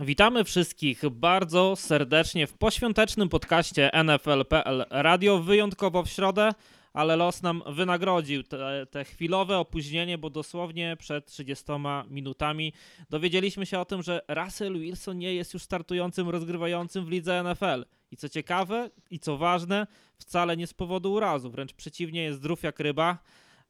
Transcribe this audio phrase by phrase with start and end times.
[0.00, 6.50] Witamy wszystkich bardzo serdecznie w poświątecznym podcaście NFL.pl Radio, wyjątkowo w środę,
[6.92, 11.64] ale los nam wynagrodził te, te, chwilowe opóźnienie, bo dosłownie przed 30
[12.10, 12.72] minutami
[13.10, 17.84] dowiedzieliśmy się o tym, że Russell Wilson nie jest już startującym rozgrywającym w lidze NFL.
[18.10, 19.86] I co ciekawe i co ważne,
[20.18, 23.18] wcale nie z powodu urazu, wręcz przeciwnie, jest zdrów jak ryba,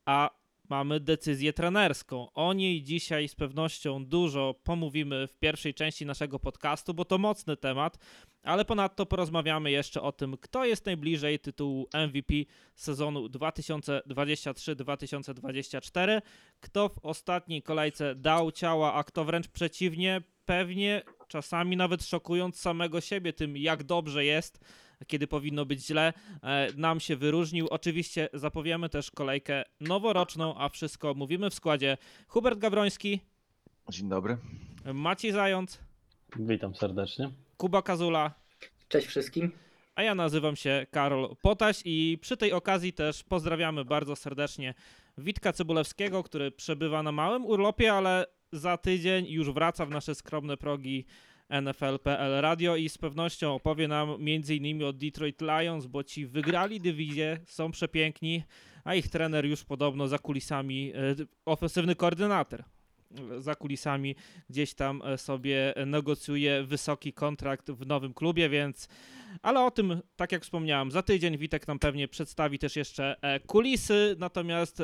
[0.04, 0.39] a
[0.70, 2.32] mamy decyzję trenerską.
[2.32, 7.56] O niej dzisiaj z pewnością dużo pomówimy w pierwszej części naszego podcastu, bo to mocny
[7.56, 7.98] temat,
[8.42, 12.34] ale ponadto porozmawiamy jeszcze o tym, kto jest najbliżej tytułu MVP
[12.74, 16.22] sezonu 2023-2024,
[16.60, 23.00] kto w ostatniej kolejce dał ciała, a kto wręcz przeciwnie, pewnie czasami nawet szokując samego
[23.00, 24.60] siebie tym, jak dobrze jest
[25.06, 27.68] kiedy powinno być źle, e, nam się wyróżnił.
[27.68, 31.96] Oczywiście zapowiemy też kolejkę noworoczną, a wszystko mówimy w składzie
[32.28, 33.20] Hubert Gawroński.
[33.88, 34.36] Dzień dobry.
[34.94, 35.78] Maciej Zając.
[36.36, 37.30] Witam serdecznie.
[37.56, 38.34] Kuba Kazula.
[38.88, 39.52] Cześć wszystkim.
[39.94, 44.74] A ja nazywam się Karol Potaś i przy tej okazji też pozdrawiamy bardzo serdecznie
[45.18, 50.56] Witka Cybulewskiego, który przebywa na małym urlopie, ale za tydzień już wraca w nasze skromne
[50.56, 51.04] progi
[51.50, 54.84] NFL.pl Radio i z pewnością opowie nam m.in.
[54.84, 58.42] o Detroit Lions, bo ci wygrali dywizję, są przepiękni,
[58.84, 62.64] a ich trener już podobno za kulisami, e, ofensywny koordynator
[63.38, 64.14] za kulisami
[64.50, 68.88] gdzieś tam e, sobie negocjuje wysoki kontrakt w nowym klubie, więc
[69.42, 73.40] ale o tym, tak jak wspomniałem, za tydzień Witek nam pewnie przedstawi też jeszcze e,
[73.40, 74.82] kulisy, natomiast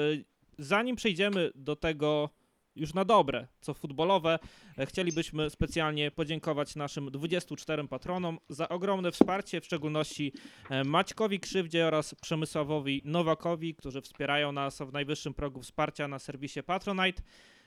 [0.58, 2.30] zanim przejdziemy do tego
[2.76, 4.38] już na dobre, co futbolowe.
[4.78, 10.32] E, chcielibyśmy specjalnie podziękować naszym 24 patronom za ogromne wsparcie, w szczególności
[10.70, 16.62] e, Maćkowi Krzywdzie oraz Przemysławowi Nowakowi, którzy wspierają nas w najwyższym progu wsparcia na serwisie
[16.62, 17.22] Patronite.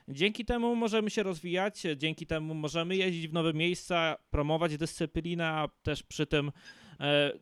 [0.08, 5.68] Dzięki temu możemy się rozwijać, dzięki temu możemy jeździć w nowe miejsca, promować dyscyplinę, a
[5.82, 6.52] też przy tym E,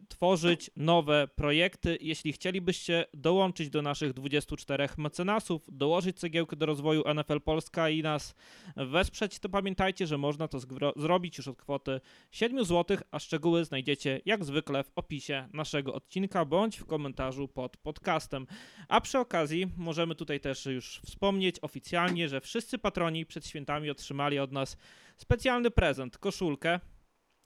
[0.08, 1.98] tworzyć nowe projekty.
[2.00, 8.34] Jeśli chcielibyście dołączyć do naszych 24 mecenasów, dołożyć cegiełkę do rozwoju NFL Polska i nas
[8.76, 10.58] wesprzeć, to pamiętajcie, że można to
[10.96, 12.00] zrobić już od kwoty
[12.30, 17.76] 7 zł, a szczegóły znajdziecie jak zwykle w opisie naszego odcinka bądź w komentarzu pod
[17.76, 18.46] podcastem.
[18.88, 24.38] A przy okazji możemy tutaj też już wspomnieć oficjalnie, że wszyscy patroni przed świętami otrzymali
[24.38, 24.76] od nas
[25.16, 26.80] specjalny prezent, koszulkę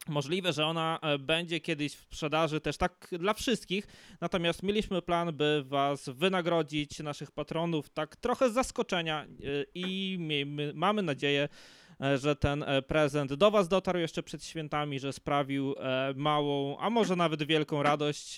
[0.09, 3.87] Możliwe, że ona e, będzie kiedyś w sprzedaży też tak dla wszystkich,
[4.21, 9.27] natomiast mieliśmy plan, by Was wynagrodzić, naszych patronów, tak trochę z zaskoczenia e,
[9.75, 10.19] i
[10.75, 11.49] mamy nadzieję,
[12.01, 15.75] e, że ten prezent do Was dotarł jeszcze przed świętami, że sprawił
[16.15, 18.37] małą, a może nawet wielką radość.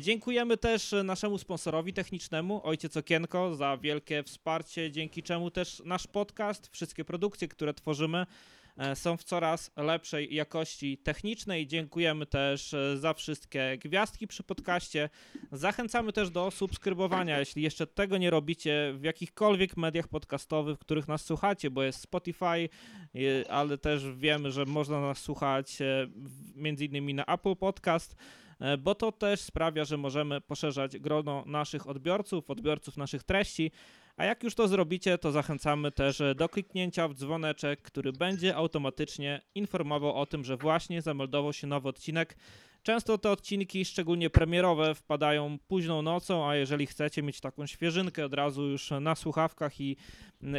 [0.00, 6.68] Dziękujemy też naszemu sponsorowi technicznemu, Ojciec Okienko, za wielkie wsparcie, dzięki czemu też nasz podcast,
[6.72, 8.26] wszystkie produkcje, które tworzymy,
[8.94, 11.66] są w coraz lepszej jakości technicznej.
[11.66, 15.08] Dziękujemy też e, za wszystkie gwiazdki przy podcaście.
[15.52, 21.08] Zachęcamy też do subskrybowania, jeśli jeszcze tego nie robicie w jakichkolwiek mediach podcastowych, w których
[21.08, 22.68] nas słuchacie, bo jest Spotify, e,
[23.50, 25.78] ale też wiemy, że można nas słuchać
[26.54, 28.16] między innymi na Apple Podcast
[28.78, 33.70] bo to też sprawia, że możemy poszerzać grono naszych odbiorców, odbiorców naszych treści,
[34.20, 39.40] a jak już to zrobicie, to zachęcamy też do kliknięcia w dzwoneczek, który będzie automatycznie
[39.54, 42.36] informował o tym, że właśnie zameldował się nowy odcinek
[42.82, 48.34] Często te odcinki, szczególnie premierowe, wpadają późną nocą, a jeżeli chcecie mieć taką świeżynkę od
[48.34, 49.96] razu już na słuchawkach i,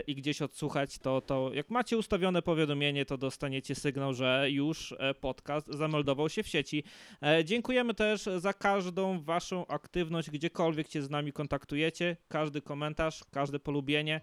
[0.08, 5.14] i gdzieś odsłuchać, to, to jak macie ustawione powiadomienie, to dostaniecie sygnał, że już e,
[5.14, 6.84] podcast zameldował się w sieci.
[7.24, 13.60] E, dziękujemy też za każdą Waszą aktywność, gdziekolwiek się z nami kontaktujecie, każdy komentarz, każde
[13.60, 14.22] polubienie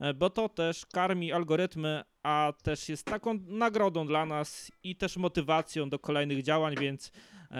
[0.00, 5.16] e, bo to też karmi algorytmy, a też jest taką nagrodą dla nas i też
[5.16, 7.12] motywacją do kolejnych działań, więc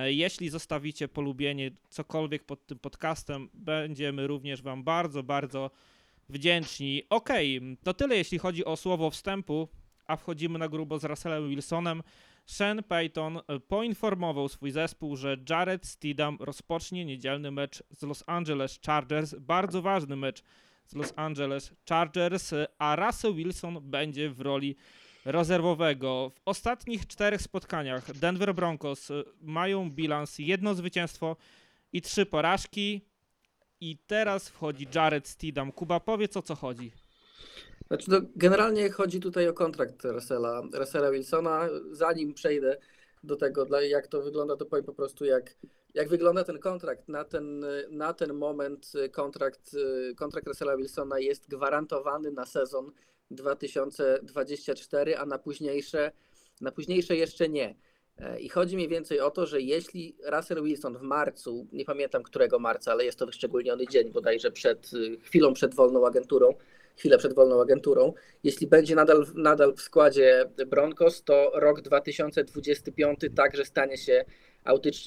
[0.04, 5.70] jeśli zostawicie polubienie cokolwiek pod tym podcastem, będziemy również Wam bardzo, bardzo
[6.28, 7.02] wdzięczni.
[7.10, 9.68] Okej, okay, to tyle jeśli chodzi o słowo wstępu,
[10.06, 12.02] a wchodzimy na grubo z Russellem Wilsonem.
[12.46, 18.81] Sean Payton e, poinformował swój zespół, że Jared Stidham rozpocznie niedzielny mecz z Los Angeles
[18.86, 20.43] Chargers, bardzo ważny mecz
[20.86, 24.76] z Los Angeles Chargers, a Russell Wilson będzie w roli
[25.25, 26.31] rezerwowego.
[26.34, 31.37] W ostatnich czterech spotkaniach Denver Broncos y, mają bilans jedno zwycięstwo
[31.93, 33.06] i trzy porażki.
[33.81, 35.72] I teraz wchodzi Jared Stidham.
[35.72, 36.93] Kuba, powiedz o co chodzi.
[37.87, 41.69] Znaczy, no, generalnie chodzi tutaj o kontrakt Russella, Russella Wilsona.
[41.93, 42.76] Zanim przejdę
[43.25, 45.55] do tego, jak to wygląda, to powiem po prostu, jak,
[45.94, 47.08] jak wygląda ten kontrakt.
[47.08, 49.76] Na ten, na ten moment kontrakt,
[50.17, 52.93] kontrakt Russella Wilsona jest gwarantowany na sezon
[53.31, 56.12] 2024, a na późniejsze
[56.61, 57.75] na późniejsze jeszcze nie.
[58.19, 62.23] E, I chodzi mniej więcej o to, że jeśli Russell Wilson w marcu, nie pamiętam
[62.23, 66.55] którego marca, ale jest to wyszczególniony dzień, bodajże przed y, chwilą przed wolną agenturą,
[66.97, 68.12] chwilę przed wolną agenturą,
[68.44, 74.25] jeśli będzie nadal, nadal w składzie Broncos, to rok 2025 także stanie się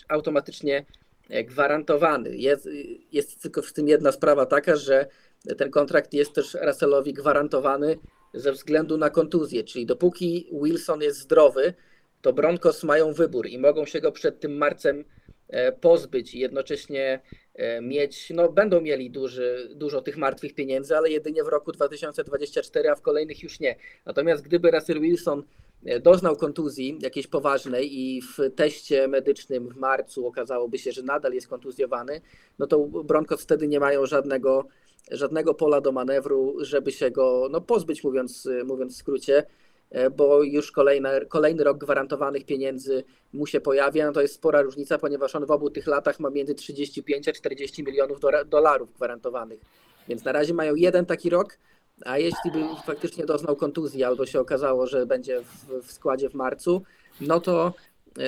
[0.08, 0.86] automatycznie
[1.30, 2.38] e, gwarantowany.
[2.38, 2.70] Jest,
[3.12, 5.08] jest tylko w tym jedna sprawa taka, że
[5.57, 7.98] ten kontrakt jest też Russellowi gwarantowany
[8.34, 11.74] ze względu na kontuzję, czyli dopóki Wilson jest zdrowy,
[12.22, 15.06] to Broncos mają wybór i mogą się go przed tym marcem
[15.48, 17.19] e, pozbyć i jednocześnie
[17.54, 22.89] e, mieć, no będą mieli duży, dużo tych martwych pieniędzy, ale jedynie w roku 2024,
[22.89, 23.75] a w kolejnych już nie.
[24.06, 25.44] Natomiast gdyby Russell Wilson
[25.86, 31.34] e, doznał kontuzji jakiejś poważnej i w teście medycznym w marcu okazałoby się, że nadal
[31.34, 32.22] jest kontuzjowany,
[32.60, 34.68] no to Broncos wtedy nie mają żadnego,
[35.11, 39.45] żadnego pola do manewru, żeby się go no, pozbyć, mówiąc, mówiąc w skrócie.
[39.94, 43.03] E, bo już kolejny, kolejny rok gwarantowanych pieniędzy
[43.33, 44.05] mu się pojawia.
[44.05, 47.31] No to jest spora różnica, ponieważ on w obu tych latach ma między 35 a
[47.31, 49.59] 40 milionów dolarów gwarantowanych.
[50.07, 51.57] Więc na razie mają jeden taki rok,
[52.05, 56.33] a jeśli by faktycznie doznał kontuzji albo się okazało, że będzie w, w składzie w
[56.33, 56.81] marcu,
[57.21, 57.73] no to,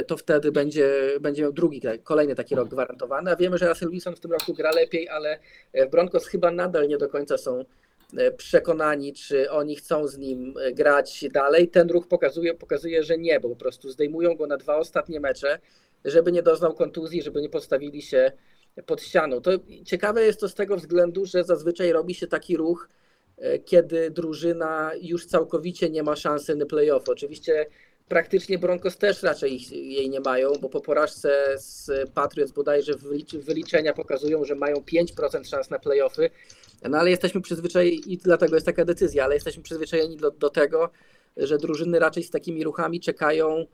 [0.08, 0.90] to wtedy będzie,
[1.22, 3.32] będzie miał drugi, kolejny taki rok gwarantowany.
[3.32, 5.40] A wiemy, że Russell Wilson w tym roku gra lepiej, ale
[5.74, 7.66] w Broncos chyba nadal nie do końca są
[8.18, 11.68] E, przekonani, czy oni chcą z nim e, grać dalej.
[11.68, 15.60] Ten ruch pokazuje, pokazuje, że nie, bo po prostu zdejmują go na dwa ostatnie mecze,
[16.06, 18.32] żeby nie doznał kontuzji, żeby nie postawili się
[18.86, 19.42] pod ścianą.
[19.42, 19.52] To
[19.86, 22.90] ciekawe jest to z tego względu, że zazwyczaj robi się taki ruch,
[23.38, 27.10] e, kiedy drużyna już całkowicie nie ma szansy na playoff.
[27.10, 27.66] Oczywiście
[28.08, 32.94] praktycznie Broncos też raczej jej nie mają, bo po porażce z Patriots bodajże
[33.34, 36.30] wyliczenia pokazują, że mają 5% szans na playoffy,
[36.90, 40.90] no ale jesteśmy przyzwyczajeni i dlatego jest taka decyzja, ale jesteśmy przyzwyczajeni do, do tego,
[41.38, 43.66] że drużyny raczej z takimi ruchami czekają,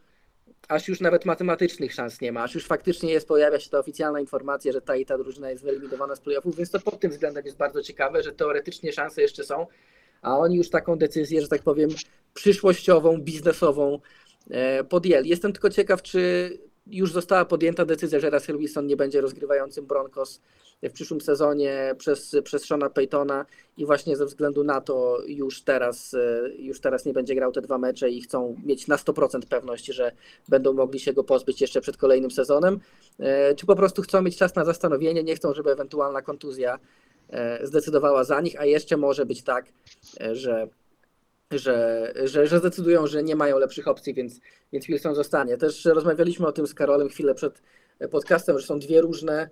[0.68, 4.20] aż już nawet matematycznych szans nie ma, aż już faktycznie jest, pojawia się ta oficjalna
[4.20, 7.46] informacja, że ta i ta drużyna jest wyeliminowana z playoffów, więc to pod tym względem
[7.46, 9.68] jest bardzo ciekawe, że teoretycznie szanse jeszcze są,
[10.22, 11.90] a oni już taką decyzję, że tak powiem,
[12.34, 14.00] przyszłościową, biznesową
[14.50, 15.30] e, podjęli.
[15.30, 16.52] Jestem tylko ciekaw, czy
[16.88, 20.42] już została podjęta decyzja, że Russell Wilson nie będzie rozgrywającym Broncos
[20.90, 23.46] w przyszłym sezonie przez, przez Shona Paytona
[23.78, 26.16] i właśnie ze względu na to już teraz,
[26.58, 30.12] już teraz nie będzie grał te dwa mecze i chcą mieć na 100% pewność, że
[30.50, 32.80] będą mogli się go pozbyć jeszcze przed kolejnym sezonem,
[33.20, 36.80] e, czy po prostu chcą mieć czas na zastanowienie, nie chcą, żeby ewentualna kontuzja e,
[37.64, 39.66] zdecydowała za nich, a jeszcze może być tak,
[40.22, 40.68] e, że
[41.52, 44.40] że, że, że zdecydują, że nie mają lepszych opcji, więc,
[44.74, 45.58] więc Wilson zostanie.
[45.58, 47.62] Też rozmawialiśmy o tym z Karolem chwilę przed
[48.12, 49.50] podcastem, że są dwie różne,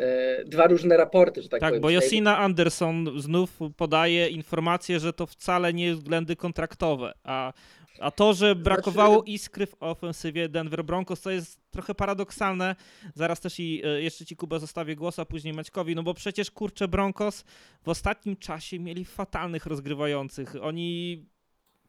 [0.00, 1.82] e, dwa różne raporty, że tak, tak powiem.
[1.82, 7.52] bo Josina Anderson znów podaje informację, że to wcale nie jest względy kontraktowe, a,
[8.00, 9.30] a to, że brakowało znaczy...
[9.30, 12.76] iskry w ofensywie Denver Broncos, to jest trochę paradoksalne.
[13.14, 16.50] Zaraz też i e, jeszcze ci Kuba zostawię głos, a później Maćkowi, no bo przecież
[16.50, 17.44] kurczę Broncos
[17.82, 20.54] w ostatnim czasie mieli fatalnych rozgrywających.
[20.62, 21.24] Oni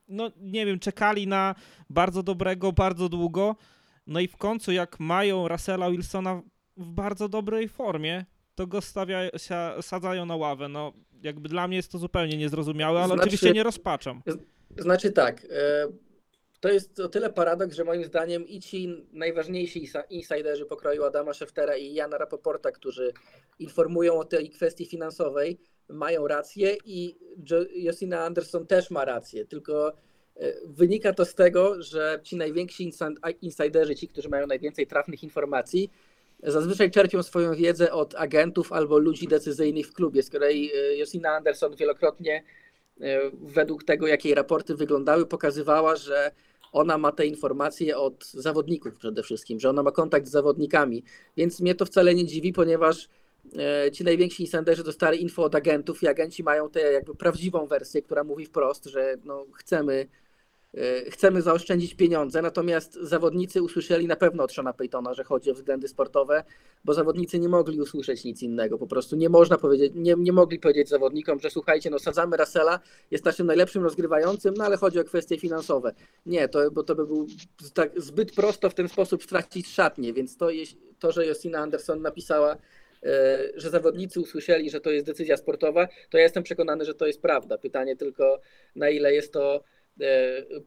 [0.09, 1.55] no nie wiem, czekali na
[1.89, 3.55] bardzo dobrego bardzo długo.
[4.07, 6.41] No i w końcu, jak mają Russella Wilsona
[6.77, 8.25] w bardzo dobrej formie,
[8.55, 9.19] to go stawia,
[9.81, 10.69] sadzają na ławę.
[10.69, 14.21] No, jakby dla mnie jest to zupełnie niezrozumiałe, ale znaczy, oczywiście nie rozpaczam.
[14.79, 15.87] Znaczy tak, e,
[16.59, 21.77] to jest o tyle paradoks, że moim zdaniem i ci najważniejsi insiderzy pokroju Adama Scheftera
[21.77, 23.13] i Jana Rapoporta, którzy
[23.59, 25.59] informują o tej kwestii finansowej,
[25.89, 27.15] mają rację i
[27.75, 29.93] Josina Anderson też ma rację, tylko
[30.35, 32.91] e, wynika to z tego, że ci najwięksi
[33.41, 35.91] insiderzy, ci, którzy mają najwięcej trafnych informacji,
[36.43, 40.23] zazwyczaj czerpią swoją wiedzę od agentów albo ludzi decyzyjnych w klubie.
[40.23, 42.43] Z kolei e, Josina Anderson wielokrotnie
[43.41, 46.31] według tego, jak jej raporty wyglądały, pokazywała, że
[46.71, 51.03] ona ma te informacje od zawodników przede wszystkim, że ona ma kontakt z zawodnikami,
[51.37, 53.09] więc mnie to wcale nie dziwi, ponieważ
[53.57, 58.01] E, ci najwięksi insiderzy dostali info od agentów i agenci mają tę jakby prawdziwą wersję,
[58.01, 60.05] która mówi wprost, że no chcemy, e,
[61.09, 65.87] chcemy zaoszczędzić pieniądze, natomiast zawodnicy usłyszeli na pewno od Shona Paytona, że chodzi o względy
[65.87, 66.43] sportowe,
[66.85, 70.59] bo zawodnicy nie mogli usłyszeć nic innego, po prostu nie można powiedzieć, nie, nie mogli
[70.59, 72.79] powiedzieć zawodnikom, że słuchajcie, no sadzamy Russella,
[73.11, 75.93] jest naszym najlepszym rozgrywającym, no ale chodzi o kwestie finansowe.
[76.25, 77.27] Nie, to, bo to by był
[77.73, 80.47] tak zbyt prosto w ten sposób stracić szatnię, więc to,
[80.99, 82.57] to że Josina Anderson napisała
[83.03, 87.07] E, że zawodnicy usłyszeli, że to jest decyzja sportowa, to ja jestem przekonany, że to
[87.07, 87.57] jest prawda.
[87.57, 88.41] Pytanie tylko,
[88.75, 89.63] na ile jest to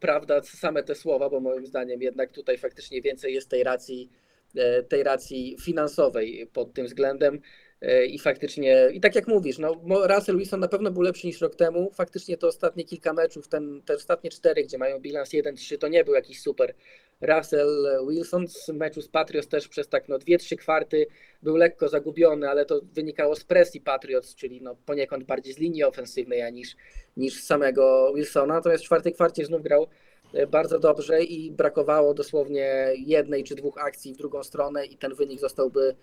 [0.01, 4.11] prawda, same te słowa, bo moim zdaniem jednak tutaj faktycznie więcej jest tej racji,
[4.57, 7.41] e, tej racji finansowej pod tym względem.
[7.83, 11.41] E, I faktycznie, i tak jak mówisz, no, Russell Wilson na pewno był lepszy niż
[11.41, 11.91] rok temu.
[11.95, 16.05] Faktycznie to ostatnie kilka meczów, ten, te ostatnie cztery, gdzie mają bilans 1-3, to nie
[16.05, 16.75] był jakiś super
[17.21, 18.49] Russell Wilson.
[18.49, 21.07] Z meczu z Patriots też przez tak no, 2-3 kwarty
[21.43, 25.85] był lekko zagubiony, ale to wynikało z presji Patriots, czyli no, poniekąd bardziej z linii
[25.85, 26.77] ofensywnej, a niż,
[27.17, 28.55] niż samego Wilsona.
[28.55, 29.87] Natomiast w czwartej kwarcie znów grał
[30.35, 35.15] e, bardzo dobrze i brakowało dosłownie jednej czy dwóch akcji w drugą stronę i ten
[35.15, 35.95] wynik zostałby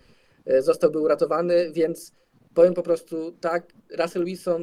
[0.58, 2.14] zostałby uratowany, więc
[2.54, 4.62] powiem po prostu tak, Russell Wilson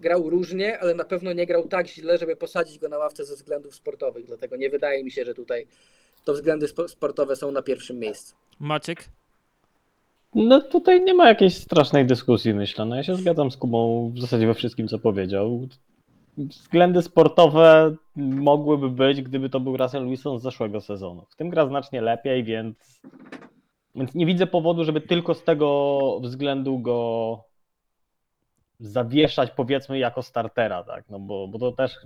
[0.00, 3.34] grał różnie, ale na pewno nie grał tak źle, żeby posadzić go na ławce ze
[3.34, 5.66] względów sportowych, dlatego nie wydaje mi się, że tutaj
[6.24, 8.34] to względy spo- sportowe są na pierwszym miejscu.
[8.60, 9.04] Maciek?
[10.34, 12.84] No tutaj nie ma jakiejś strasznej dyskusji, myślę.
[12.84, 15.68] No ja się zgadzam z Kubą w zasadzie we wszystkim, co powiedział.
[16.38, 21.24] Względy sportowe mogłyby być, gdyby to był Russell Wilson z zeszłego sezonu.
[21.30, 23.00] W tym gra znacznie lepiej, więc,
[23.94, 27.44] więc nie widzę powodu, żeby tylko z tego względu go
[28.80, 31.04] zawieszać, powiedzmy, jako startera, tak?
[31.08, 31.96] No bo, bo to też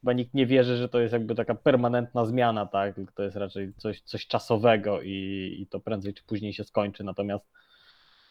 [0.00, 2.94] chyba nikt nie wierzy, że to jest jakby taka permanentna zmiana, tak?
[3.14, 7.04] To jest raczej coś, coś czasowego i, i to prędzej czy później się skończy.
[7.04, 7.44] Natomiast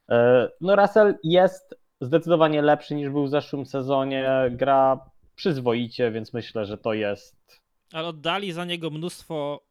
[0.10, 4.30] e, no Russell jest zdecydowanie lepszy niż był w zeszłym sezonie.
[4.52, 5.00] Gra
[5.36, 7.62] przyzwoicie, więc myślę, że to jest.
[7.94, 9.65] Ale oddali za niego mnóstwo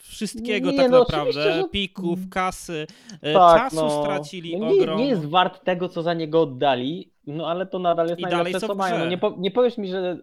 [0.00, 2.86] wszystkiego Nie, tak no naprawdę, że- pików, kasy,
[3.22, 4.98] e, Tak, czasu no, stracili no nie, ogrom.
[4.98, 8.60] nie jest wart tego, co za niego oddali, no ale to nadal jest I najlepsze,
[8.60, 8.98] co mają.
[8.98, 10.18] No, nie, po, nie powiesz mi, że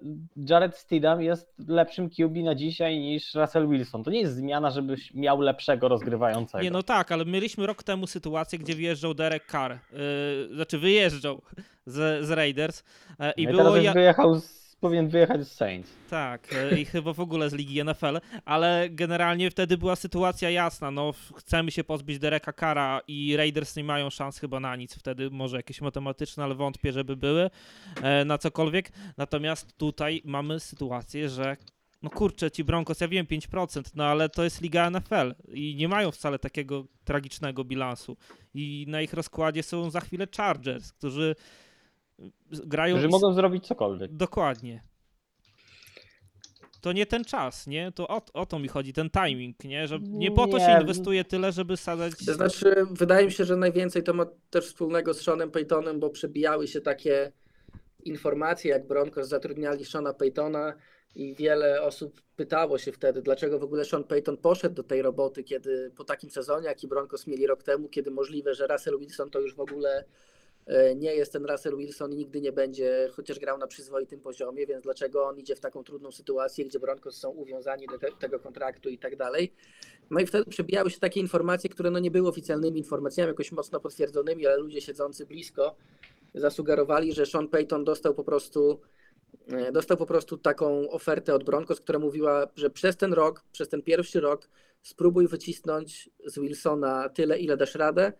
[0.49, 4.03] Jared Stidham jest lepszym QB na dzisiaj niż Russell Wilson.
[4.03, 6.63] To nie jest zmiana, żebyś miał lepszego rozgrywającego.
[6.63, 11.41] Nie, no tak, ale mieliśmy rok temu sytuację, gdzie wjeżdżał Derek Carr, yy, znaczy wyjeżdżał
[11.85, 12.83] z, z Raiders
[13.19, 13.93] yy, i No było teraz ja...
[13.93, 15.91] wyjechał z, powinien wyjechać z Saints.
[16.09, 20.91] Tak, yy, i chyba w ogóle z ligi NFL, ale generalnie wtedy była sytuacja jasna,
[20.91, 25.29] no chcemy się pozbyć Dereka Carra i Raiders nie mają szans chyba na nic wtedy,
[25.29, 27.49] może jakieś matematyczne, ale wątpię, żeby były
[28.01, 31.57] e, na cokolwiek, natomiast tutaj mamy sytuację, że
[32.05, 35.87] no kurczę, ci Broncos, ja wiem 5%, no ale to jest liga NFL i nie
[35.87, 38.17] mają wcale takiego tragicznego bilansu
[38.53, 41.35] i na ich rozkładzie są za chwilę Chargers, którzy
[42.51, 43.01] grają...
[43.01, 44.13] Z- mogą zrobić cokolwiek.
[44.13, 44.81] Dokładnie.
[46.81, 47.91] To nie ten czas, nie?
[47.91, 49.87] To o, o to mi chodzi, ten timing, nie?
[49.87, 50.81] Że nie po to się Nie.
[50.81, 52.13] inwestuje tyle, żeby sadzać...
[52.25, 56.09] To znaczy, wydaje mi się, że najwięcej to ma też wspólnego z Seanem Paytonem, bo
[56.09, 57.31] przebijały się takie
[58.03, 60.73] informacje, jak Broncos zatrudniali Seana Paytona
[61.15, 65.43] i wiele osób pytało się wtedy, dlaczego w ogóle Sean Payton poszedł do tej roboty,
[65.43, 69.39] kiedy po takim sezonie, jaki Broncos mieli rok temu, kiedy możliwe, że Russell Wilson to
[69.39, 70.05] już w ogóle
[70.95, 74.83] nie jest ten Russell Wilson i nigdy nie będzie, chociaż grał na przyzwoitym poziomie, więc
[74.83, 78.89] dlaczego on idzie w taką trudną sytuację, gdzie Broncos są uwiązani do te, tego kontraktu
[78.89, 79.53] i tak dalej.
[80.09, 83.79] No i wtedy przebijały się takie informacje, które no nie były oficjalnymi informacjami, jakoś mocno
[83.79, 85.75] potwierdzonymi, ale ludzie siedzący blisko
[86.33, 88.79] zasugerowali, że Sean Payton dostał po prostu
[89.47, 93.69] e, dostał po prostu taką ofertę od Broncos, która mówiła, że przez ten rok, przez
[93.69, 94.49] ten pierwszy rok
[94.81, 98.13] spróbuj wycisnąć z Wilsona tyle, ile dasz radę,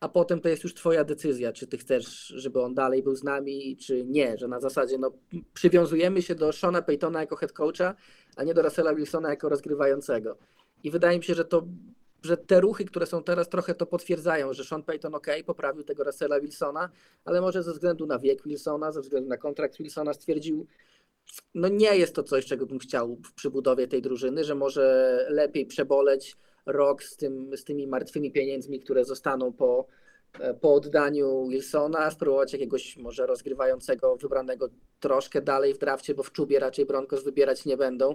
[0.00, 3.24] a potem to jest już twoja decyzja, czy ty chcesz, żeby on dalej był z
[3.24, 5.12] nami, czy nie, że na zasadzie no,
[5.54, 7.94] przywiązujemy się do Seana Paytona jako head coacha,
[8.36, 10.38] a nie do Russella Wilsona jako rozgrywającego.
[10.84, 11.66] I wydaje mi się, że to
[12.22, 16.04] że te ruchy, które są teraz, trochę to potwierdzają, że Sean Payton ok, poprawił tego
[16.04, 16.90] Russella Wilsona,
[17.24, 20.66] ale może ze względu na wiek Wilsona, ze względu na kontrakt Wilsona stwierdził,
[21.54, 25.66] no nie jest to coś, czego bym chciał w przybudowie tej drużyny, że może lepiej
[25.66, 26.36] przeboleć
[26.68, 29.86] rok z, tym, z tymi martwymi pieniędzmi, które zostaną po,
[30.40, 34.68] e, po oddaniu Wilsona, spróbować jakiegoś może rozgrywającego, wybranego
[35.00, 38.14] troszkę dalej w drafcie, bo w czubie raczej Broncos wybierać nie będą.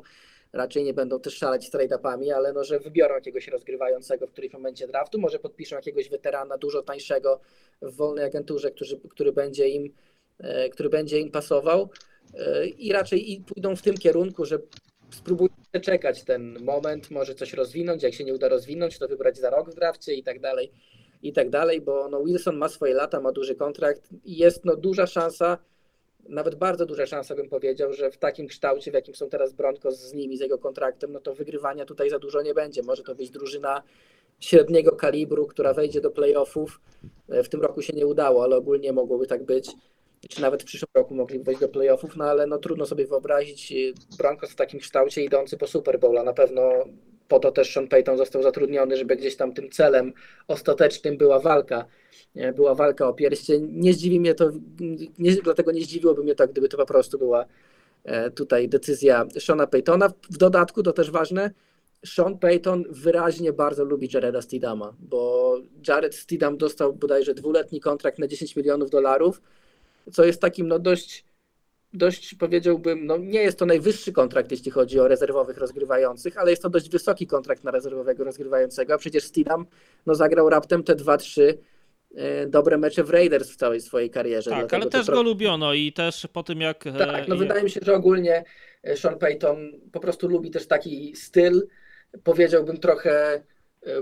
[0.53, 4.87] Raczej nie będą też szaleć trade-upami, ale no, że wybiorą jakiegoś rozgrywającego w którymś momencie
[4.87, 7.39] draftu, może podpiszą jakiegoś weterana dużo tańszego
[7.81, 9.93] w wolnej agenturze, który, który, będzie, im,
[10.39, 11.89] e, który będzie im pasował
[12.33, 14.59] e, i raczej i pójdą w tym kierunku, że
[15.15, 15.49] spróbują
[15.81, 19.71] czekać ten moment, może coś rozwinąć, jak się nie uda rozwinąć, to wybrać za rok
[19.71, 20.71] w drafcie i tak dalej,
[21.23, 24.75] i tak dalej, bo no Wilson ma swoje lata, ma duży kontrakt i jest no
[24.75, 25.57] duża szansa,
[26.29, 29.99] nawet bardzo duża szansa bym powiedział, że w takim kształcie, w jakim są teraz Broncos
[29.99, 32.83] z nimi, z jego kontraktem, no to wygrywania tutaj za dużo nie będzie.
[32.83, 33.83] Może to być drużyna
[34.39, 36.81] średniego kalibru, która wejdzie do playoffów.
[37.29, 39.71] E, W tym roku się nie udało, ale ogólnie mogłoby tak być.
[40.29, 43.71] Czy nawet w przyszłym roku mogli wejść do playoffów, no ale no trudno sobie wyobrazić
[43.71, 43.75] e,
[44.17, 46.71] Broncos w takim kształcie idący po Super Bowl, a na pewno
[47.27, 50.13] po to też Sean Payton został zatrudniony, żeby gdzieś tam tym celem
[50.47, 51.85] ostatecznym była walka
[52.55, 53.67] była walka o pierścień.
[53.71, 54.51] Nie zdziwi mnie to,
[55.19, 57.45] nie, dlatego nie zdziwiłoby mnie to, gdyby to po prostu była
[58.03, 60.09] e, tutaj decyzja Shona Paytona.
[60.29, 61.51] W dodatku, to też ważne,
[62.05, 65.55] Sean Payton wyraźnie bardzo lubi Jareda Stidama, bo
[65.87, 69.41] Jared Stidham dostał bodajże dwuletni kontrakt na 10 milionów dolarów,
[70.11, 71.25] co jest takim no dość,
[71.93, 76.61] dość powiedziałbym, no nie jest to najwyższy kontrakt, jeśli chodzi o rezerwowych rozgrywających, ale jest
[76.61, 79.65] to dość wysoki kontrakt na rezerwowego rozgrywającego, a przecież Stidham
[80.05, 81.53] no, zagrał raptem te 2-3
[82.15, 84.49] e, dobre mecze w Raiders w całej swojej karierze.
[84.51, 86.87] Tak, ale to też tro- go lubiono i też po tym jak...
[86.87, 88.43] e, tak, no je- wydaje mi się, że ogólnie
[88.83, 91.67] e, Sean Payton po prostu lubi też taki styl,
[92.23, 93.43] powiedziałbym trochę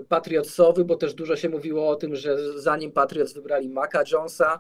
[0.10, 4.60] patriotsowy, bo też dużo się mówiło o tym, że zanim Patriots wybrali Maca Jonesa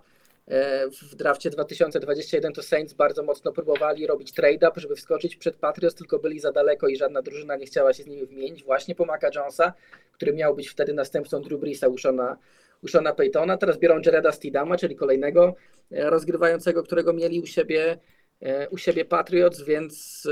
[1.11, 6.19] w drafcie 2021, to Saints bardzo mocno próbowali robić trade-up, żeby wskoczyć przed Patriots, tylko
[6.19, 9.29] byli za daleko i żadna drużyna nie chciała się z nimi wymienić właśnie po Maca
[9.35, 9.73] Jonesa,
[10.13, 12.37] który miał być wtedy następcą Drew Breesa u Shona,
[12.83, 13.57] u Shona Paytona.
[13.57, 15.55] Teraz biorą Jareda Stidama, czyli kolejnego
[15.91, 17.97] e, rozgrywającego, którego mieli u siebie
[18.41, 20.27] e, u siebie Patriots, więc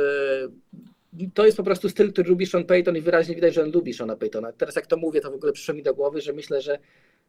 [1.18, 3.72] e, to jest po prostu styl, który lubi Sean Payton i wyraźnie widać, że on
[3.72, 4.52] lubi Seana Paytona.
[4.52, 6.80] Teraz jak to mówię, to w ogóle przyszło mi do głowy, że myślę, że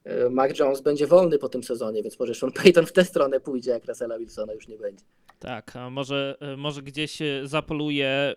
[0.05, 3.41] e, Mac Jones będzie wolny po tym sezonie, więc może Sean Payton w tę stronę
[3.41, 5.05] pójdzie, jak Russella Wilsona już nie będzie.
[5.39, 8.35] Tak, a może, e, może gdzieś e, zapoluje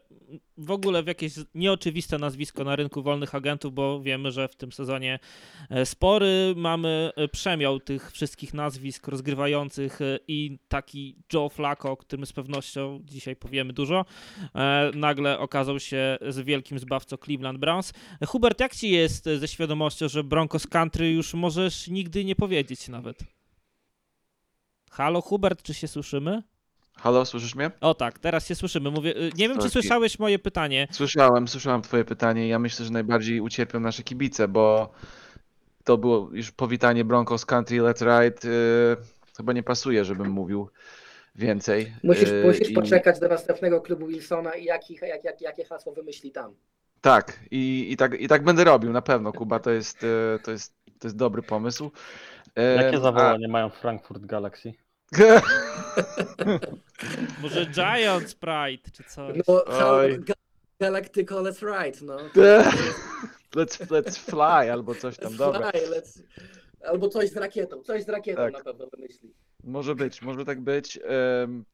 [0.57, 4.71] w ogóle w jakieś nieoczywiste nazwisko na rynku wolnych agentów, bo wiemy, że w tym
[4.71, 5.19] sezonie
[5.85, 12.99] spory mamy przemiał tych wszystkich nazwisk rozgrywających i taki Joe Flacco, o którym z pewnością
[13.03, 14.05] dzisiaj powiemy dużo,
[14.93, 17.93] nagle okazał się z wielkim zbawcą Cleveland Browns.
[18.27, 23.17] Hubert, jak ci jest ze świadomością, że Broncos Country już możesz nigdy nie powiedzieć nawet?
[24.91, 26.43] Halo Hubert, czy się słyszymy?
[26.97, 27.71] Halo, słyszysz mnie?
[27.81, 28.91] O tak, teraz się słyszymy.
[28.91, 30.87] Mówię, y, nie wiem, czy słyszałeś moje pytanie.
[30.91, 32.47] Słyszałem, słyszałem twoje pytanie.
[32.47, 34.93] Ja myślę, że najbardziej ucierpią nasze kibice, bo
[35.83, 38.49] to było już powitanie Broncos Country Let's Ride.
[38.49, 38.97] Yy,
[39.37, 40.69] chyba nie pasuje, żebym mówił
[41.35, 41.93] więcej.
[42.03, 45.93] Musisz, Yy, musisz i- poczekać do następnego klubu Wilsona i jakich, jak, jak, jakie hasło
[45.93, 46.55] wymyśli tam.
[47.01, 50.51] Tak, i, i, tak, i tak będę robił, na pewno, Kuba, to jest, yy, to
[50.51, 51.91] jest, to jest dobry pomysł.
[52.55, 54.73] Jakie a- zawołanie mają w Frankfurt Galaxy?
[57.41, 59.37] Może Giants Pride, czy coś.
[59.47, 60.19] No, Oj.
[60.79, 62.17] Galactico Let's Ride, no.
[63.55, 65.71] let's, let's fly albo coś tam, dobra.
[65.71, 66.21] Fly, let's...
[66.83, 68.53] Albo coś z rakietą, coś z rakietą Tak.
[68.53, 69.33] na pewno wymyśli.
[69.63, 70.99] Może być, może tak być.
[71.03, 71.65] Em,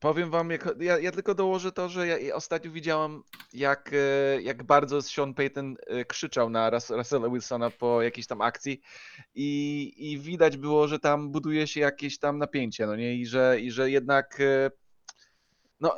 [0.00, 4.62] powiem wam, jak, ja, ja tylko dołożę to, że ja ostatnio widziałam, jak, e, jak
[4.62, 8.80] bardzo Sean Payton e, krzyczał na Rus- Russella Wilsona po jakiejś tam akcji
[9.34, 13.14] i, i widać było, że tam buduje się jakieś tam napięcie, no nie?
[13.14, 14.70] I że, i że jednak e,
[15.80, 15.96] no,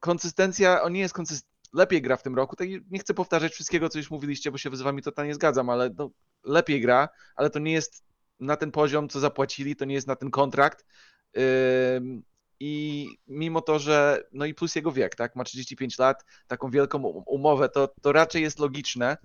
[0.00, 1.48] konsystencja, on nie jest konsystent.
[1.72, 2.56] Lepiej gra w tym roku.
[2.56, 5.90] Tak, nie chcę powtarzać wszystkiego, co już mówiliście, bo się z wami totalnie zgadzam, ale
[5.98, 6.10] no,
[6.44, 8.04] lepiej gra, ale to nie jest
[8.40, 10.84] na ten poziom, co zapłacili, to nie jest na ten kontrakt.
[12.60, 17.02] I mimo to, że no i plus jego wiek, tak, ma 35 lat, taką wielką
[17.02, 19.16] um- umowę, to, to raczej jest logiczne,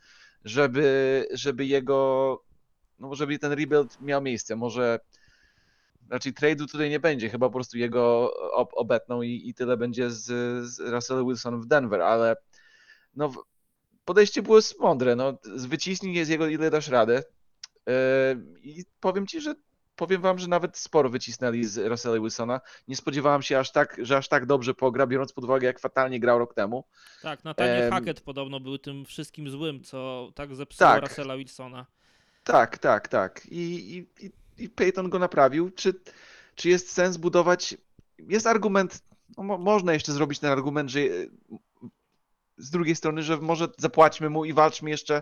[0.46, 2.40] żeby, żeby jego,
[3.00, 4.56] no żeby ten rebuild miał miejsce.
[4.56, 5.00] Może
[6.10, 10.12] raczej trade'u tutaj nie będzie, chyba po prostu jego ob, obetną i, i tyle będzie
[10.12, 10.26] z,
[10.68, 12.36] z Russell Wilson w Denver, ale
[13.16, 13.32] no
[14.06, 15.38] podejście było mądre, no.
[15.44, 17.24] Wyciśnij z jego ile dasz radę,
[17.88, 19.56] Yy, I powiem ci, że
[19.96, 22.62] powiem wam, że nawet sporo wycisnęli z Russella Wilsona.
[22.88, 26.20] Nie spodziewałem się aż tak, że aż tak dobrze pogra, biorąc pod uwagę, jak fatalnie
[26.20, 26.84] grał rok temu.
[27.22, 31.04] Tak, Nathaniel em, Hackett podobno był tym wszystkim złym, co tak zepsuło Tak.
[31.04, 31.86] Russella Wilsona.
[32.44, 33.46] Tak, tak, tak.
[33.46, 34.32] I, i,
[34.64, 35.72] i, Peyton go naprawił.
[35.72, 35.94] Czy,
[36.56, 37.78] czy jest sens budować?
[38.20, 39.04] Jest argument,
[39.38, 41.00] no, mo, można jeszcze zrobić ten argument, że
[42.58, 45.22] z drugiej strony, że może zapłaćmy mu i walczmy jeszcze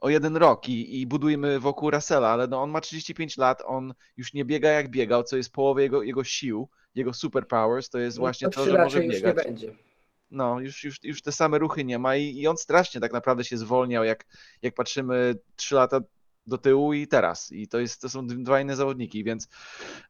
[0.00, 3.94] o jeden rok i, i budujmy wokół Russella, ale no on ma 35 lat, on
[4.16, 8.18] już nie biega jak biegał, co jest połowę jego, jego sił, jego superpowers, to jest
[8.18, 9.46] właśnie No, to, trzy że może raczej już nie biegać.
[9.46, 9.74] będzie.
[10.30, 13.44] No, już, już, już te same ruchy nie ma i, i on strasznie tak naprawdę
[13.44, 14.24] się zwolniał, jak,
[14.62, 16.00] jak patrzymy 3 lata
[16.46, 17.52] do tyłu i teraz.
[17.52, 19.48] I to, jest, to są dwa inne zawodniki, więc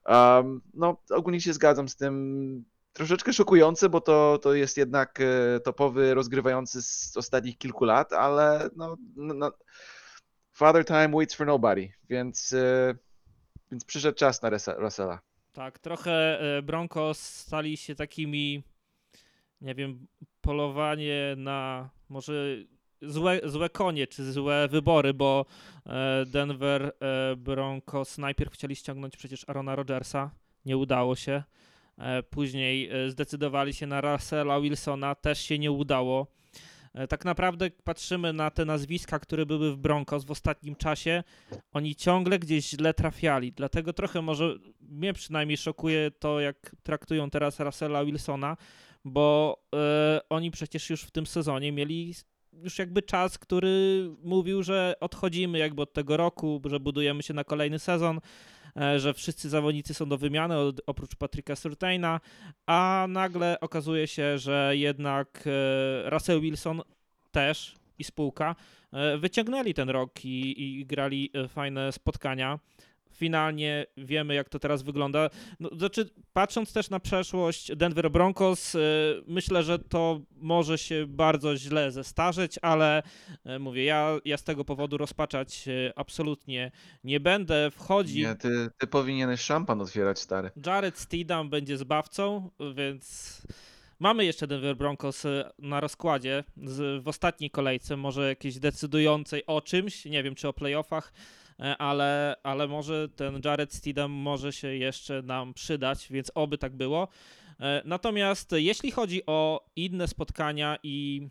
[0.06, 2.64] um, no, ogólnie się zgadzam z tym.
[2.92, 8.70] Troszeczkę szokujące, bo to, to jest jednak e, topowy rozgrywający z ostatnich kilku lat, ale
[8.76, 9.52] no, no, no
[10.52, 12.94] Father Time waits for nobody, więc, e,
[13.70, 15.20] więc przyszedł czas na Russe- Russella.
[15.52, 18.62] Tak, trochę e, Broncos stali się takimi,
[19.60, 20.06] nie wiem,
[20.40, 22.32] polowanie na może
[23.02, 25.46] złe, złe konie, czy złe wybory, bo
[26.26, 26.92] Denver
[27.36, 30.30] Broncos najpierw chcieli ściągnąć przecież Arona Rodgersa,
[30.64, 31.42] nie udało się.
[31.98, 36.26] E, Później e, zdecydowali się na Russella Wilsona, też się nie udało.
[36.94, 41.24] E, Tak naprawdę patrzymy na te nazwiska, które były w Broncos w ostatnim czasie,
[41.72, 43.52] oni ciągle gdzieś źle trafiali.
[43.52, 48.56] Dlatego trochę może mnie przynajmniej szokuje to, jak traktują teraz Russella Wilsona,
[49.04, 49.56] bo
[50.28, 52.14] oni przecież już w tym sezonie mieli
[52.52, 57.44] już jakby czas, który mówił, że odchodzimy jakby od tego roku, że budujemy się na
[57.44, 58.20] kolejny sezon,
[58.96, 60.54] że wszyscy zawodnicy są do wymiany
[60.86, 62.20] oprócz Patryka Surtaina,
[62.66, 66.82] a nagle okazuje się, że jednak e, Russell Wilson
[67.30, 68.56] też i spółka
[68.92, 72.58] e, wyciągnęli ten rok i, i grali e, fajne spotkania.
[73.12, 75.30] Finalnie wiemy, jak to teraz wygląda.
[75.60, 78.78] No, znaczy, patrząc też na przeszłość Denver Broncos, e,
[79.26, 83.02] myślę, że to może się bardzo źle zestarzeć, ale
[83.44, 86.70] e, mówię, ja, ja z tego powodu rozpaczać e, absolutnie
[87.04, 87.70] nie będę.
[87.70, 90.50] Wchodzi Nie, ty, ty powinieneś szampan otwierać, stary.
[90.66, 93.42] Jared Steedham będzie zbawcą, więc
[93.98, 95.22] mamy jeszcze Denver Broncos
[95.58, 96.44] na rozkładzie
[97.00, 101.12] w ostatniej kolejce, może jakiejś decydującej o czymś, nie wiem czy o playoffach,
[101.78, 107.08] ale, ale może ten Jared Steedham może się jeszcze nam przydać, więc oby tak było.
[107.60, 111.28] E, Natomiast jeśli chodzi o inne spotkania i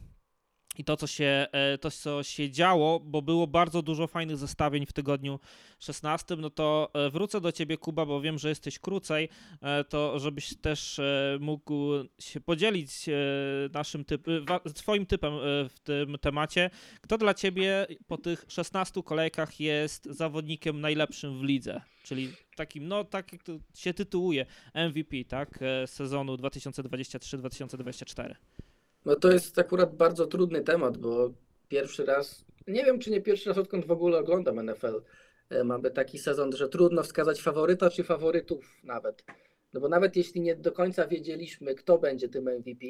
[0.78, 4.86] i to co, się, e, to, co się działo, bo było bardzo dużo fajnych zestawień
[4.86, 5.40] w tygodniu
[5.80, 9.30] 16, no to e, wrócę do ciebie, Kuba, bo wiem, że jesteś krócej,
[9.62, 11.00] e, to żebyś też
[11.40, 11.74] mógł
[12.20, 12.92] się podzielić
[13.74, 14.28] naszym typ,
[14.76, 15.34] swoim typem
[15.70, 16.70] w tym temacie.
[17.02, 21.82] Kto dla ciebie po tych 16 kolejkach jest zawodnikiem najlepszym w lidze?
[22.04, 28.36] Czyli takim, no tak jak to się tytułuje, MVP, tak, sezonu 2023-2024.
[29.06, 31.32] No to jest akurat bardzo trudny temat, bo
[31.70, 35.02] pierwszy raz, nie wiem czy nie pierwszy raz odkąd w ogóle oglądam NFL,
[35.50, 39.24] e, mamy taki sezon, że trudno wskazać faworyta czy faworytów nawet.
[39.74, 42.86] No bo nawet jeśli nie do końca wiedzieliśmy, kto będzie tym MVP,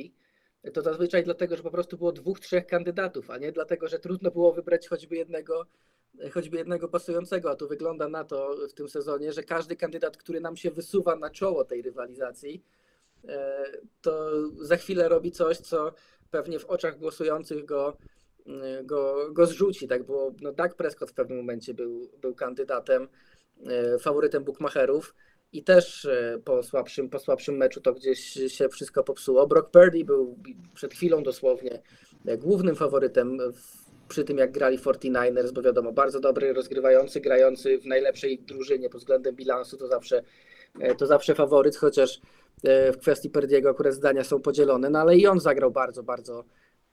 [0.74, 4.32] to zazwyczaj dlatego, że po prostu było dwóch, trzech kandydatów, a nie dlatego, że trudno
[4.32, 5.66] było wybrać choćby jednego,
[6.20, 7.52] e, choćby jednego pasującego.
[7.52, 11.16] A tu wygląda na to w tym sezonie, że każdy kandydat, który nam się wysuwa
[11.16, 12.64] na czoło tej rywalizacji,
[14.02, 14.32] to
[14.62, 15.94] za chwilę robi coś, co
[16.32, 17.98] pewnie w oczach głosujących go,
[18.48, 19.88] e, go, go zrzuci.
[19.88, 23.08] Tak było, no Dak Prescott w pewnym momencie był, był kandydatem,
[23.68, 25.16] e, faworytem bookmacherów
[25.54, 29.48] i też e, po słabszym, po słabszym meczu to gdzieś się wszystko popsuło.
[29.48, 30.38] Brock Purdy był
[30.74, 31.82] przed chwilą dosłownie
[32.26, 37.78] e, głównym faworytem w, przy tym jak grali 49ers, bo wiadomo, bardzo dobry rozgrywający, grający
[37.78, 40.24] w najlepszej drużynie pod względem bilansu to zawsze,
[40.80, 42.22] e, to zawsze faworyt, chociaż e,
[42.64, 46.44] w kwestii Perdiego akurat zdania są podzielone, no ale i on zagrał bardzo, bardzo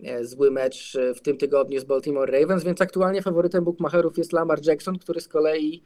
[0.04, 4.33] e, zły mecz e, w tym tygodniu z Baltimore Ravens, więc aktualnie faworytem bookmacherów jest
[4.33, 5.83] Lamar Jackson, który z kolei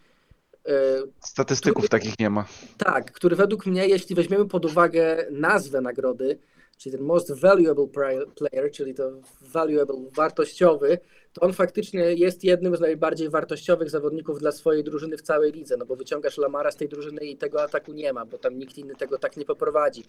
[0.68, 0.72] e,
[1.20, 2.44] Statystyków takich nie ma.
[2.78, 6.38] tak, który według mnie, jeśli weźmiemy pod uwagę nazwę nagrody,
[6.82, 7.86] czyli ten Most Valuable
[8.34, 10.98] Player, czyli to valuable, wartościowy,
[11.32, 15.76] to on faktycznie jest jednym z najbardziej wartościowych zawodników dla swojej drużyny w całej lidze,
[15.76, 18.78] no bo wyciągasz Lamara z tej drużyny i tego ataku nie ma, bo tam nikt
[18.78, 20.04] inny tego tak nie poprowadzi.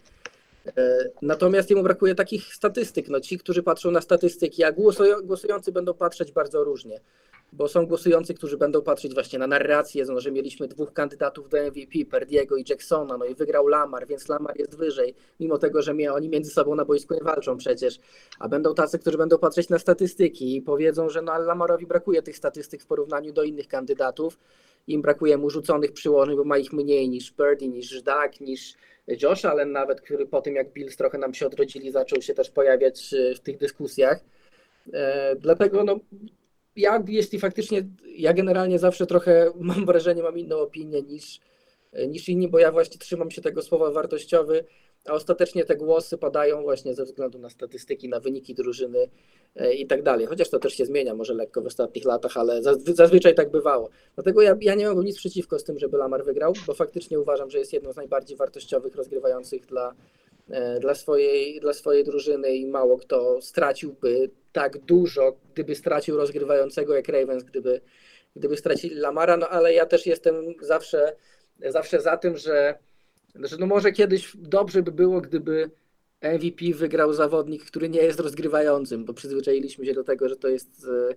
[0.77, 3.09] E, Natomiast jemu brakuje takich statystyk.
[3.09, 6.99] No, ci, którzy patrzą na statystyki, a głosują, głosujący będą patrzeć bardzo różnie,
[7.53, 11.57] bo są głosujący, którzy będą patrzeć właśnie na narrację, no, że mieliśmy dwóch kandydatów do
[11.57, 15.95] MVP, Perdiego i Jacksona, no i wygrał Lamar, więc Lamar jest wyżej, mimo tego, że
[16.13, 17.99] oni między sobą na boisku nie walczą przecież.
[18.39, 22.37] A będą tacy, którzy będą patrzeć na statystyki i powiedzą, że no, Lamarowi brakuje tych
[22.37, 24.39] statystyk w porównaniu do innych kandydatów.
[24.87, 28.73] Im brakuje mu rzuconych przyłożeń, bo ma ich mniej niż Purdy, niż Dak, niż
[29.07, 32.49] Josh Allen nawet, który po tym jak Bills trochę nam się odrodzili, zaczął się też
[32.49, 34.19] pojawiać e, w tych dyskusjach.
[34.93, 35.99] E, Dlatego no,
[36.75, 41.39] ja jeśli faktycznie, ja generalnie zawsze trochę mam wrażenie, mam inną opinię niż,
[42.07, 44.65] niż inni, bo ja właśnie trzymam się tego słowa wartościowy,
[45.05, 49.09] a ostatecznie te głosy padają właśnie ze względu na statystyki, na wyniki drużyny
[49.55, 50.25] e, i tak dalej.
[50.25, 53.89] Chociaż to też się zmienia może lekko w ostatnich latach, ale zazwy- zazwyczaj tak bywało.
[54.15, 57.49] Dlatego ja, ja nie mam nic przeciwko z tym, żeby Lamar wygrał, bo faktycznie uważam,
[57.49, 59.93] że jest jedną z najbardziej wartościowych rozgrywających dla,
[60.79, 67.08] dla, swojej, dla swojej drużyny i mało kto straciłby tak dużo, gdyby stracił rozgrywającego jak
[67.08, 67.82] Ravens, gdyby,
[68.36, 71.15] gdyby stracili Lamara, no ale ja też jestem zawsze,
[71.69, 72.77] zawsze za tym, że,
[73.36, 75.69] że no może kiedyś dobrze by było, gdyby
[76.21, 80.88] MVP wygrał zawodnik, który nie jest rozgrywającym, bo przyzwyczailiśmy się do tego, że to jest,
[81.12, 81.15] e,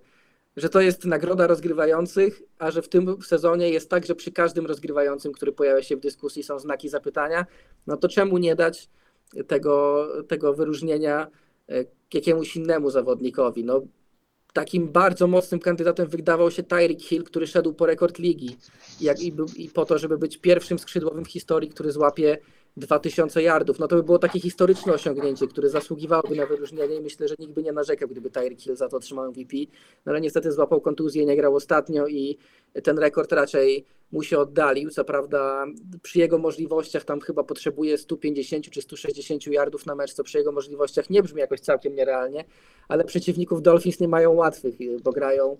[0.57, 4.65] że to jest nagroda rozgrywających, a że w tym sezonie jest tak, że przy każdym
[4.65, 7.45] rozgrywającym, który pojawia się w dyskusji są znaki zapytania,
[7.87, 8.89] no to czemu nie dać
[9.47, 11.27] tego, tego wyróżnienia
[11.69, 13.63] e, jakiemuś innemu zawodnikowi?
[13.63, 13.81] No,
[14.53, 18.57] takim bardzo mocnym kandydatem wydawał się Tyreek Hill, który szedł po rekord ligi
[19.01, 22.37] jak, i, i po to, żeby być pierwszym skrzydłowym w historii, który złapie
[22.77, 23.79] 2000 yardów.
[23.79, 27.53] No to by było takie historyczne osiągnięcie, które zasługiwałoby na wyróżnienie i myślę, że nikt
[27.53, 29.57] by nie narzekał, gdyby Tyreek Hill za to otrzymał MVP.
[30.05, 32.37] No ale niestety złapał kontuzję, nie grał ostatnio i
[32.83, 34.89] ten rekord raczej, mu się oddalił.
[34.89, 35.65] Co prawda,
[36.01, 40.51] przy jego możliwościach tam chyba potrzebuje 150 czy 160 yardów na mecz, co przy jego
[40.51, 42.45] możliwościach nie brzmi jakoś całkiem nierealnie,
[42.87, 45.57] ale przeciwników Dolphins nie mają łatwych, bo grają,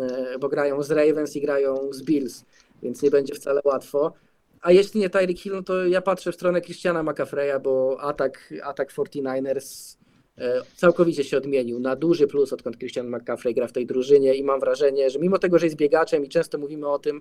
[0.00, 2.44] e, bo grają z Ravens i grają z Bills,
[2.82, 4.12] więc nie będzie wcale łatwo.
[4.60, 8.54] A jeśli nie Tyreek Hill, no to ja patrzę w stronę Christiana McCaffreya, bo atak,
[8.62, 9.96] atak 49ers
[10.38, 14.44] e, całkowicie się odmienił na duży plus, odkąd Christian McCaffrey gra w tej drużynie i
[14.44, 17.20] mam wrażenie, że mimo tego, że jest biegaczem i często mówimy o tym,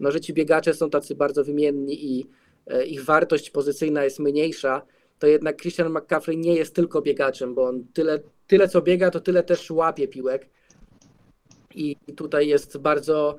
[0.00, 2.26] no, że ci biegacze są tacy bardzo wymienni i
[2.66, 4.82] e, ich wartość pozycyjna jest mniejsza,
[5.18, 9.20] to jednak Christian McCaffrey nie jest tylko biegaczem, bo on tyle, tyle co biega, to
[9.20, 10.48] tyle też łapie piłek.
[11.74, 13.36] I tutaj jest bardzo,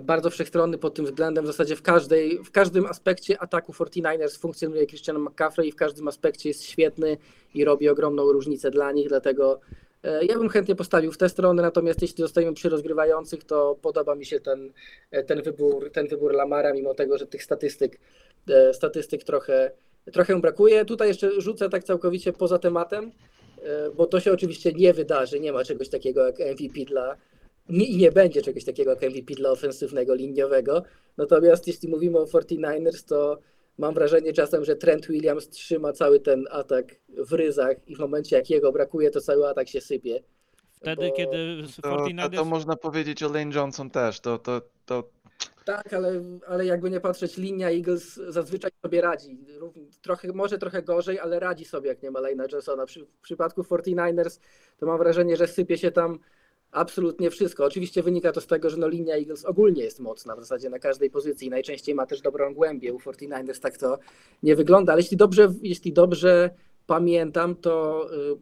[0.00, 1.44] bardzo wszechstronny pod tym względem.
[1.44, 6.08] W zasadzie w, każdej, w każdym aspekcie ataku 49ers funkcjonuje Christian McCaffrey i w każdym
[6.08, 7.16] aspekcie jest świetny
[7.54, 9.60] i robi ogromną różnicę dla nich, dlatego
[10.04, 14.14] e, ja bym chętnie postawił w tę stronę, natomiast jeśli zostajemy przy rozgrywających, to podoba
[14.14, 14.72] mi się ten,
[15.10, 17.98] e, ten, wybór, ten wybór Lamara, mimo tego, że tych statystyk,
[18.48, 19.70] e, statystyk trochę,
[20.12, 20.84] trochę brakuje.
[20.84, 23.12] Tutaj jeszcze rzucę tak całkowicie poza tematem,
[23.62, 27.16] e, bo to się oczywiście nie wydarzy, nie ma czegoś takiego jak MVP dla,
[27.68, 30.82] nie, i nie będzie czegoś takiego jak MVP dla ofensywnego liniowego.
[31.16, 33.38] Natomiast jeśli mówimy o 49ers, to
[33.78, 38.36] mam wrażenie czasem, że Trent Williams trzyma cały ten atak w ryzach i w momencie
[38.36, 40.22] jak jego brakuje, to cały atak się sypie.
[40.72, 42.34] Wtedy, Bo- kiedy To, to, 49ers...
[42.34, 44.20] to można powiedzieć o Lane Johnson też.
[44.20, 45.08] To, to, to
[45.64, 49.38] Tak, ale, ale jakby nie patrzeć, linia Eagles zazwyczaj sobie radzi.
[50.02, 52.86] Trochę, może trochę gorzej, ale radzi sobie, jak nie ma Lane'a Johnsona.
[52.86, 54.40] Przy, w przypadku 49ers
[54.78, 56.18] to mam wrażenie, że sypie się tam
[56.72, 57.64] absolutnie wszystko.
[57.64, 60.78] Oczywiście wynika to z tego, że no linia Eagles ogólnie jest mocna w zasadzie na
[60.78, 61.50] każdej pozycji.
[61.50, 62.92] Najczęściej ma też dobrą głębię.
[62.94, 63.98] U 49ers tak to
[64.42, 66.50] nie wygląda, ale jeśli dobrze, jeśli dobrze
[66.86, 68.36] pamiętam, to, y,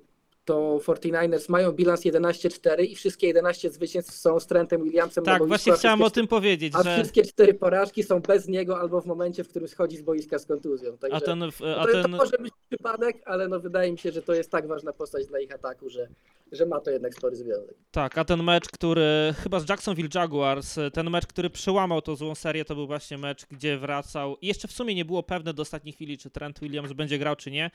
[0.44, 5.72] to 49ers mają bilans 11-4 i wszystkie 11 zwycięstw są z Trentem Williamsem Tak, właśnie
[5.72, 6.94] chciałem o tym powiedzieć, a że...
[6.94, 10.46] wszystkie cztery porażki są bez niego albo w momencie, w którym schodzi z boiska z
[10.46, 10.98] kontuzją.
[10.98, 11.38] Także A ten...
[11.38, 12.02] no A to, ten...
[12.02, 15.26] to może być przypadek, ale no wydaje mi się, że to jest tak ważna postać
[15.26, 16.08] dla ich ataku, że,
[16.52, 17.74] że ma to jednak spory związek.
[17.90, 22.34] Tak, a ten mecz, który chyba z Jacksonville Jaguars, ten mecz, który przełamał tą złą
[22.34, 24.36] serię, to był właśnie mecz, gdzie wracał.
[24.40, 27.36] I jeszcze w sumie nie było pewne do ostatniej chwili, czy Trent Williams będzie grał,
[27.36, 27.70] czy nie.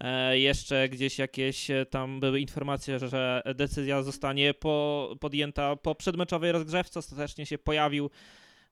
[0.00, 6.52] E, jeszcze gdzieś jakieś e, tam były informacje, że decyzja zostanie po, podjęta po przedmeczowej
[6.52, 6.98] rozgrzewce.
[6.98, 8.10] Ostatecznie się pojawił.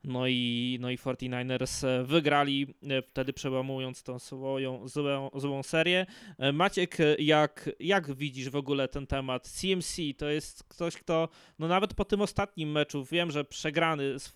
[0.04, 2.74] No i, no i 49ers e, wygrali,
[3.08, 6.06] wtedy przełamując tą swoją złą, złą serię.
[6.52, 9.48] Maciek, jak, jak widzisz w ogóle ten temat?
[9.48, 14.32] CMC to jest ktoś, kto no nawet po tym ostatnim meczu, wiem, że przegrany z,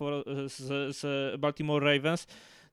[0.47, 2.27] z, z Baltimore Ravens,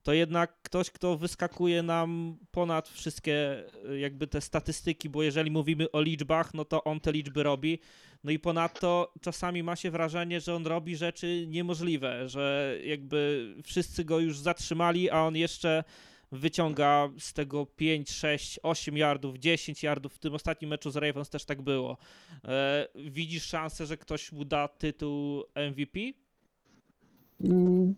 [0.06, 5.90] to jednak ktoś, kto wyskakuje nam ponad wszystkie e, jakby te statystyki, bo jeżeli mówimy
[5.90, 7.78] o liczbach, no to on te liczby robi.
[8.24, 14.04] No i ponadto czasami ma się wrażenie, że on robi rzeczy niemożliwe, że jakby wszyscy
[14.04, 15.84] go już zatrzymali, a on jeszcze
[16.32, 20.14] wyciąga z tego 5, 6, 8 yardów, 10 yardów.
[20.14, 21.96] W tym ostatnim meczu z Ravens też tak było.
[22.44, 26.00] E, widzisz szansę, że ktoś mu da tytuł MVP?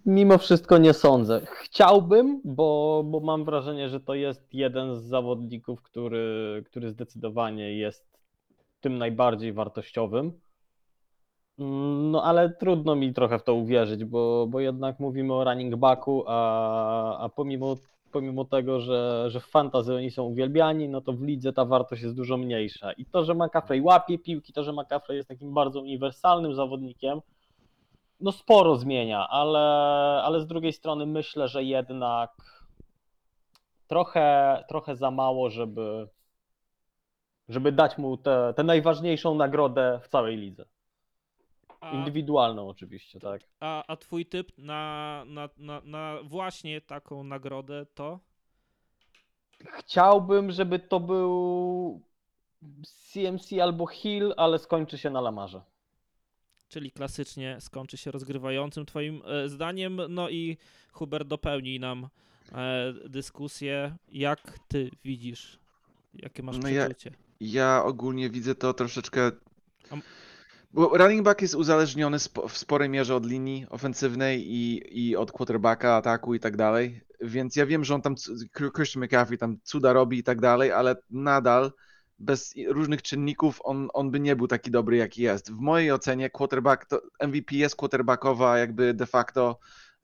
[0.06, 1.40] Mimo wszystko nie sądzę.
[1.46, 8.18] Chciałbym, bo, bo mam wrażenie, że to jest jeden z zawodników, który, który zdecydowanie jest
[8.80, 10.32] tym najbardziej wartościowym.
[11.58, 15.76] Mm, No ale trudno mi trochę w to uwierzyć, bo, bo jednak mówimy o running
[15.76, 17.76] backu, a, a pomimo,
[18.12, 22.02] pomimo tego, że, że w fantasy oni są uwielbiani, no to w lidze ta wartość
[22.02, 22.92] jest dużo mniejsza.
[22.92, 27.20] I to, że McCaffrey łapie piłki, to, że McCaffrey jest takim bardzo uniwersalnym zawodnikiem,
[28.20, 29.60] no sporo zmienia, ale,
[30.24, 32.30] ale z drugiej strony myślę, że jednak
[33.86, 36.08] trochę, trochę za mało, żeby,
[37.48, 40.64] żeby dać mu tę najważniejszą nagrodę w całej lidze.
[41.80, 43.42] A, Indywidualną oczywiście, tak.
[43.60, 48.20] a, a twój typ na, na, na, na właśnie taką nagrodę to?
[49.60, 52.02] Chciałbym, żeby to był
[52.82, 55.62] CMC albo Hill, ale skończy się na Lamarze.
[56.68, 60.00] Czyli klasycznie skończy się rozgrywającym twoim e, zdaniem.
[60.08, 60.56] No i
[60.92, 62.08] Hubert dopełnij nam
[62.52, 63.96] e, dyskusję.
[64.12, 65.58] Jak ty widzisz?
[66.14, 67.10] Jakie masz No ja- przeczucie?
[67.40, 69.30] ja ogólnie widzę to troszeczkę.
[70.72, 75.32] Bo running back jest uzależniony spo, w sporej mierze od linii ofensywnej i, i od
[75.32, 77.00] quarterbacka, ataku i tak dalej.
[77.20, 78.14] Więc ja wiem, że on tam,
[78.76, 81.72] Christian McCaffrey tam cuda robi i tak dalej, ale nadal
[82.18, 85.52] bez różnych czynników on, on by nie był taki dobry, jaki jest.
[85.52, 89.58] W mojej ocenie quarterback to MVP jest quarterbackowa jakby de facto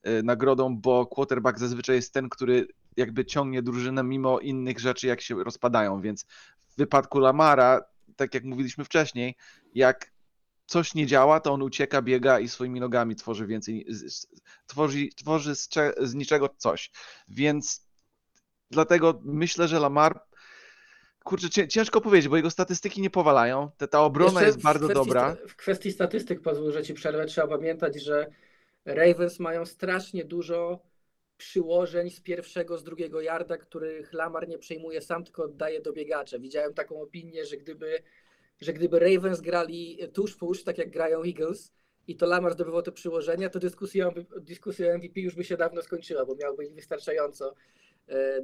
[0.07, 5.20] y, nagrodą, bo quarterback zazwyczaj jest ten, który jakby ciągnie drużynę mimo innych rzeczy, jak
[5.20, 6.24] się rozpadają, więc
[6.68, 7.81] w wypadku Lamara,
[8.16, 9.37] tak jak mówiliśmy wcześniej,
[9.74, 10.14] jak
[10.66, 13.87] coś nie działa, to on ucieka, biega i swoimi nogami tworzy więcej,
[14.66, 15.68] tworzy, tworzy z,
[16.00, 16.90] z niczego coś.
[17.29, 17.87] Więc
[18.70, 20.20] dlatego myślę, że Lamar,
[21.24, 24.87] kurczę, cię- ciężko powiedzieć, bo jego statystyki nie powalają, ta, ta obrona Jeszcze jest bardzo
[24.88, 25.37] kwestii dobra.
[25.48, 28.26] W kwestii statystyk, pozwól, że ci przerwę, trzeba pamiętać, że
[28.84, 30.78] Ravens mają strasznie dużo
[31.37, 36.38] przyłożeń z pierwszego, z drugiego yarda, których Lamar nie przejmuje sam, tylko oddaje do biegacza.
[36.38, 38.02] Widziałem taką opinię, że gdyby,
[38.60, 41.72] że gdyby Ravens grali tuż tuż, tak jak grają Eagles,
[42.06, 45.82] i to Lamar zdobywał te przyłożenia, to dyskusja, o- dyskusja MVP już by się dawno
[45.82, 47.54] skończyła, bo miałby ich wystarczająco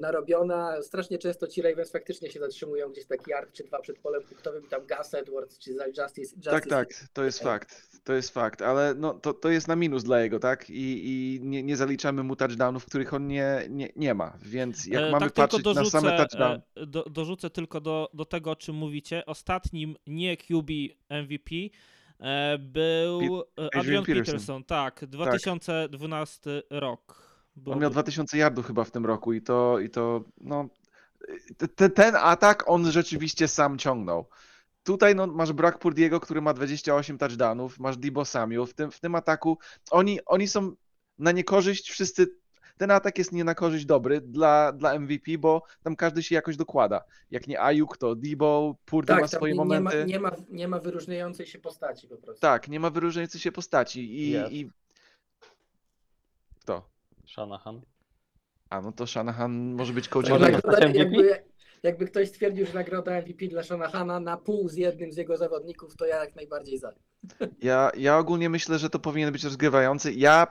[0.00, 0.82] narobiona.
[0.82, 4.62] Strasznie często ci Ravens faktycznie się zatrzymują gdzieś tak yard czy dwa przed polem punktowym,
[4.68, 7.46] tam Gus Edwards czy Justice, Justice Tak, tak, to jest tak.
[7.48, 10.70] fakt, to jest fakt, ale no, to, to jest na minus dla jego, tak?
[10.70, 15.02] I, i nie, nie zaliczamy mu touchdownów, których on nie, nie, nie ma, więc jak
[15.02, 18.50] E, mamy tak patrzeć na dorzucę, same touchdowny, e, do, dorzucę tylko do, do tego,
[18.50, 19.26] o czym mówicie.
[19.26, 20.70] Ostatnim nie QB
[21.10, 21.54] MVP
[22.20, 24.24] e, był e, Adrian Peterson.
[24.24, 24.64] Peterson.
[24.64, 27.29] Tak, 2012 rok.
[27.56, 30.68] Był, on miał 2000 yardów chyba w tym roku i to, i to no,
[31.56, 34.28] te- te, ten atak on rzeczywiście sam ciągnął.
[34.82, 39.00] Tutaj no, masz brak Purdiego, który ma 28 touchdownów, masz Debo Samuel, w tym, w
[39.00, 39.58] tym ataku
[39.90, 40.72] oni, oni są
[41.18, 42.26] na niekorzyść wszyscy,
[42.76, 46.56] ten atak jest nie na korzyść dobry dla, dla MVP, bo tam każdy się jakoś
[46.56, 47.04] dokłada.
[47.30, 49.98] Jak nie Ayuk, to Debo, Purdy ma Tak, tam swoje nie, momenty.
[49.98, 52.40] ma, nie, ma, nie ma wyróżniającej się postaci po prostu.
[52.40, 54.30] Tak, nie ma wyróżniającej się postaci i...
[54.30, 54.52] Jest.
[54.52, 54.70] i...
[56.60, 56.88] Kto?
[57.34, 57.80] Shanahan.
[58.70, 60.30] A, no to Shanahan może być coachem.
[60.64, 60.98] Może MVP?
[60.98, 61.42] jakby,
[61.82, 65.96] jakby ktoś stwierdził, że nagroda MVP dla Shonahana na pół z jednym z jego zawodników,
[65.96, 66.92] to ja jak najbardziej za.
[67.62, 70.12] Ja, ja ogólnie myślę, że to powinien być rozgrywający.
[70.12, 70.46] Ja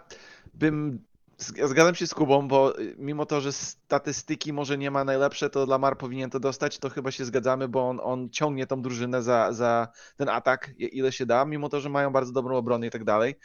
[0.53, 0.99] bym.
[1.39, 5.65] zg- Zgadzam się z Kubą, bo mimo to, że statystyki może nie ma najlepsze, to
[5.65, 9.53] Lamar powinien to dostać, to chyba się zgadzamy, bo on, on ciągnie tą drużynę za,
[9.53, 9.87] za
[10.17, 13.35] ten atak, ile się da, mimo to, że mają bardzo dobrą obronę i tak dalej.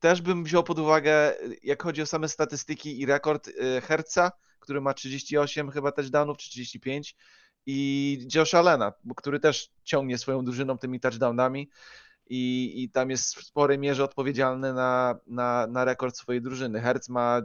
[0.00, 4.80] Też bym wziął pod uwagę, jak chodzi o same statystyki i rekord y, Herca, który
[4.80, 7.16] ma 38 chyba touchdownów, czy 35
[7.66, 11.70] i Josh Allena, który też ciągnie swoją drużyną tymi touchdownami
[12.30, 16.80] i, i tam jest w sporej mierze odpowiedzialny na, na, na rekord swojej drużyny.
[16.80, 17.42] Hertz ma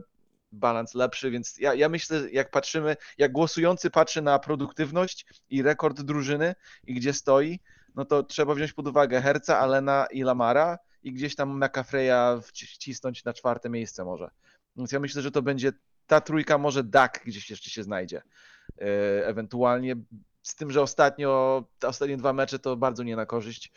[0.52, 6.02] balans lepszy, więc ja, ja myślę, jak patrzymy, jak głosujący patrzy na produktywność i rekord
[6.02, 6.56] drużyny
[6.88, 7.60] i gdzie stoi,
[7.96, 12.76] no to trzeba wziąć pod uwagę Herca, Alena i Lamara i gdzieś tam McAfreya wci-
[12.76, 14.30] wcisnąć na czwarte miejsce może.
[14.76, 15.72] Więc ja myślę, że to będzie
[16.08, 18.22] ta trójka, może Dak gdzieś jeszcze się znajdzie.
[18.82, 19.96] E, ewentualnie
[20.42, 23.72] z tym, że ostatnio, te ostatnie dwa mecze to bardzo nie na korzyść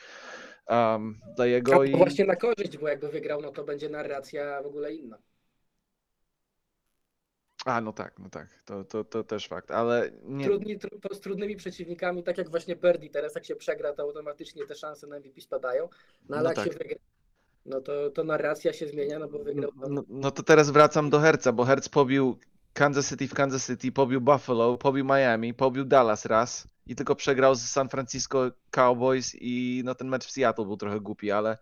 [0.69, 4.67] um, dla jego i właśnie na korzyść, bo jakby wygrał, no to będzie narracja w
[4.67, 5.19] ogóle inna.
[7.67, 11.21] a no tak, no tak, to, to, to też fakt, ale nie, Trudni, tru, z
[11.21, 15.19] trudnymi przeciwnikami, tak jak właśnie Birdie, teraz jak się przegra, to automatycznie te szanse na
[15.19, 15.89] MVP spadają,
[16.29, 16.65] no ale No jak tak.
[16.73, 16.97] się wygra,
[17.67, 21.21] no to, to narracja się zmienia, no bo wygrał no, no to teraz wracam do
[21.21, 22.39] Herca, bo Herc pobił
[22.73, 27.55] Kansas City w Kansas City, pobił Buffalo, pobił Miami, pobił Dallas raz i tylko przegrał
[27.55, 31.59] z San Francisco Cowboys i no ten mecz w Seattle był trochę głupi, ale,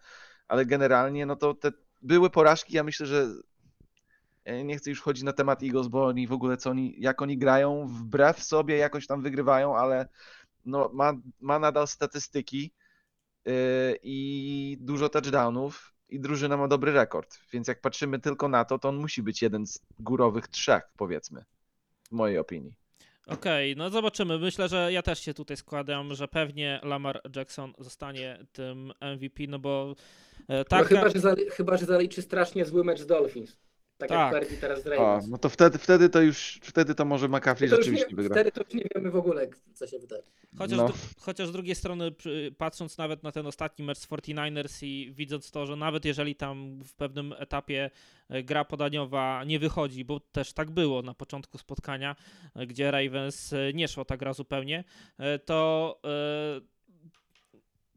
[0.49, 3.27] ale generalnie no to te były porażki, ja myślę, że
[4.45, 7.23] ja nie chcę już chodzić na temat Eagles, bo oni w ogóle co oni, jak
[7.23, 10.09] oni grają, wbrew sobie jakoś tam wygrywają, ale
[10.65, 12.73] no ma, ma nadal statystyki
[13.45, 13.53] yy,
[14.03, 18.89] i dużo touchdownów i drużyna ma dobry rekord, więc jak patrzymy tylko na to, to
[18.89, 21.45] on musi być jeden z górowych trzech, powiedzmy,
[22.09, 22.75] w mojej opinii.
[23.27, 24.39] Okej, no zobaczymy.
[24.39, 29.59] Myślę, że ja też się tutaj składam, że pewnie Lamar Jackson zostanie tym MVP, no
[29.59, 29.95] bo
[30.49, 30.87] no tak.
[30.87, 33.57] chyba, że zali, chyba, że zaliczy strasznie zły mecz z Dolphins.
[33.99, 34.33] Tak, Tak.
[34.33, 35.29] jak Birdie teraz z Ravens.
[35.29, 38.35] no to wtedy, wtedy to już, wtedy to może McCaffrey to już rzeczywiście nie, wygra.
[38.35, 40.23] wtedy to już nie wiemy w ogóle, co się wydarzy.
[40.59, 40.87] Chociaż, No.
[40.89, 45.13] dru- chociaż z drugiej strony, przy- patrząc nawet na ten ostatni mecz z 49ers i
[45.17, 47.91] widząc to, że nawet jeżeli tam w pewnym etapie
[48.29, 52.17] e, gra podaniowa nie wychodzi, bo też tak było na początku spotkania,
[52.55, 54.85] e, gdzie Ravens e, nie szło ta gra zupełnie,
[55.19, 56.74] e, to e,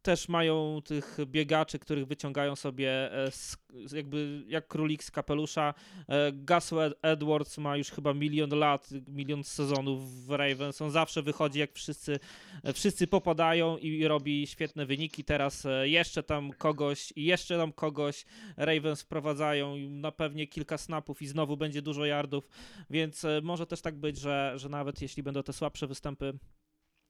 [0.08, 3.58] też mają tych biegaczy, których wyciągają sobie e, z,
[3.94, 5.74] jakby jak królik z kapelusza.
[6.08, 10.82] E, Gus Ed- Edwards ma już chyba milion lat, milion sezonów w Ravens.
[10.82, 12.20] On zawsze wychodzi jak wszyscy,
[12.64, 15.24] e, wszyscy popadają i robi świetne wyniki.
[15.24, 18.26] Teraz jeszcze tam kogoś i jeszcze tam kogoś
[18.58, 22.48] Ravens wprowadzają na pewnie kilka snapów i znowu będzie dużo yardów,
[22.90, 26.34] więc może też tak być, że, że nawet jeśli będą te słabsze występy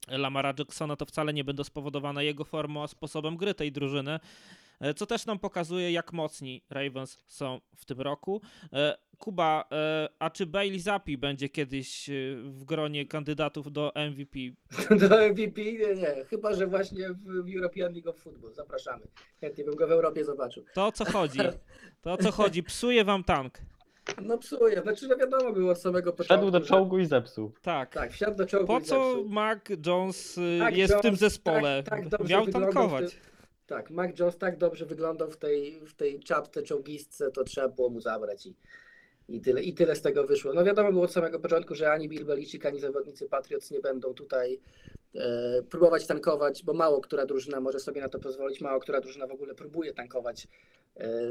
[0.08, 4.20] Lamara Jacksona, to wcale nie będą spowodowane jego formą, a sposobem gry tej drużyny.
[4.80, 8.42] e, co też nam pokazuje, jak mocni Ravens są w tym roku.
[8.74, 12.10] E, Kuba, e, a czy Bailey Zappi będzie kiedyś
[12.44, 14.40] w gronie kandydatów do MVP?
[15.10, 15.62] Do MVP?
[15.62, 16.26] Nie, nie.
[16.30, 18.54] Chyba, że właśnie w European League of Football.
[18.54, 19.08] Zapraszamy.
[19.42, 20.64] Chętnie bym go w Europie zobaczył.
[20.74, 21.40] To o co chodzi?
[22.02, 22.64] To o co chodzi?
[22.74, 23.62] Psuje wam tank.
[24.22, 24.82] No psuje.
[24.82, 26.34] Znaczy, no wiadomo było od samego początku.
[26.36, 27.52] Wszedł do że- czołgu i zepsuł.
[27.62, 27.94] Tak.
[27.94, 29.30] Tak, wsiadł do czołgu Po i co zepsuł.
[29.30, 31.84] Mac Jones y, Mac jest w tym Jones zespole?
[31.84, 33.12] tak- tak dobrze Miał wyglądał w tankować.
[33.12, 33.22] tym-
[33.68, 37.90] Tak, Mac Jones tak dobrze wyglądał w tej, w tej czapce czołgistce, to trzeba było
[37.90, 38.56] mu zabrać i,
[39.30, 40.54] i, tyle, i tyle z tego wyszło.
[40.54, 44.14] No wiadomo było od samego początku, że ani Bill Belichick, ani zawodnicy Patriots nie będą
[44.14, 44.60] tutaj
[45.16, 49.28] e, próbować tankować, bo mało która drużyna może sobie na to pozwolić, mało która drużyna
[49.28, 50.48] w ogóle próbuje tankować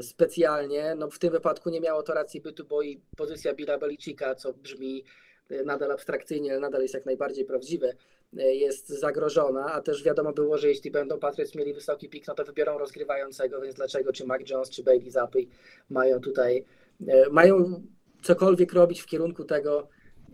[0.01, 0.95] specjalnie.
[0.95, 4.53] No w tym wypadku nie miało to racji bytu, bo i pozycja Billa Belichicka, co
[4.53, 5.03] brzmi
[5.49, 7.93] e, nadal abstrakcyjnie, ale nadal jest jak najbardziej prawdziwe,
[8.37, 12.33] e, jest zagrożona, a też wiadomo było, że jeśli będą Patriots mieli wysoki pik, no
[12.35, 15.49] to wybiorą rozgrywającego, więc dlaczego czy Mac Jones, czy Bailey Zappi
[15.89, 16.65] mają tutaj,
[17.07, 17.83] e, mają
[18.23, 19.87] cokolwiek robić w kierunku tego,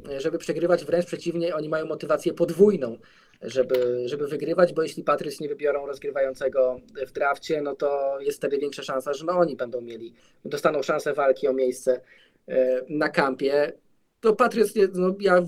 [0.10, 2.98] e, żeby przegrywać, wręcz przeciwnie, oni mają motywację podwójną,
[3.44, 8.58] żeby, żeby wygrywać, bo jeśli Patriots nie wybiorą rozgrywającego w drafcie, no to jest wtedy
[8.58, 10.14] większa szansa, że no oni będą mieli,
[10.46, 12.02] dostaną szansę walki o miejsce
[12.48, 13.74] e, na kampie.
[14.22, 14.36] To
[14.76, 15.46] nie- no ja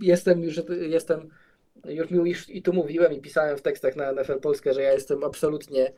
[0.00, 1.30] jestem już, jestem,
[1.84, 5.24] już mi i tu mówiłem i pisałem w tekstach na NFL Polskę, że ja jestem
[5.24, 5.92] absolutnie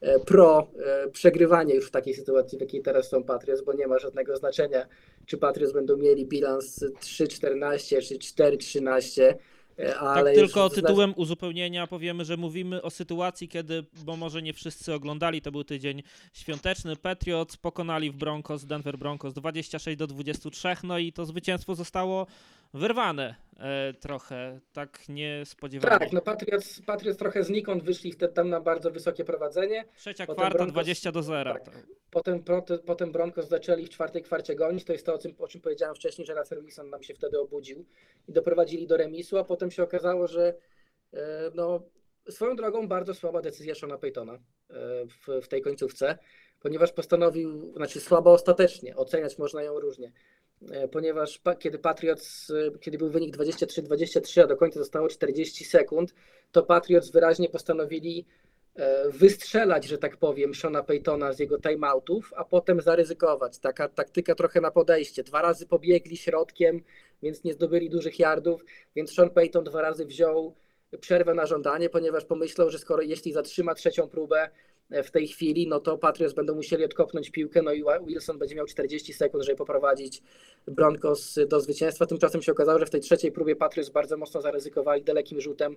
[0.00, 3.86] e, pro e, przegrywanie już w takiej sytuacji, w jakiej teraz są Patriots, bo nie
[3.86, 4.86] ma żadnego znaczenia,
[5.26, 9.34] czy Patriots będą mieli bilans 3-14 czy 4-13, e,
[10.00, 14.42] ale Tak już tylko zna- tytułem uzupełnienia powiemy, że mówimy o sytuacji, kiedy, bo może
[14.42, 16.02] nie wszyscy oglądali, to był tydzień
[16.32, 22.26] świąteczny, Patriots pokonali w Broncos, Denver Broncos 26 do 23, no i to zwycięstwo zostało
[22.74, 25.98] wyrwane e, trochę, tak niespodziewanie.
[25.98, 29.84] Tak, no Patriots, Patriots trochę znikąd wyszli wtedy tam na bardzo wysokie prowadzenie.
[29.96, 31.54] Trzecia potem kwarta Broncos- 20 do 0.
[31.54, 31.86] tak.
[32.10, 34.84] Potem, potem, potem Broncos zaczęli w czwartej kwarcie gonić.
[34.84, 37.40] To jest to, o czym, o czym powiedziałem wcześniej, że Russell Wilson nam się wtedy
[37.40, 37.84] obudził
[38.28, 40.54] i doprowadzili do remisu, a potem się okazało, że
[41.12, 41.18] e,
[41.54, 41.82] no,
[42.28, 44.38] swoją drogą bardzo słaba decyzja Shona Paytona e,
[45.06, 46.18] w, w tej końcówce,
[46.60, 50.12] ponieważ postanowił, znaczy słabo ostatecznie, oceniać można ją różnie.
[50.70, 56.14] E, Ponieważ kiedy Patriots, e, kiedy był wynik 23-23, a do końca zostało 40 sekund,
[56.52, 58.26] to Patriots wyraźnie postanowili
[58.74, 63.58] e, wystrzelać, że tak powiem, Shona Paytona z jego timeoutów, a potem zaryzykować.
[63.58, 65.22] Taka taktyka trochę na podejście.
[65.22, 66.82] Dwa razy pobiegli środkiem,
[67.22, 68.64] więc nie zdobyli dużych yardów,
[68.96, 70.54] więc Sean Payton dwa razy wziął
[71.00, 74.50] przerwę na żądanie, ponieważ pomyślał, że skoro jeśli zatrzyma trzecią próbę
[74.90, 78.66] w tej chwili, no to Patriots będą musieli odkopnąć piłkę, no i Wilson będzie miał
[78.66, 80.22] 40 sekund, żeby poprowadzić
[80.68, 82.06] Broncos do zwycięstwa.
[82.06, 85.76] Tymczasem się okazało, że w tej trzeciej próbie Patriots bardzo mocno zaryzykowali dalekim rzutem.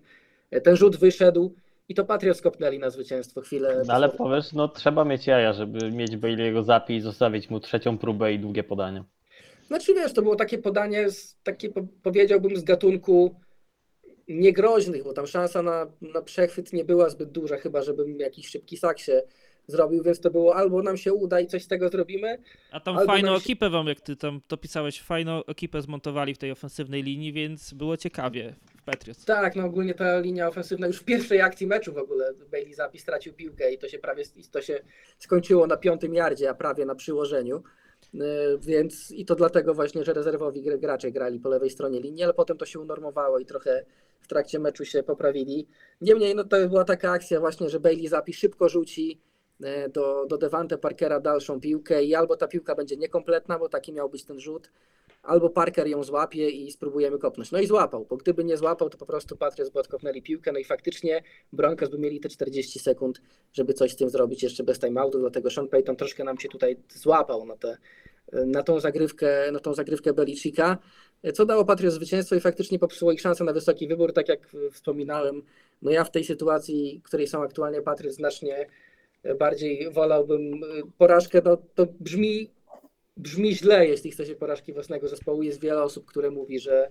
[0.51, 1.53] E, Ten rzut wyszedł
[1.89, 3.81] i to Patriots kopnęli na zwycięstwo chwilę.
[3.87, 7.59] No, ale po- powiesz, no trzeba mieć jaja, żeby mieć Bailey'ego zapi i zostawić mu
[7.59, 9.03] trzecią próbę i długie podanie.
[9.67, 13.35] Znaczy wiesz, to było takie podanie, z, takie po- powiedziałbym z gatunku
[14.27, 18.77] niegroźnych, bo tam szansa na, na przechwyt nie była zbyt duża, chyba żebym jakiś szybki
[18.77, 19.23] sak się
[19.67, 22.37] zrobił, więc to było albo nam się uda i coś z tego zrobimy,
[22.71, 26.37] A tam fajną się- ekipę wam, jak ty tam to pisałeś, fajną ekipę zmontowali w
[26.37, 29.25] tej ofensywnej linii, więc było ciekawie w Patriots.
[29.25, 32.99] Tak, no ogólnie ta linia ofensywna już w pierwszej akcji meczu w ogóle Bailey Zappi
[32.99, 34.79] stracił piłkę i to się prawie to się
[35.19, 37.63] skończyło na piątym yardzie, a prawie na przyłożeniu.
[38.13, 38.21] Yy,
[38.61, 42.33] Więc i to dlatego właśnie, że rezerwowi gr- gracze grali po lewej stronie linii, ale
[42.33, 43.85] potem to się unormowało i trochę
[44.19, 45.67] w trakcie meczu się poprawili.
[46.01, 49.21] Niemniej no to była taka akcja właśnie, że Bailey Zappi szybko rzuci
[49.59, 53.93] yy, do, do Devante Parkera dalszą piłkę i albo ta piłka będzie niekompletna, bo taki
[53.93, 54.71] miał być ten rzut,
[55.27, 57.51] albo Parker ją złapie i spróbujemy kopnąć.
[57.51, 60.59] No i złapał, bo gdyby nie złapał, to po prostu Patriots by odkopnęli piłkę, no
[60.59, 63.21] i faktycznie Broncos by mieli te 40 sekund,
[63.53, 66.77] żeby coś z tym zrobić jeszcze bez timeoutu, dlatego Sean Payton troszkę nam się tutaj
[66.89, 67.77] złapał na, te,
[68.31, 70.77] na tą zagrywkę, na tą zagrywkę Belichicka,
[71.33, 75.43] co dało Patriots zwycięstwo i faktycznie popsuło ich szansę na wysoki wybór, tak jak wspominałem,
[75.81, 78.67] no ja w tej sytuacji, w której są aktualnie Patriots znacznie
[79.39, 80.61] bardziej wolałbym
[80.97, 82.49] porażkę, no to brzmi
[83.17, 85.43] brzmi źle, jeśli chce się porażki własnego zespołu.
[85.43, 86.89] Jest wiele osób, które mówi, że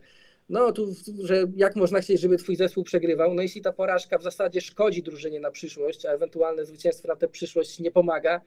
[0.48, 3.34] no tu, że jak można chcieć, żeby twój zespół przegrywał.
[3.34, 7.28] No jeśli ta porażka w zasadzie szkodzi drużynie na przyszłość, a ewentualne zwycięstwo na tę
[7.28, 8.40] przyszłość nie pomaga,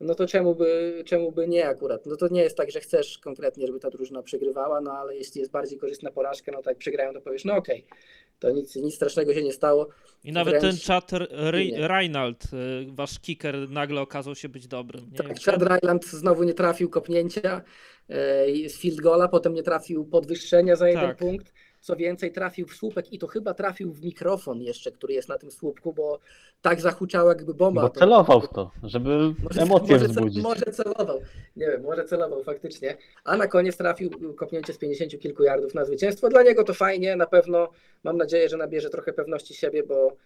[0.00, 2.06] no to czemu by, czemu by nie akurat?
[2.06, 5.40] No to nie jest tak, że chcesz konkretnie, żeby ta drużyna przegrywała, no ale jeśli
[5.40, 7.86] jest bardziej korzystna porażka, no tak przegrają, to powiesz, no okej,
[8.38, 9.88] to nic, nic strasznego się nie stało.
[10.24, 11.88] I nawet ten Wręcz czat Ry- nie.
[11.88, 12.46] Reinald, y,
[12.92, 15.10] wasz kicker, nagle okazał się być dobrym.
[15.12, 17.62] Nie Tak, Chad Ryland znowu nie trafił kopnięcia
[18.08, 21.16] e, z field goala, potem nie trafił podwyższenia za jeden Tak.
[21.16, 21.52] punkt.
[21.80, 25.38] Co więcej, trafił w słupek i to chyba trafił w mikrofon jeszcze, który jest na
[25.38, 26.18] tym słupku, bo
[26.62, 27.82] tak zahuczała jakby bomba.
[27.82, 30.42] Bo celował w to, żeby może, emocje może, wzbudzić.
[30.42, 31.20] Może celował,
[31.56, 32.96] nie wiem, może celował faktycznie.
[33.24, 36.28] A na koniec trafił kopnięcie z 50 kilku yardów na zwycięstwo.
[36.28, 37.68] Dla niego to fajnie, na pewno
[38.04, 40.16] mam nadzieję, że nabierze trochę pewności siebie, bo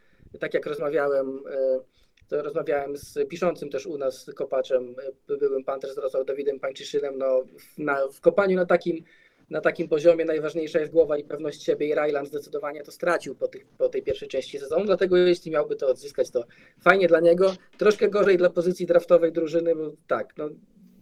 [0.40, 1.80] tak jak rozmawiałem, e,
[2.28, 4.94] to rozmawiałem z piszącym też u nas kopaczem,
[5.30, 7.42] e, byłym Panthers Wrocław Dawidem Pańczyszynem, no
[7.78, 9.05] na, w kopaniu na takim
[9.53, 13.48] na takim poziomie najważniejsza jest głowa i pewność siebie i Ryland zdecydowanie to stracił po,
[13.48, 16.44] tych, po tej pierwszej części sezonu, dlatego jeśli miałby to odzyskać, to
[16.80, 17.55] fajnie dla niego.
[17.78, 20.48] Troszkę gorzej dla pozycji draftowej drużyny, bo tak, no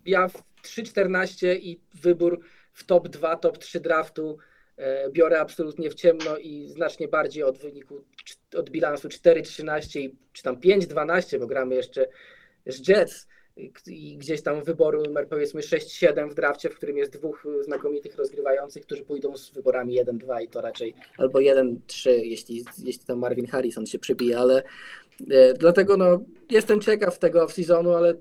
[0.06, 2.40] ja w 3-14 i wybór
[2.72, 4.38] w top 2, top 3 draftu
[4.76, 8.04] e, biorę absolutnie w ciemno i znacznie bardziej od wyniku,
[8.56, 12.06] od bilansu 4-13 i- czy tam 5-12, bo gramy jeszcze
[12.66, 13.26] z Jets
[13.56, 18.16] i- i gdzieś tam wyboru numer powiedzmy 6-7 w drafcie, w którym jest dwóch znakomitych
[18.16, 23.46] rozgrywających, którzy pójdą z wyborami 1-2 i to raczej albo 1-3, jeśli, jeśli tam Marvin
[23.46, 24.62] Harrison się przybije, ale
[25.30, 26.20] e, dlatego no
[26.50, 28.14] jestem ciekaw tego off-seasonu, ale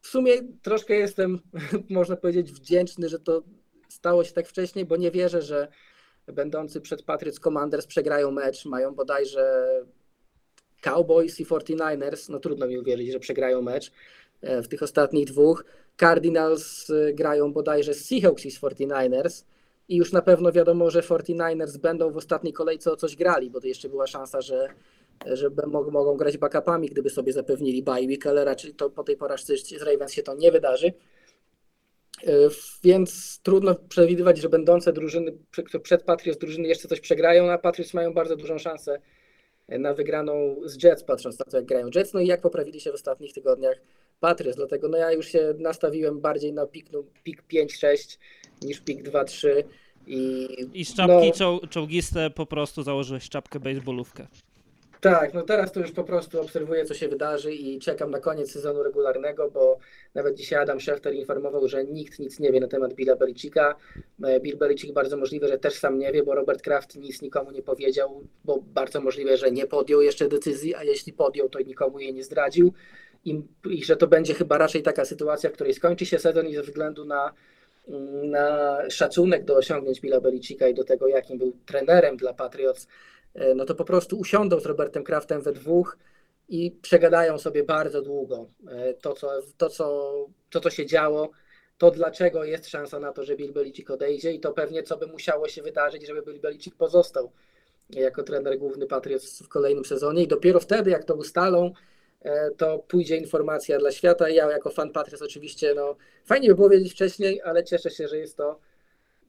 [0.00, 1.38] w sumie troszkę jestem,
[1.90, 3.42] można powiedzieć, wdzięczny, że to
[3.88, 5.68] stało się tak wcześniej, bo nie wierzę, że
[6.26, 9.66] będący przed Patriots Commanders przegrają mecz, mają bodajże
[10.80, 13.92] Cowboys i 49ers, no trudno mi uwierzyć, że przegrają mecz
[14.42, 15.64] w tych ostatnich dwóch.
[16.00, 19.44] Cardinals e, grają bodajże z Seahawks i z 49ers
[19.88, 23.60] i już na pewno wiadomo, że 49ers będą w ostatniej kolejce o coś grali, bo
[23.60, 24.68] to jeszcze była szansa, że
[25.26, 29.04] że b- mog- mogą grać backupami, gdyby sobie zapewnili bye week, ale raczej to po
[29.04, 30.92] tej porażce z Ravens się to nie wydarzy.
[32.26, 32.32] E,
[32.84, 37.94] Więc trudno przewidywać, że będące drużyny, prze- przed Patriots drużyny jeszcze coś przegrają, a Patriots
[37.94, 39.00] mają bardzo dużą szansę
[39.68, 42.80] e, na wygraną z Jets, patrząc na to, jak grają Jets, no i jak poprawili
[42.80, 43.76] się w ostatnich tygodniach
[44.22, 44.56] Patriots.
[44.56, 48.18] Dlatego no ja już się nastawiłem bardziej na pik, no, pik 5-6
[48.62, 49.48] niż pik 2-3
[50.06, 54.26] i, I z czapki no, czoł, czołgiste po prostu założyłeś czapkę baseballówkę.
[55.02, 58.52] Tak, no teraz to już po prostu obserwuję, co się wydarzy i czekam na koniec
[58.52, 59.78] sezonu regularnego, bo
[60.14, 63.74] nawet dzisiaj Adam Schefter informował, że nikt nic nie wie na temat Billa Belichicka.
[64.24, 67.50] E, Bill Belichick bardzo możliwe, że też sam nie wie, bo Robert Kraft nic nikomu
[67.50, 71.98] nie powiedział, bo bardzo możliwe, że nie podjął jeszcze decyzji, a jeśli podjął, to nikomu
[71.98, 72.72] jej nie zdradził.
[73.24, 76.54] I, i że to będzie chyba raczej taka sytuacja, w której skończy się sezon i
[76.54, 77.32] ze względu na,
[78.22, 82.86] na szacunek do osiągnięć Billa Belichicka i do tego, jakim był trenerem dla Patriots,
[83.34, 85.98] e, no to po prostu usiądą z Robertem Kraftem we dwóch
[86.48, 90.12] i przegadają sobie bardzo długo e, to, co, to, co,
[90.50, 91.30] to, co się działo,
[91.78, 95.06] to dlaczego jest szansa na to, że Bill Belichick odejdzie i to pewnie co by
[95.06, 97.32] musiało się wydarzyć, żeby Bill Belichick pozostał
[97.90, 100.22] jako trener główny Patriots w kolejnym sezonie.
[100.22, 101.72] I dopiero wtedy, jak to ustalą,
[102.56, 104.28] to pójdzie informacja dla świata.
[104.28, 108.18] Ja jako fan Patriots oczywiście, no fajnie by było wiedzieć wcześniej, ale cieszę się, że
[108.18, 108.58] jest to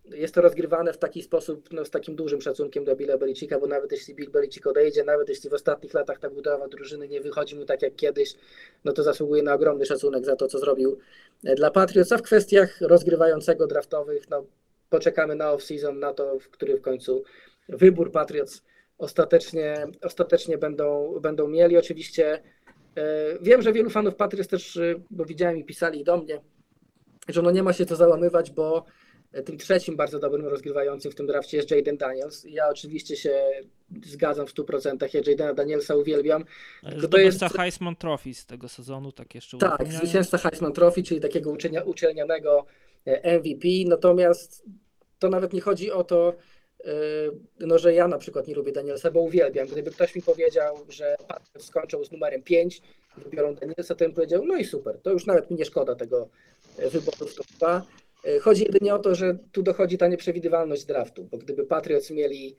[0.05, 3.67] jest to rozgrywane w taki sposób, no, z takim dużym szacunkiem do Billa Belicicka, bo
[3.67, 7.55] nawet jeśli Bill Belichick odejdzie, nawet jeśli w ostatnich latach ta budowa drużyny nie wychodzi
[7.55, 8.35] mu tak jak kiedyś,
[8.85, 10.97] no to zasługuje na ogromny szacunek za to, co zrobił
[11.43, 14.45] e, dla Patriots, a w kwestiach rozgrywającego draftowych, no
[14.89, 17.23] poczekamy na off-season, na to, w który w końcu
[17.69, 18.63] wybór Patriots
[18.97, 21.77] ostatecznie, ostatecznie będą, będą mieli.
[21.77, 22.41] Oczywiście e,
[23.41, 26.41] wiem, że wielu fanów Patriots też, e, bo widziałem i pisali do mnie,
[27.29, 28.85] że no nie ma się co załamywać, bo
[29.45, 32.43] tym trzecim bardzo dobrym rozgrywającym w tym drafcie jest Jaden Daniels.
[32.49, 33.41] Ja oczywiście się
[34.05, 35.13] zgadzam w 100%.
[35.13, 36.45] Ja Jadena Danielsa uwielbiam.
[36.83, 41.21] E, To jest- Heisman Trophy z tego sezonu, tak jeszcze Tak, zwycięzca Heisman Trophy, czyli
[41.21, 42.65] takiego uczenia, uczelnianego
[43.05, 43.67] e, MVP.
[43.87, 44.63] Natomiast
[45.19, 46.35] to nawet nie chodzi o to, e,
[47.59, 49.67] no, że ja na przykład nie lubię Danielsa, bo uwielbiam.
[49.67, 52.81] Gdyby ktoś mi powiedział, że Patriots skończą z numerem 5
[53.17, 55.95] i wybiorą Danielsa, to bym powiedział, no i super, to już nawet mi nie szkoda
[55.95, 56.29] tego
[56.77, 57.85] e, wyboru w top 2.
[58.25, 62.55] E, Chodzi jedynie o to, że tu dochodzi ta nieprzewidywalność draftu, bo gdyby Patriots mieli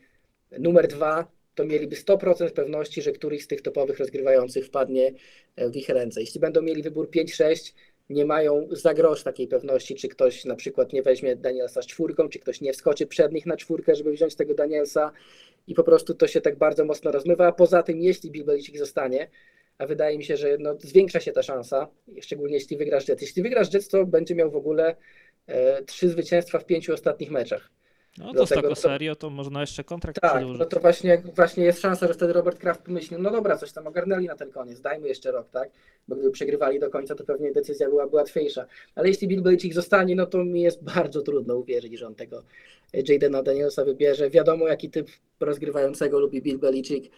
[0.58, 5.12] numer 2, to mieliby 100% pewności, że któryś z tych topowych rozgrywających wpadnie
[5.56, 6.20] e, w ich ręce.
[6.20, 7.72] Jeśli będą mieli wybór 5-6,
[8.10, 12.28] nie mają za grosz takiej pewności, czy ktoś na przykład nie weźmie Danielsa z czwórką,
[12.28, 15.12] czy ktoś nie wskoczy przed nich na czwórkę, żeby wziąć tego Danielsa
[15.66, 17.46] i po prostu to się tak bardzo mocno rozmywa.
[17.46, 19.30] A poza tym, jeśli Bill Belichick zostanie,
[19.78, 21.88] a wydaje mi się, że no, zwiększa się ta szansa,
[22.20, 23.22] szczególnie jeśli wygrasz Jets.
[23.22, 24.96] Jeśli wygrasz Jets, to będzie miał w ogóle
[25.46, 27.70] e, trzy zwycięstwa w pięciu ostatnich meczach.
[28.18, 30.58] No to z Dlatego taką to- serią to można jeszcze kontrakt Tak, przedłużyć.
[30.60, 33.86] no to właśnie, właśnie jest szansa, że wtedy Robert Kraft pomyśli, no dobra, coś tam
[33.86, 35.70] ogarnęli na ten koniec, dajmy jeszcze rok, tak?
[36.08, 38.66] Bo gdyby przegrywali do końca, to pewnie decyzja byłaby łatwiejsza.
[38.94, 42.42] Ale jeśli Bill Belichick zostanie, no to mi jest bardzo trudno uwierzyć, że on tego
[43.08, 44.30] Jadena Danielsa wybierze.
[44.30, 45.08] Wiadomo, jaki typ
[45.40, 47.14] rozgrywającego lubi Bill Belichick.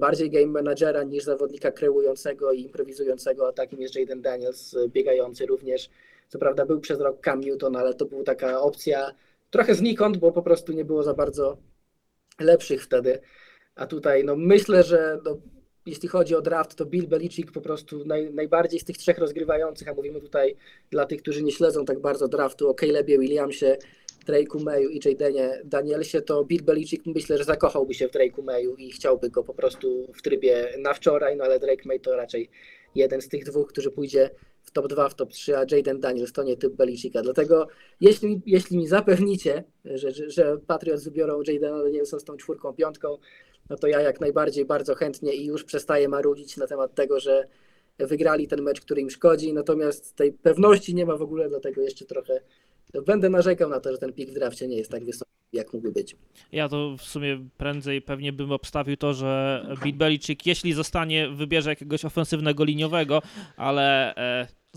[0.00, 5.90] Bardziej game managera niż zawodnika kreującego i improwizującego, a takim jest Jaden Daniels, biegający również.
[6.28, 9.14] Co prawda był przez rok Cam Newton, ale to była taka opcja
[9.52, 11.56] trochę znikąd, bo po prostu nie było za bardzo
[12.40, 13.20] lepszych wtedy.
[13.74, 15.38] A tutaj, no myślę, że no,
[15.86, 19.88] jeśli chodzi o draft, to Bill Belichick po prostu naj, najbardziej z tych trzech rozgrywających,
[19.88, 20.56] a mówimy tutaj
[20.90, 23.76] dla tych, którzy nie śledzą tak bardzo draftu, o Calebie Williamsie,
[24.26, 28.74] Drake'u Mayu i Jadenie Danielsie, to Bill Belichick myślę, że zakochałby się w Drake'u Mayu
[28.74, 32.50] i chciałby go po prostu w trybie na wczoraj, no ale Drake May to raczej
[32.94, 34.30] jeden z tych dwóch, którzy pójdzie
[34.72, 37.22] top 2, w top 3, a Jaden Daniels to nie typ Belicicka.
[37.22, 37.68] Dlatego
[38.00, 43.18] jeśli, jeśli mi zapewnicie, że, że, że Patriots wybiorą Jadena Danielsa z tą czwórką, piątką,
[43.70, 47.48] no to ja jak najbardziej bardzo chętnie i już przestaję marudzić na temat tego, że
[47.98, 52.04] wygrali ten mecz, który im szkodzi, natomiast tej pewności nie ma w ogóle, dlatego jeszcze
[52.04, 52.40] trochę
[53.06, 55.92] będę narzekał na to, że ten pik w drafcie nie jest tak wysoki, jak mógłby
[55.92, 56.16] być.
[56.52, 61.70] Ja to w sumie prędzej pewnie bym obstawił to, że Bill Belichick, jeśli zostanie, wybierze
[61.70, 63.22] jakiegoś ofensywnego liniowego,
[63.56, 64.14] ale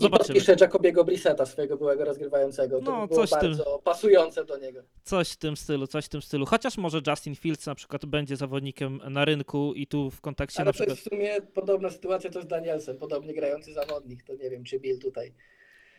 [0.00, 0.26] I zobaczymy.
[0.28, 2.78] podpiszę Jacobiego Brissetta, swojego byłego rozgrywającego.
[2.80, 3.50] To No, by było coś w tym.
[3.56, 4.80] bardzo pasujące do niego.
[5.04, 6.46] Coś w tym stylu, coś w tym stylu.
[6.46, 10.66] Chociaż może Justin Fields na przykład będzie zawodnikiem na rynku i tu w kontekście Ale
[10.68, 10.96] na to przykład...
[10.96, 14.22] jest w sumie podobna sytuacja to z Danielsem, podobnie grający zawodnik.
[14.22, 15.32] To nie wiem, czy Bill tutaj.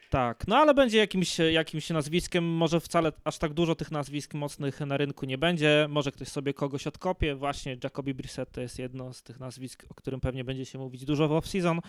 [0.10, 4.80] Tak, no ale będzie jakimś, jakimś nazwiskiem, może wcale aż tak dużo tych nazwisk mocnych
[4.80, 9.14] na rynku nie będzie, może ktoś sobie kogoś odkopie, właśnie Jacoby Brissett to jest jedno
[9.14, 11.80] z tych nazwisk, o którym pewnie będzie się mówić dużo w off-season.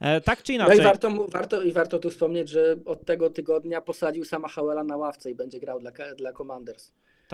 [0.00, 3.30] E, tak czy No inaczej, i warto, warto, i warto tu wspomnieć, że od tego
[3.30, 6.92] tygodnia posadził sama Howella na ławce i będzie grał dla, dla Commanders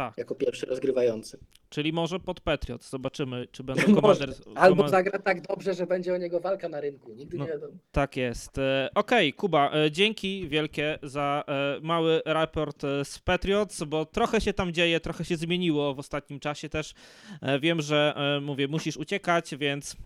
[0.08, 1.38] tak, jako pierwszy rozgrywający.
[1.68, 4.00] czyli może pod Patriots, zobaczymy czy będą.
[4.54, 7.12] Albo zagra tak dobrze, że będzie o niego walka na rynku.
[7.12, 7.44] Nigdy No.
[7.44, 7.72] nie wiadomo.
[7.92, 8.58] Tak jest.
[8.58, 14.52] E, Okej, Kuba, e, dzięki wielkie za e, mały raport z Patriots, bo trochę się
[14.52, 16.94] tam dzieje, trochę się zmieniło w ostatnim czasie też.
[17.60, 19.96] Wiem, że mówię, musisz uciekać, więc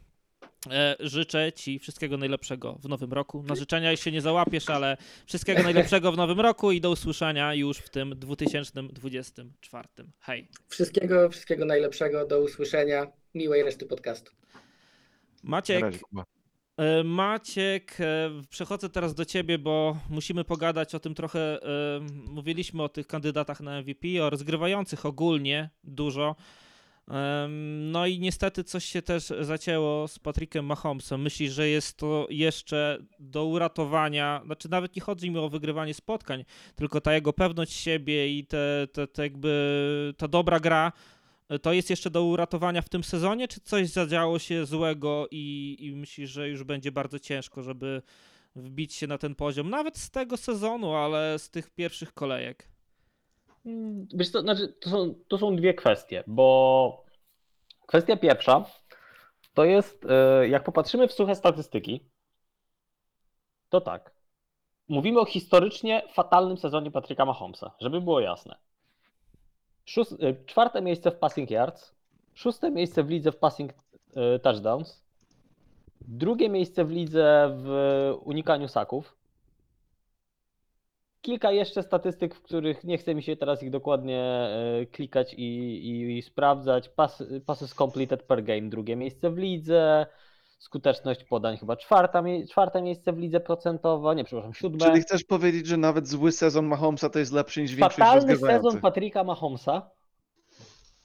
[1.01, 3.43] życzę ci wszystkiego najlepszego w nowym roku.
[3.43, 4.97] Na życzenia się nie załapiesz, ale
[5.27, 9.89] wszystkiego najlepszego w nowym roku i do usłyszenia już w tym 2024.
[10.21, 10.49] Hej.
[10.69, 13.07] Wszystkiego, wszystkiego najlepszego, do usłyszenia.
[13.35, 14.33] Miłej reszty podcastu.
[15.43, 15.85] Maciek.
[16.77, 21.41] E, Maciek, e, przechodzę teraz do ciebie, bo musimy pogadać o tym trochę.
[21.62, 26.37] e, Mówiliśmy o tych kandydatach na MVP, o rozgrywających ogólnie dużo.
[27.80, 31.22] No i niestety coś się też zacięło z Patrickiem Mahomesem.
[31.22, 34.42] Myślisz, że jest to jeszcze do uratowania?
[34.44, 36.44] Znaczy, nawet nie chodzi mi o wygrywanie spotkań,
[36.76, 40.92] tylko ta jego pewność siebie i te, te, te jakby ta dobra gra.
[41.48, 45.76] e, To jest jeszcze do uratowania w tym sezonie, czy coś zadziało się złego i,
[45.80, 48.02] i myślisz, że już będzie bardzo ciężko, żeby
[48.57, 52.74] wbić się na ten poziom, nawet z tego sezonu, ale z tych pierwszych kolejek?
[53.67, 57.05] Mm, Wiesz co, znaczy, to, są, to są dwie kwestie, bo
[57.87, 58.65] kwestia pierwsza
[59.55, 62.11] to jest, e, jak popatrzymy w suche statystyki,
[63.69, 64.15] to tak.
[64.89, 68.57] Mówimy o historycznie fatalnym sezonie Patryka Mahomesa, żeby było jasne.
[69.85, 71.95] Szóst, e, czwarte miejsce w passing yards,
[72.35, 73.73] szóste miejsce w lidze w passing
[74.17, 75.05] e, touchdowns,
[76.01, 77.69] drugie miejsce w lidze w
[78.25, 79.17] unikaniu saków,
[81.25, 85.45] kilka jeszcze statystyk, w których nie chce mi się teraz ich dokładnie e, klikać i,
[85.89, 86.89] i, i sprawdzać.
[86.89, 90.07] Pas, passes completed per game, drugie miejsce w lidze.
[90.59, 94.87] Skuteczność podań chyba czwarta, czwarte miejsce w lidze procentowa, nie przepraszam, siódme.
[94.87, 98.81] Czyli chcesz powiedzieć, że nawet zły sezon Mahomesa to jest lepszy niż większość Fatalny sezon?
[98.81, 99.91] Patricka Mahomesa,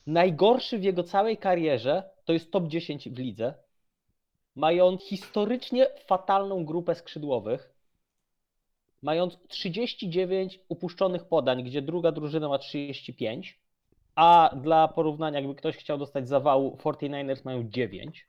[0.07, 3.53] najgorszy w jego całej karierze, to jest top 10 w lidze,
[4.55, 7.78] mając historycznie fatalną grupę skrzydłowych,
[9.01, 13.59] mając 39 upuszczonych podań, gdzie druga drużyna ma 35,
[14.15, 18.27] a dla porównania, jakby ktoś chciał dostać zawału, 49ers mają 9.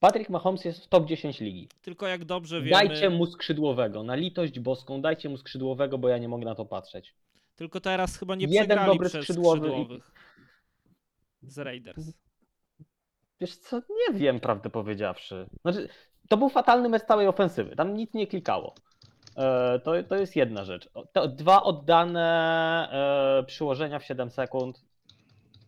[0.00, 1.68] Patrick Mahomes jest w top 10 ligi.
[1.82, 6.18] Tylko jak dobrze wiemy, Dajcie mu skrzydłowego, na litość boską, dajcie mu skrzydłowego, bo ja
[6.18, 7.14] nie mogę na to patrzeć.
[7.56, 10.12] tylko teraz chyba nie Jeden przegrali dobry przez skrzydłowy skrzydłowych
[11.42, 12.12] z Raiders.
[13.40, 15.46] Wiesz co, nie wiem, prawdę powiedziawszy.
[15.62, 15.88] Znaczy,
[16.28, 18.74] to był fatalny mecz całej ofensywy, tam nic nie klikało.
[19.36, 20.88] E, to, to jest jedna rzecz.
[21.12, 22.88] To, dwa oddane
[23.40, 24.84] e, przyłożenia w 7 sekund.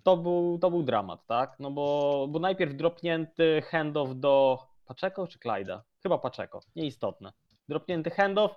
[0.02, 1.56] To był, to był dramat, tak?
[1.58, 5.82] No bo, bo najpierw dropnięty handoff do Paczeko czy Clyda?
[6.02, 7.32] Chyba Paczeko, nieistotne.
[7.68, 8.54] Dropnięty handoff.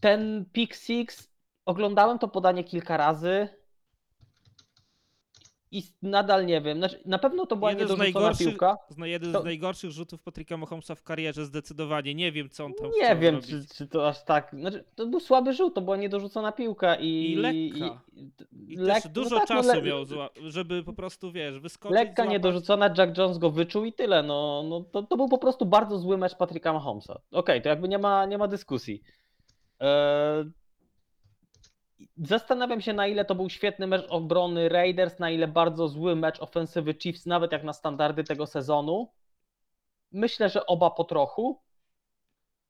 [0.00, 1.32] Ten pick six,
[1.64, 3.48] oglądałem to podanie kilka razy
[5.72, 6.78] i nadal nie wiem.
[6.78, 8.78] Znaczy, na pewno to była Jeden z niedorzucona najgorszych- piłka.
[9.04, 12.14] Jeden To- z najgorszych rzutów Patricka Mahomesa w karierze, zdecydowanie.
[12.14, 14.50] Nie wiem, co on tam Nie wiem, czy, czy to aż tak.
[14.60, 17.32] Znaczy, to był słaby rzut, to była niedorzucona piłka i.
[17.32, 18.00] I lekka.
[18.14, 20.04] i- I lek- też dużo no tak, no czasu le- miał,
[20.46, 22.32] żeby po prostu, wiesz, wyskoczyć, Lekka złapać.
[22.32, 24.22] niedorzucona, Jack Jones go wyczuł i tyle.
[24.22, 27.20] No, no to, to był po prostu bardzo zły mecz Patricka Mahomesa.
[27.32, 29.02] Okej, to jakby nie ma, nie ma dyskusji.
[29.80, 30.44] Eee,
[32.24, 36.40] Zastanawiam się, na ile to był świetny mecz obrony Raiders, na ile bardzo zły mecz
[36.42, 39.08] ofensywy Chiefs, nawet jak na standardy tego sezonu.
[40.12, 41.60] Myślę, że oba po trochu.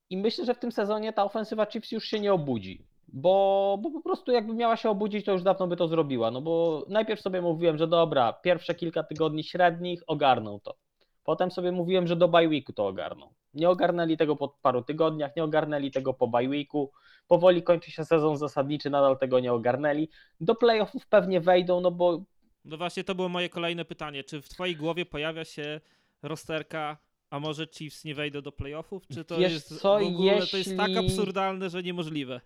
[0.09, 2.85] I myślę, że w tym sezonie ta ofensywa Chiefs już się nie obudzi.
[3.07, 6.31] Bo, bo po prostu jakby miała się obudzić, to już dawno by to zrobiła.
[6.31, 10.75] No bo najpierw sobie mówiłem, że dobra, pierwsze kilka tygodni średnich ogarną to.
[11.23, 13.33] Potem sobie mówiłem, że do bye weeku to ogarną.
[13.53, 16.91] Nie ogarnęli tego po paru tygodniach, nie ogarnęli tego po bye weeku.
[17.27, 20.09] Powoli kończy się sezon zasadniczy, nadal tego nie ogarnęli.
[20.41, 22.23] Do playoffów pewnie wejdą, no bo
[22.65, 24.23] No właśnie to było moje kolejne pytanie.
[24.23, 25.81] Czy w twojej głowie pojawia się
[26.21, 26.97] rozterka,
[27.29, 29.07] a może Chiefs nie wejdą do playoffów?
[29.07, 32.41] Czy to Wiesz jest co, w ogóle to jest tak jeśli- absurdalne, że niemożliwe?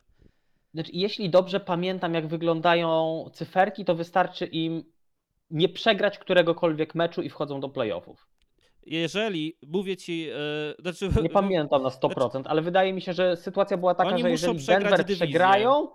[0.74, 4.84] Znaczy, jeśli dobrze pamiętam, jak wyglądają cyferki, to wystarczy im
[5.50, 8.28] nie przegrać któregokolwiek meczu i wchodzą do playoffów.
[8.86, 10.28] Jeżeli, mówię ci,
[10.80, 14.22] e, znaczy, Nie pamiętam na 100%, ale wydaje mi się, że sytuacja była taka, Oni
[14.22, 15.26] że muszą jeżeli przegrać Denver dywizję.
[15.28, 15.88] przegrają,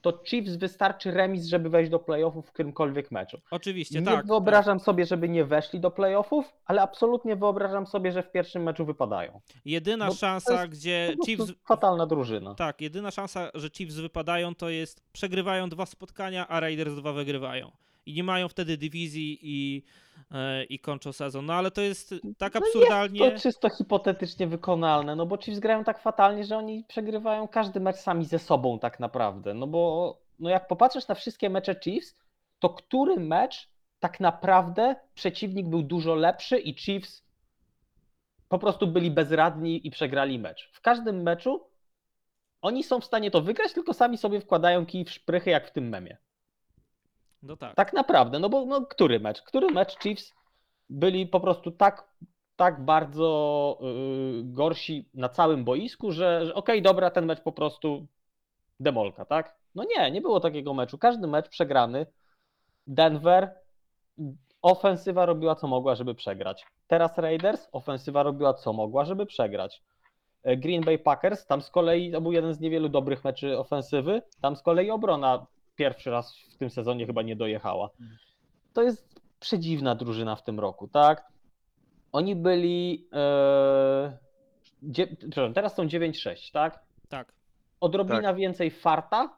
[0.00, 3.38] to Chiefs wystarczy remis, żeby wejść do playoffów w którymkolwiek meczu.
[3.50, 4.26] Oczywiście, Nie tak.
[4.26, 8.84] wyobrażam sobie, żeby nie weszli do playoffów, ale absolutnie wyobrażam sobie, że w pierwszym meczu
[8.84, 9.32] wypadają.
[9.32, 9.56] tak.
[9.64, 12.54] Jedyna to szansa, jest gdzie Po Chiefs prostu fatalna drużyna.
[12.54, 17.70] Tak, jedyna szansa, że Chiefs wypadają, to jest przegrywają dwa spotkania, a Raiders dwa wygrywają.
[18.06, 19.82] I nie mają wtedy dywizji i,
[20.68, 21.46] i kończą sezon.
[21.46, 23.20] No ale to jest tak No absurdalnie.
[23.20, 27.80] Jest to czysto hipotetycznie wykonalne, no bo Chiefs grają tak fatalnie, że oni przegrywają każdy
[27.80, 29.54] mecz sami ze sobą tak naprawdę.
[29.54, 32.16] No bo no jak popatrzysz na wszystkie mecze Chiefs,
[32.58, 33.68] to który mecz
[34.00, 37.24] tak naprawdę przeciwnik był dużo lepszy i Chiefs
[38.48, 40.70] po prostu byli bezradni i przegrali mecz.
[40.72, 41.66] W każdym meczu
[42.62, 45.72] oni są w stanie to wygrać, tylko sami sobie wkładają kij w szprychy, jak w
[45.72, 46.16] tym memie.
[47.42, 47.74] No tak.
[47.74, 49.42] Tak naprawdę, no bo no, który mecz?
[49.42, 50.34] Który mecz Chiefs
[50.90, 52.08] byli po prostu tak,
[52.56, 58.06] tak bardzo yy, gorsi na całym boisku, że, że okej, dobra, ten mecz po prostu
[58.80, 59.56] demolka, tak?
[59.74, 60.98] No nie, nie było takiego meczu.
[60.98, 62.06] Każdy mecz przegrany.
[62.86, 63.54] Denver,
[64.62, 66.64] ofensywa robiła co mogła, żeby przegrać.
[66.86, 69.82] Teraz Raiders, ofensywa robiła co mogła, żeby przegrać.
[70.44, 74.56] Green Bay Packers, tam z kolei to był jeden z niewielu dobrych meczy ofensywy, tam
[74.56, 77.90] z kolei obrona pierwszy raz w tym sezonie chyba nie dojechała.
[78.72, 81.32] To jest przedziwna drużyna w tym roku, tak?
[82.12, 83.08] Oni byli.
[83.12, 84.18] E,
[84.82, 86.84] dzie, przepraszam, teraz są 9-6, tak?
[87.08, 87.32] Tak.
[87.80, 89.36] Odrobina więcej farta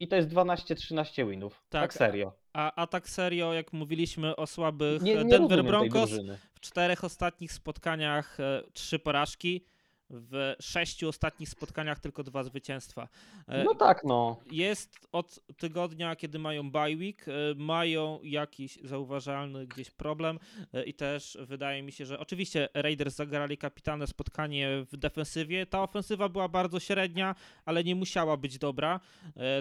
[0.00, 1.64] i to jest 12-13 winów.
[1.68, 1.94] Tak, Tak.
[1.94, 2.32] serio.
[2.52, 6.10] A, a tak serio, jak mówiliśmy o słabych Nie, nie Denver Broncos,
[6.54, 9.64] w czterech ostatnich spotkaniach e, trzy porażki,
[10.12, 13.08] w sześciu ostatnich spotkaniach tylko dwa zwycięstwa.
[13.48, 14.36] E, No tak, no.
[14.50, 20.38] jest od tygodnia, kiedy mają bye week, e, mają jakiś zauważalny gdzieś problem
[20.74, 25.66] e, i też wydaje mi się, że oczywiście Raiders zagrali kapitalne spotkanie w defensywie.
[25.66, 27.34] Ta ofensywa była bardzo średnia,
[27.64, 29.00] ale nie musiała być dobra.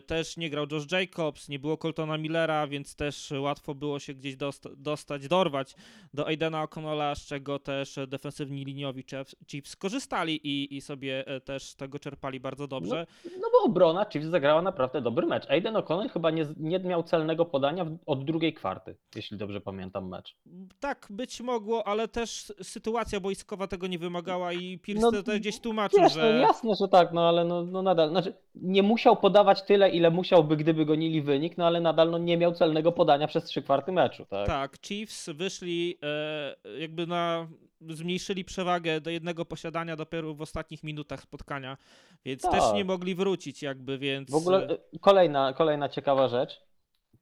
[0.07, 4.35] Też nie grał Josh Jacobs, nie było Coltona Millera, więc też łatwo było się gdzieś
[4.35, 5.75] dosta- dostać, dorwać
[6.13, 9.35] do Aidena O'Connella, z czego też defensywni liniowi Chiefs-
[9.69, 13.07] skorzystali i, i sobie e, też tego czerpali bardzo dobrze.
[13.25, 15.49] No bo obrona Chiefs zagrała naprawdę dobry mecz.
[15.49, 20.35] Aiden O'Connell chyba nie, nie miał celnego podania od drugiej kwarty, jeśli dobrze pamiętam mecz.
[20.79, 25.59] Tak, być mogło, ale też sytuacja boiskowa tego nie wymagała i Pierce No, to gdzieś
[25.59, 26.33] tłumaczył, że...
[26.33, 30.11] no jasne, że tak, no ale no, no nadal, znaczy nie musiał podawać tyle, ile
[30.11, 33.91] musiałby, gdyby gonili wynik, no ale nadal no, nie miał celnego podania przez trzy kwarty
[33.91, 34.47] meczu, tak?
[34.47, 37.47] Tak, Chiefs wyszli e, jakby na.
[37.89, 41.77] Zmniejszyli przewagę do jednego posiadania dopiero w ostatnich minutach spotkania,
[42.25, 42.75] więc też Tak.
[42.75, 44.31] nie mogli wrócić, jakby, więc.
[44.31, 46.61] W ogóle e, kolejna, kolejna ciekawa rzecz.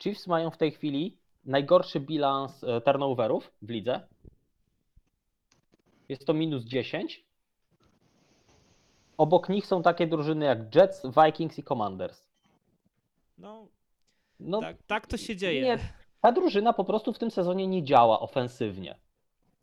[0.04, 4.08] Chiefs mają w tej chwili najgorszy bilans e, turnoverów w lidze.
[6.10, 7.26] Jest to minus 10.
[9.18, 12.24] Obok nich są takie drużyny jak Jets, Vikings i Commanders.
[13.38, 13.68] No,
[14.40, 15.62] No, tak, tak to się dzieje.
[15.62, 15.78] Nie,
[16.22, 19.00] ta drużyna po prostu w tym sezonie nie działa ofensywnie.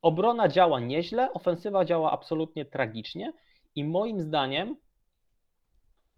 [0.06, 3.32] Obrona działa nieźle, ofensywa działa absolutnie tragicznie
[3.74, 4.76] i moim zdaniem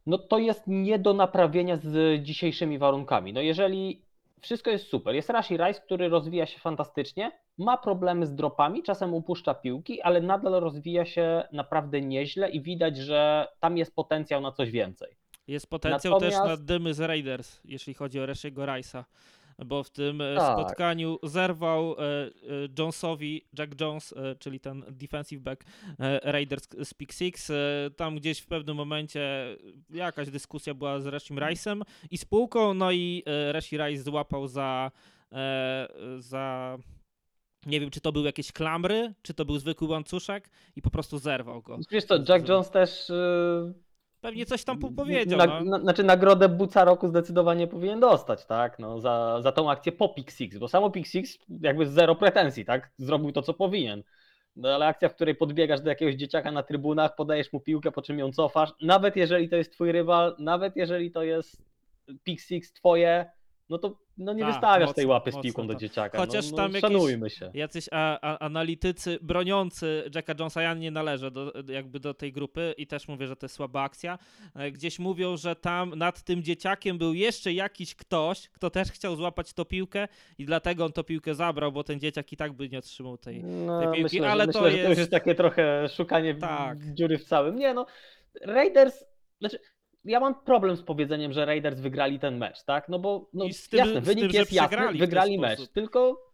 [0.07, 3.33] no to jest nie do naprawienia z dzisiejszymi warunkami.
[3.33, 4.03] No jeżeli
[4.41, 9.15] wszystko jest super, jest Rashi Rice, który rozwija się fantastycznie, ma problemy z dropami, czasem
[9.15, 14.53] upuszcza piłki, ale nadal rozwija się naprawdę nieźle i widać, że tam jest potencjał na
[14.53, 15.09] coś więcej.
[15.47, 19.05] Jest potencjał też na Natomiast- dymy z Raiders, jeśli chodzi o Reshiego Rice'a.
[19.67, 20.61] Bo w tym e, Tak.
[20.61, 22.31] spotkaniu zerwał e, e,
[22.79, 25.65] Jonesowi, Jack Jones, czyli ten defensive back
[26.23, 27.53] Raiders z Pick Six.
[27.97, 29.57] Tam gdzieś w pewnym momencie
[29.91, 34.91] jakaś dyskusja była z Rashim Rice'em i spółką, no i Rashi Rice złapał za,
[36.19, 36.79] za
[37.67, 41.19] nie wiem, czy to były jakieś klamry, czy to był zwykły łańcuszek i po prostu
[41.19, 41.79] zerwał go.
[41.91, 43.13] Wiesz co, Jack Jones też
[44.21, 45.39] pewnie coś tam powiedział.
[45.39, 45.61] Na, no.
[45.61, 48.79] na, znaczy nagrodę Buca Roku zdecydowanie powinien dostać, tak?
[48.79, 52.65] No, za, za tą akcję po Pick Six, bo samo Pick Six jakby zero pretensji,
[52.65, 52.91] tak?
[52.99, 54.03] Zrobił to, co powinien.
[54.57, 58.03] No ale akcja, w której podbiegasz do jakiegoś dzieciaka na trybunach, podajesz mu piłkę, po
[58.03, 61.63] czym ją cofasz, nawet jeżeli to jest twój rywal, nawet jeżeli to jest
[62.25, 63.31] Pick Six twoje,
[63.69, 65.81] no to no nie Tak, wystawiasz tej mocno, łapy z mocno piłką do to.
[65.81, 66.19] dzieciaka.
[66.19, 67.51] Chociaż no, no, tam jakieś- szanujmy się.
[67.55, 72.75] Jacyś a, a, analitycy broniący Jacka Jonesa, ja nie należę do, jakby do tej grupy
[72.77, 74.19] i też mówię, że to jest słaba akcja.
[74.57, 79.17] e, Gdzieś mówią, że tam nad tym dzieciakiem był jeszcze jakiś ktoś, kto też chciał
[79.17, 80.09] złapać tą piłkę
[80.39, 83.45] i dlatego on tą piłkę zabrał, bo ten dzieciak i tak by nie otrzymał tej.
[83.45, 86.35] No, piłki, myślę, że- ale myślę, to że to już jest- jest takie trochę szukanie
[86.35, 86.79] Tak.
[86.95, 87.57] dziury w całym.
[87.57, 87.87] Nie no,
[88.43, 89.05] Raiders,
[89.41, 89.59] znaczy
[90.05, 92.89] ja mam problem z powiedzeniem, że Raiders wygrali ten mecz, tak?
[92.89, 95.73] No bo no, tym- jasne, wynik tym, jest jasny, wygrali mecz, sposób.
[95.73, 96.29] tylko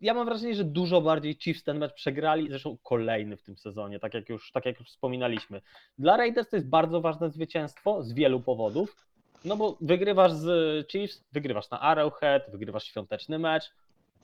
[0.00, 4.00] ja mam wrażenie, że dużo bardziej Chiefs ten mecz przegrali, zresztą kolejny w tym sezonie,
[4.00, 5.60] tak jak już, tak jak już wspominaliśmy.
[5.98, 9.06] Dla Raiders to jest bardzo ważne zwycięstwo z wielu powodów,
[9.44, 13.70] no bo wygrywasz z Chiefs, wygrywasz na Arrowhead, wygrywasz świąteczny mecz,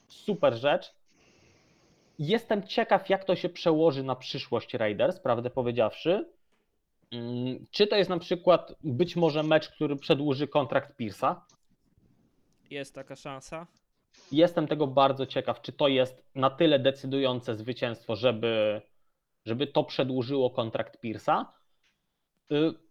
[0.07, 0.93] super rzecz,
[2.19, 6.29] Jestem ciekaw, jak to się przełoży na przyszłość Raiders, prawdę powiedziawszy.
[7.11, 11.35] Mm, Czy to jest na przykład być może mecz, który przedłuży kontrakt Pierce'a?
[12.69, 13.67] Jest taka szansa.
[14.31, 18.81] Jestem tego bardzo ciekaw, czy to jest na tyle decydujące zwycięstwo, żeby,
[19.45, 21.45] żeby to przedłużyło kontrakt Pierce'a.
[22.51, 22.85] Y,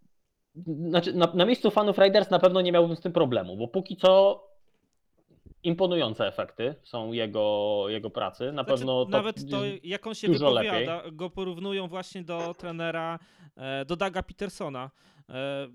[0.88, 3.96] Znaczy, na, na miejscu fanów Raiders na pewno nie miałbym z tym problemu, bo póki
[3.96, 4.40] co
[5.64, 8.44] imponujące efekty są jego, jego pracy.
[8.44, 13.18] Na Znaczy, pewno to, nawet to, jak on się wypowiada, go porównują właśnie do trenera,
[13.56, 14.90] e, do Daga Petersona.
[15.28, 15.68] E,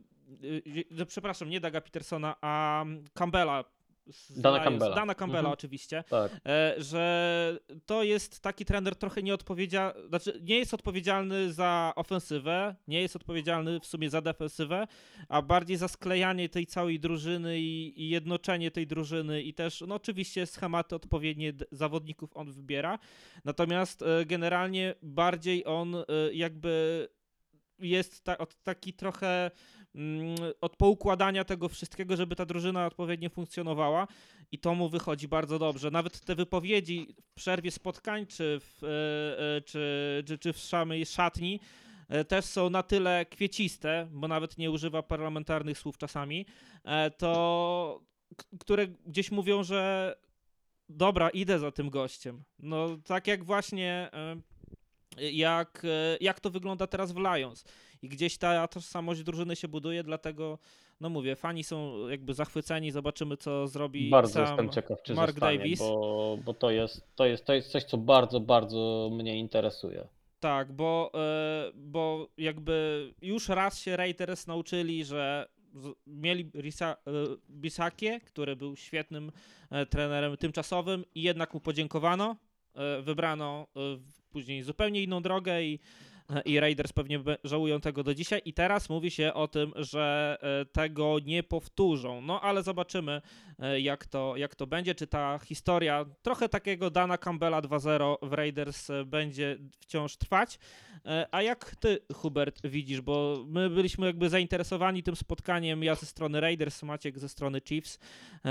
[0.43, 3.63] y, y, przepraszam, nie Daga Petersona, a Campbella.
[4.11, 4.95] Z Dana Campbella.
[4.95, 5.53] Dana Campbella Mhm.
[5.53, 6.03] oczywiście.
[6.09, 6.31] tak.
[6.45, 13.01] E, że to jest taki trener trochę nieodpowiedzialny, znaczy nie jest odpowiedzialny za ofensywę, nie
[13.01, 14.87] jest odpowiedzialny w sumie za defensywę,
[15.29, 19.95] a bardziej za sklejanie tej całej drużyny i, i jednoczenie tej drużyny i też, no
[19.95, 22.99] oczywiście schematy odpowiednie zawodników on wybiera,
[23.45, 26.03] natomiast e, generalnie bardziej on e,
[26.33, 27.07] jakby
[27.79, 29.51] jest ta, taki trochę
[30.61, 34.07] od poukładania tego wszystkiego, żeby ta drużyna odpowiednio funkcjonowała
[34.51, 35.91] i to mu wychodzi bardzo dobrze.
[35.91, 41.05] Nawet te wypowiedzi w przerwie spotkań, czy w, e, e, czy, czy, czy w samej
[41.05, 41.59] szatni,
[42.09, 46.45] e, też są na tyle kwieciste, bo nawet nie używa parlamentarnych słów czasami,
[47.17, 48.01] to
[48.59, 50.15] które gdzieś mówią, że
[50.89, 52.43] dobra, idę za tym gościem.
[52.59, 54.09] No tak jak właśnie
[55.31, 55.83] jak,
[56.21, 57.63] jak to wygląda teraz w Lions.
[58.01, 60.57] I gdzieś ta tożsamość drużyny się buduje, dlatego
[60.99, 65.33] no mówię, fani są jakby zachwyceni, zobaczymy co zrobi Bardzo sam jestem ciekaw, czy Mark
[65.33, 65.79] zostanie, Davis.
[65.79, 70.07] Bo, bo to, jest, to, jest, to jest coś, co bardzo, bardzo mnie interesuje.
[70.39, 75.47] Tak, bo, e, bo jakby już raz się Raiders nauczyli, że
[76.07, 77.11] mieli Risa, e,
[77.49, 79.31] Bisakie, który był świetnym
[79.69, 82.35] e, trenerem tymczasowym i jednak mu podziękowano.
[83.01, 83.67] Wybrano
[84.29, 85.79] później zupełnie inną drogę i,
[86.45, 88.41] i Raiders pewnie żałują tego do dzisiaj.
[88.45, 92.21] I teraz mówi się o tym, że e, tego nie powtórzą.
[92.21, 93.21] No ale zobaczymy,
[93.59, 94.95] e, jak to, jak to będzie.
[94.95, 100.59] Czy ta historia trochę takiego Dana Campbella 2-0 w Raiders e, będzie wciąż trwać.
[101.31, 103.01] A jak ty, Hubert, widzisz?
[103.01, 107.99] Bo my byliśmy jakby zainteresowani tym spotkaniem, ja ze strony Raiders, Maciek ze strony Chiefs,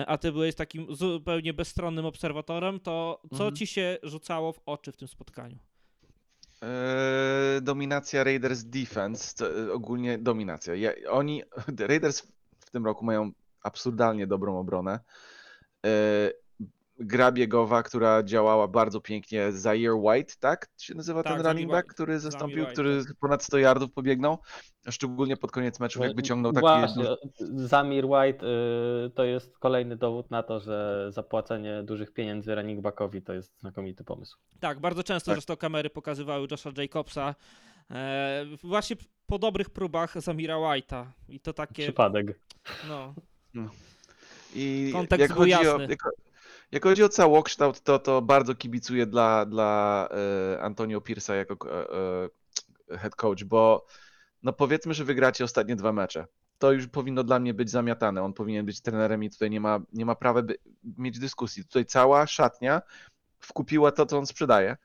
[0.07, 3.57] a ty byłeś takim zupełnie bezstronnym obserwatorem, to co Mhm.
[3.57, 5.59] ci się rzucało w oczy w tym spotkaniu?
[6.63, 10.75] Eee, dominacja Raiders defense, to, e, ogólnie dominacja.
[10.75, 11.43] Ja, oni,
[11.89, 12.23] Raiders
[12.61, 13.31] w tym roku mają
[13.63, 15.01] absurdalnie dobrą obronę.
[15.83, 16.33] Eee,
[16.99, 19.53] gra biegowa, która działała bardzo pięknie.
[19.53, 21.95] Zaire White, tak się nazywa Tak, ten running back, White.
[21.95, 24.39] który zastąpił, White, który ponad 100 yardów pobiegnął.
[24.91, 26.67] Szczególnie pod koniec meczu, jak wyciągnął taki...
[26.67, 27.05] Właśnie,
[27.55, 28.47] Zamir White
[29.07, 33.61] y, to jest kolejny dowód na to, że zapłacenie dużych pieniędzy running backowi to jest
[33.61, 34.39] znakomity pomysł.
[34.61, 35.35] Tak, bardzo często Tak.
[35.37, 37.35] zresztą kamery pokazywały Josha Jacobsa
[37.91, 38.97] e, właśnie
[39.27, 42.41] po dobrych próbach Zamira White'a i to takie, Przypadek.
[42.89, 43.15] no,
[44.55, 45.97] I Kontekst jak był chodzi, o, jasny.
[46.73, 50.09] Jak, chodzi o całokształt, to, to bardzo kibicuję dla, dla
[50.55, 51.89] e, Antonio Pierce'a jako e,
[52.91, 53.87] e, head coach, bo
[54.43, 56.27] no powiedzmy, że wygracie ostatnie dwa mecze.
[56.59, 58.23] To już powinno dla mnie być zamiatane.
[58.23, 61.65] On powinien być trenerem i tutaj nie ma, nie ma prawa by, mieć dyskusji.
[61.65, 62.83] Tutaj cała szatnia
[63.39, 64.77] wkupiła to, co on sprzedaje.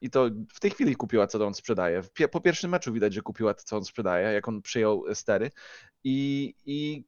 [0.00, 2.02] I to w tej chwili kupiła, co on sprzedaje.
[2.30, 5.50] Po pierwszym meczu widać, że kupiła to, co on sprzedaje, jak on przyjął stery.
[6.04, 7.04] I, i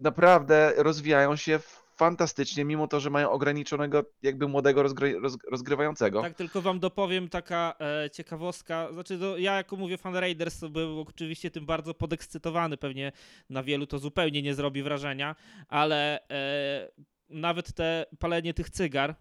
[0.00, 1.58] naprawdę rozwijają się
[1.98, 6.22] fantastycznie, mimo to, że mają ograniczonego jakby młodego rozgry, roz, rozgrywającego.
[6.22, 8.92] Tak, tylko wam dopowiem taka e, ciekawostka.
[8.92, 12.76] Znaczy, no, ja jako mówię fan Raiders, to był oczywiście tym bardzo podekscytowany.
[12.76, 13.12] Pewnie
[13.50, 15.36] na wielu to zupełnie nie zrobi wrażenia,
[15.68, 16.90] ale e,
[17.28, 19.16] nawet te palenie tych cygar.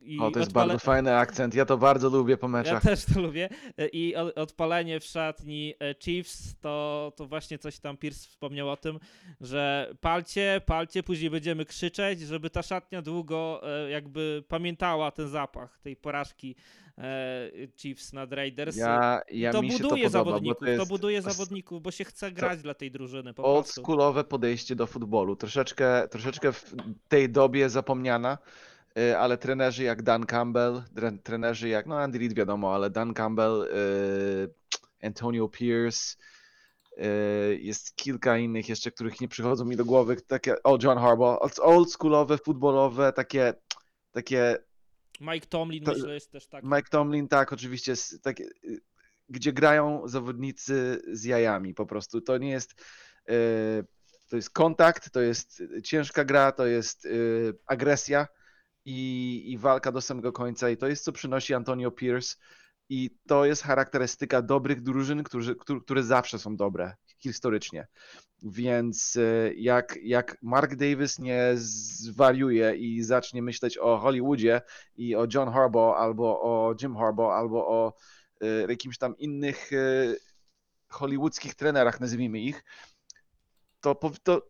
[0.00, 2.82] I o, to jest odpale- bardzo fajny akcent, ja to bardzo lubię po Ja meczach.
[2.82, 3.48] też to lubię.
[3.92, 8.98] I odpalenie w szatni e, Chiefs, to, to właśnie coś tam Pierce wspomniał o tym,
[9.40, 15.78] że palcie, palcie, później będziemy krzyczeć, żeby ta szatnia długo e, jakby pamiętała ten zapach
[15.82, 16.56] tej porażki
[16.98, 18.76] e, Chiefs nad Raiders.
[18.76, 22.04] Ja, ja to się to buduje podoba, zawodników, to jest to buduje zawodników, bo się
[22.04, 23.80] chce grać dla tej drużyny po old prostu.
[23.82, 25.36] schoolowe podejście do futbolu.
[25.36, 26.74] Troszeczkę, troszeczkę w
[27.08, 28.38] tej dobie zapomniana,
[29.18, 33.62] ale trenerzy jak Dan Campbell, tre- trenerzy jak, no Andy Reid wiadomo, ale Dan Campbell,
[33.62, 36.16] y, Antonio Pierce,
[36.98, 41.42] y, jest kilka innych jeszcze, których nie przychodzą mi do głowy, takie, o John Harbaugh,
[41.42, 43.54] old- old schoolowe, futbolowe, takie,
[44.12, 44.56] takie
[45.20, 46.64] Mike Tomlin to- myślę jest też tak.
[46.64, 48.80] Mike Tomlin, tak, oczywiście, takie, y,
[49.28, 52.20] gdzie grają zawodnicy z jajami po prostu.
[52.20, 52.74] To nie jest,
[54.28, 57.08] to jest kontakt, to jest ciężka gra, to jest
[57.66, 58.26] agresja
[58.84, 62.36] i, i walka do samego końca i to jest, co przynosi Antonio Pierce
[62.88, 67.86] i to jest charakterystyka dobrych drużyn, którzy, które zawsze są dobre historycznie.
[68.42, 74.60] Więc y, jak, jak Mark Davis nie zwariuje i zacznie myśleć o Hollywoodzie,
[74.96, 77.94] i o John Harbaugh, albo o Jim Harbaugh, albo o
[78.42, 80.18] y, jakimś tam innych y,
[80.88, 82.64] hollywoodzkich trenerach, nazwijmy ich,
[83.80, 84.42] to, to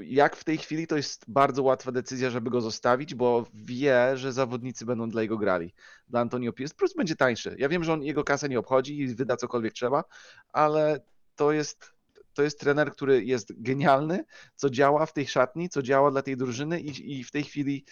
[0.00, 4.32] jak w tej chwili to jest bardzo łatwa decyzja, żeby go zostawić, bo wie, że
[4.32, 5.74] zawodnicy będą dla jego grali.
[6.08, 7.56] Dla Antonio Pierce plus będzie tańszy.
[7.58, 10.04] Ja wiem, że on jego kasę nie obchodzi i wyda cokolwiek trzeba,
[10.52, 11.00] ale
[11.36, 11.92] to jest,
[12.34, 14.24] to jest trener, który jest genialny,
[14.54, 17.84] co działa w tej szatni, co działa dla tej drużyny i, i w tej chwili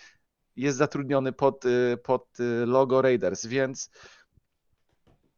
[0.57, 3.91] jest zatrudniony pod, y, pod y, logo Raiders, więc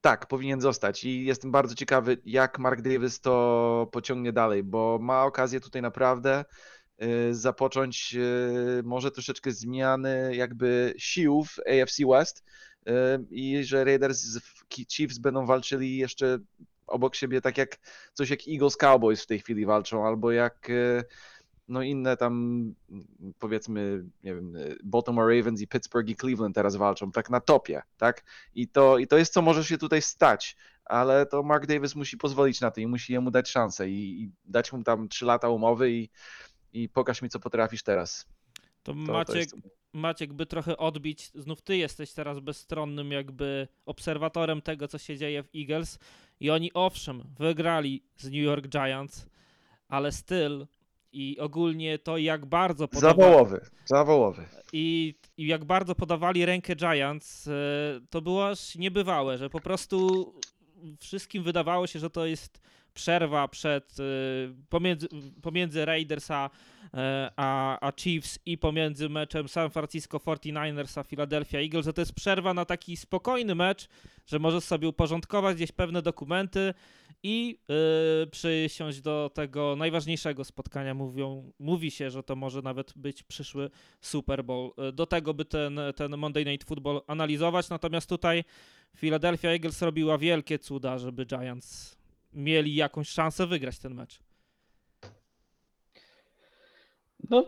[0.07, 5.25] tak, powinien zostać i jestem bardzo ciekawy, jak Mark Davis to pociągnie dalej, bo ma
[5.25, 6.45] okazję tutaj naprawdę
[7.03, 8.17] y, zapocząć
[8.79, 12.45] y, może troszeczkę zmiany jakby sił w AFC West
[12.89, 12.93] y,
[13.31, 14.41] i że Raiders z
[14.93, 16.39] Chiefs będą walczyli jeszcze
[16.87, 17.77] obok siebie tak jak
[18.13, 20.69] coś jak Eagles Cowboys w tej chwili walczą, albo jak
[21.69, 22.75] no inne tam
[23.39, 27.83] powiedzmy, nie wiem, y, Baltimore Ravens i Pittsburgh i Cleveland teraz walczą, tak na topie,
[27.97, 28.25] tak?
[28.55, 32.17] I to, i to jest co może się tutaj stać, ale to Mark Davis musi
[32.17, 35.49] pozwolić na to i musi jemu dać szansę i, i dać mu tam 3 lata
[35.49, 36.09] umowy i,
[36.73, 38.27] i pokaż mi, co potrafisz teraz.
[38.83, 39.57] To To, Maciek, to jest...
[39.93, 45.43] Maciek, by trochę odbić, znów ty jesteś teraz bezstronnym jakby obserwatorem tego, co się dzieje
[45.43, 45.99] w Eagles
[46.41, 49.27] i oni owszem, wygrali z New York Giants,
[49.89, 50.67] ale styl
[51.17, 54.45] i ogólnie to jak bardzo podawali, Zawołowy, zawołowy.
[54.73, 57.53] i, i jak bardzo podawali rękę Giants, e,
[58.11, 60.33] to było aż niebywałe, że po prostu
[61.01, 62.61] wszystkim wydawało się, że to jest
[62.95, 64.03] przerwa przed, e,
[64.69, 65.09] pomiędzy,
[65.43, 66.51] pomiędzy Raiders a,
[66.95, 72.01] e, a, a Chiefs i pomiędzy meczem San Francisco 49ers a Philadelphia Eagles, że to
[72.01, 73.89] jest przerwa na taki spokojny mecz,
[74.27, 76.75] że możesz sobie uporządkować gdzieś pewne dokumenty
[77.23, 77.59] i
[78.21, 80.95] yy, przysiąść do tego najważniejszego spotkania.
[80.95, 84.73] Mówią, mówi się, że to może nawet być przyszły Super Bowl.
[84.89, 87.69] Y, Do tego, by ten, ten Monday Night Football analizować.
[87.69, 88.45] Natomiast tutaj
[88.97, 91.97] Philadelphia Eagles robiła wielkie cuda, żeby Giants
[92.33, 94.19] mieli jakąś szansę wygrać ten mecz.
[97.31, 97.45] No,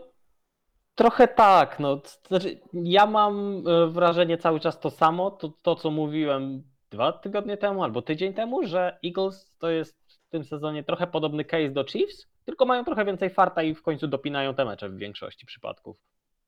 [0.95, 1.79] trochę tak.
[1.79, 7.11] No, znaczy, ja mam e, wrażenie cały czas to samo, to, to co mówiłem dwa
[7.11, 11.69] tygodnie temu albo tydzień temu, że Eagles to jest w tym sezonie trochę podobny case
[11.69, 15.45] do Chiefs, tylko mają trochę więcej farta i w końcu dopinają te mecze w większości
[15.45, 15.97] przypadków.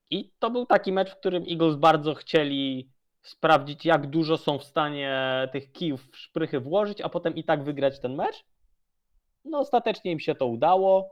[0.09, 2.89] I to był taki mecz, w którym Eagles bardzo chcieli
[3.21, 7.63] sprawdzić, jak dużo są w stanie tych kijów w szprychy włożyć, a potem i tak
[7.63, 8.45] wygrać ten mecz.
[9.45, 11.09] No, ostatecznie im się to udało.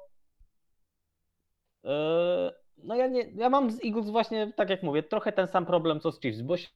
[1.84, 2.52] Eee,
[2.84, 6.00] No ja, nie, ja mam z Eagles właśnie, tak jak mówię, trochę ten sam problem
[6.00, 6.70] co z Chiefs, bo się,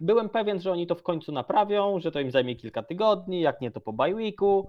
[0.00, 3.60] byłem pewien, że oni to w końcu naprawią, że to im zajmie kilka tygodni, jak
[3.60, 4.68] nie to po bye weeku,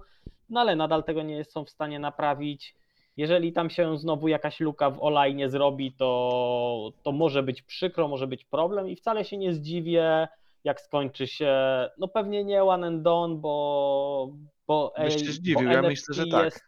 [0.50, 2.74] no ale nadal tego nie są w stanie naprawić.
[3.16, 8.26] Jeżeli tam się znowu jakaś luka w olajnie zrobi, to, to może być przykro, może
[8.26, 10.28] być problem i wcale się nie zdziwię,
[10.64, 11.54] jak skończy się,
[11.98, 14.30] no pewnie nie one and done, bo,
[14.66, 16.44] bo, Byś się zdziwił, bo ja myślę, że tak.
[16.44, 16.64] jest,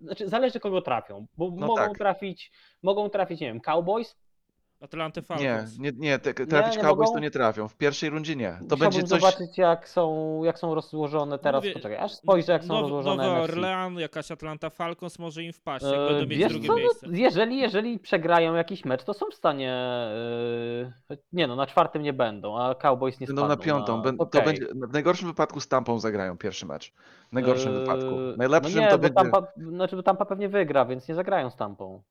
[0.00, 1.98] znaczy zależy kogo trafią, bo No mogą tak.
[1.98, 2.52] trafić,
[2.82, 4.16] mogą trafić, nie wiem, Cowboys,
[4.84, 5.78] Atlanta Nie, Falcons.
[5.78, 7.12] nie, nie, te, trafić nie Cowboys mogą?
[7.14, 7.68] to nie trafią.
[7.68, 8.50] W pierwszej rundzie nie.
[8.50, 9.20] To Chciałbym będzie coś...
[9.20, 11.62] zobaczyć, jak są, jak są rozłożone teraz.
[11.64, 13.50] Mówię, Poczekaj, aż spojrzę, jak są Nowy, rozłożone Nowy NFC.
[13.52, 16.78] Orlean, jakaś Atlanta Falcons może im wpaść, jak E, będą mieć wiesz drugie co, no,
[16.78, 17.06] miejsce.
[17.10, 19.72] jeżeli, jeżeli przegrają jakiś mecz, to są w stanie.
[21.10, 23.56] e, nie no, na czwartym nie będą, a Cowboys nie Będą spadną.
[23.56, 24.02] na piątą.
[24.02, 24.40] Bę- okej.
[24.40, 26.92] To będzie, w najgorszym wypadku z Tampą zagrają pierwszy mecz.
[27.30, 28.10] W najgorszym Eee, wypadku.
[28.36, 29.14] Najlepszym no nie, to bo będzie...
[29.14, 32.02] Tampa, znaczy, bo Tampa pewnie wygra, więc nie zagrają z Tampą.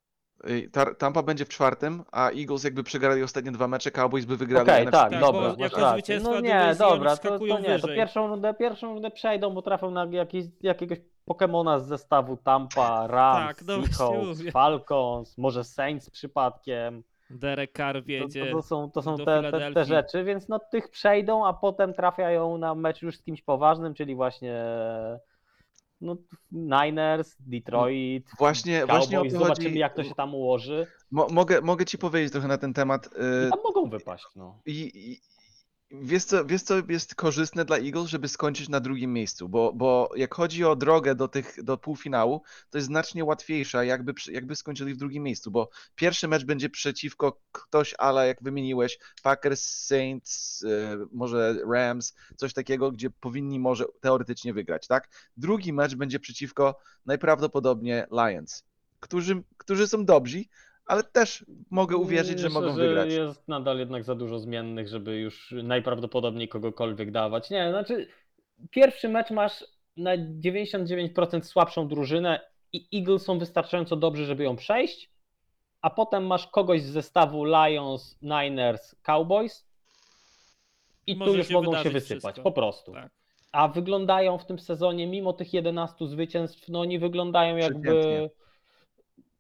[0.50, 4.70] Y, Tampa będzie w czwartym, a Eagles jakby przegrali ostatnie dwa mecze, Cowboys by wygrali
[4.70, 4.92] Okej, NFC.
[4.92, 5.54] tak, Tak, dobra.
[5.56, 9.54] bo jako zwycięstwa No nie, dobra, to, to nie, to pierwszą rundę, pierwszą rundę przejdą,
[9.54, 14.52] bo trafią na jakiś, jakiegoś Pokemona z zestawu Tampa, Rams, Tak, no właśnie Seahawks.
[14.52, 17.04] Falcons, może Saints przypadkiem.
[17.30, 18.46] Derek Carr To, wiedzie.
[18.46, 21.94] to, to są, to są te, te, te rzeczy, więc no tych przejdą, a potem
[21.94, 24.56] trafiają na mecz już z kimś poważnym, czyli właśnie
[26.02, 26.18] no,
[26.52, 29.80] Niners, Detroit, Właśnie, właśnie o Cowboys, to zobaczymy chodzi.
[29.80, 30.88] jak to się tam ułoży.
[31.12, 33.06] Mo- mogę, mogę ci powiedzieć trochę na ten temat.
[33.08, 34.60] y, Tam mogą wypaść, no.
[34.66, 35.22] I, i
[36.02, 40.10] wiesz, co, wiesz, co jest korzystne dla Eagles, żeby skończyć na drugim miejscu, bo, bo
[40.16, 44.94] jak chodzi o drogę do, tych, do półfinału, to jest znacznie łatwiejsza, jakby, jakby skończyli
[44.94, 50.98] w drugim miejscu, bo pierwszy mecz będzie przeciwko ktoś, ale jak wymieniłeś, Packers, Saints, y,
[51.12, 55.10] może Rams, coś takiego, gdzie powinni może teoretycznie wygrać, tak?
[55.38, 58.64] Drugi mecz będzie przeciwko najprawdopodobniej Lions,
[59.00, 60.44] którzy, którzy są dobrzy,
[60.86, 63.10] ale też mogę uwierzyć, że Myślę, mogą że wygrać.
[63.14, 67.50] jest nadal jednak za dużo zmiennych, żeby już najprawdopodobniej kogokolwiek dawać.
[67.50, 68.08] Nie, znaczy
[68.72, 69.66] pierwszy mecz masz
[69.98, 72.40] na 99% słabszą drużynę
[72.74, 75.10] i Eagles są wystarczająco dobrzy, żeby ją przejść,
[75.82, 79.68] a potem masz kogoś z zestawu Lions, Niners, Cowboys
[81.08, 82.44] i Może tu już się mogą się wydarzyć wysypać, wszystko.
[82.44, 82.92] po prostu.
[82.94, 83.12] Tak.
[83.52, 87.82] A wyglądają w tym sezonie, mimo tych 11 zwycięstw, no oni wyglądają jakby.
[87.82, 88.43] Przeciętnie.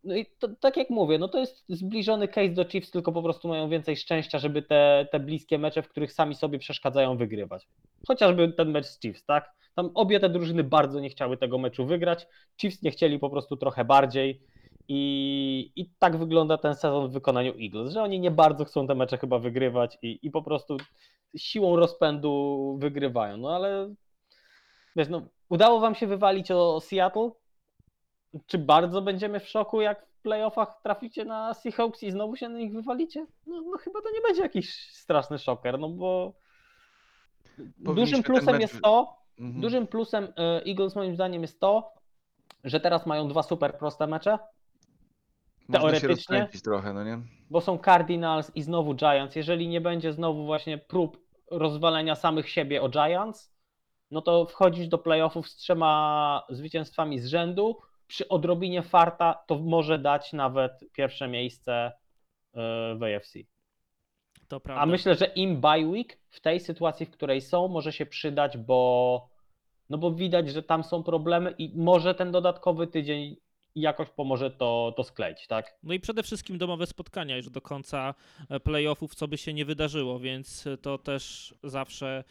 [0.04, 3.24] No i to, tak jak mówię, no to jest zbliżony case do Chiefs, tylko po
[3.24, 7.68] prostu mają więcej szczęścia, żeby te, te bliskie mecze, w których sami sobie przeszkadzają, wygrywać.
[8.08, 9.52] Chociażby ten mecz z Chiefs, tak?
[9.76, 12.28] Tam obie te drużyny bardzo nie chciały tego meczu wygrać.
[12.62, 14.42] Chiefs nie chcieli po prostu trochę bardziej.
[14.88, 18.96] I, I tak wygląda ten sezon w wykonaniu Eagles, że oni nie bardzo chcą te
[18.96, 20.78] mecze chyba wygrywać i, i po prostu
[21.38, 23.38] siłą rozpędu wygrywają.
[23.38, 23.94] No ale
[24.96, 27.32] wiesz, no, udało wam się wywalić o Seattle?
[28.48, 32.58] Czy bardzo będziemy w szoku, jak w playoffach traficie na Seahawks i znowu się na
[32.58, 33.26] nich wywalicie?
[33.48, 36.34] No, no chyba to nie będzie jakiś straszny szoker, no bo
[37.86, 39.62] Powinniśmy dużym plusem jest to, Mhm.
[39.62, 41.94] dużym plusem e, Eagles moim zdaniem jest to,
[42.64, 44.40] że teraz mają dwa super proste mecze,
[45.68, 47.20] Można teoretycznie- trochę, no nie?
[47.50, 49.36] bo są Cardinals i znowu Giants.
[49.36, 51.18] Jeżeli nie będzie znowu właśnie prób
[51.52, 53.54] rozwalenia samych siebie o Giants,
[54.12, 57.78] no to wchodzisz do playoffów z trzema zwycięstwami z rzędu.
[58.14, 61.92] Przy odrobinie farta to może dać nawet pierwsze miejsce
[62.54, 63.34] e, w AFC.
[64.48, 64.82] To prawda.
[64.82, 68.58] A myślę, że im bye week w tej sytuacji, w której są, może się przydać,
[68.58, 69.30] bo
[69.90, 73.36] no bo widać, że tam są problemy i może ten dodatkowy tydzień
[73.76, 75.78] jakoś pomoże to, to skleić, tak?
[75.84, 78.14] No i przede wszystkim domowe spotkania już do końca
[78.50, 82.24] e, playoffów, co by się nie wydarzyło, więc to też zawsze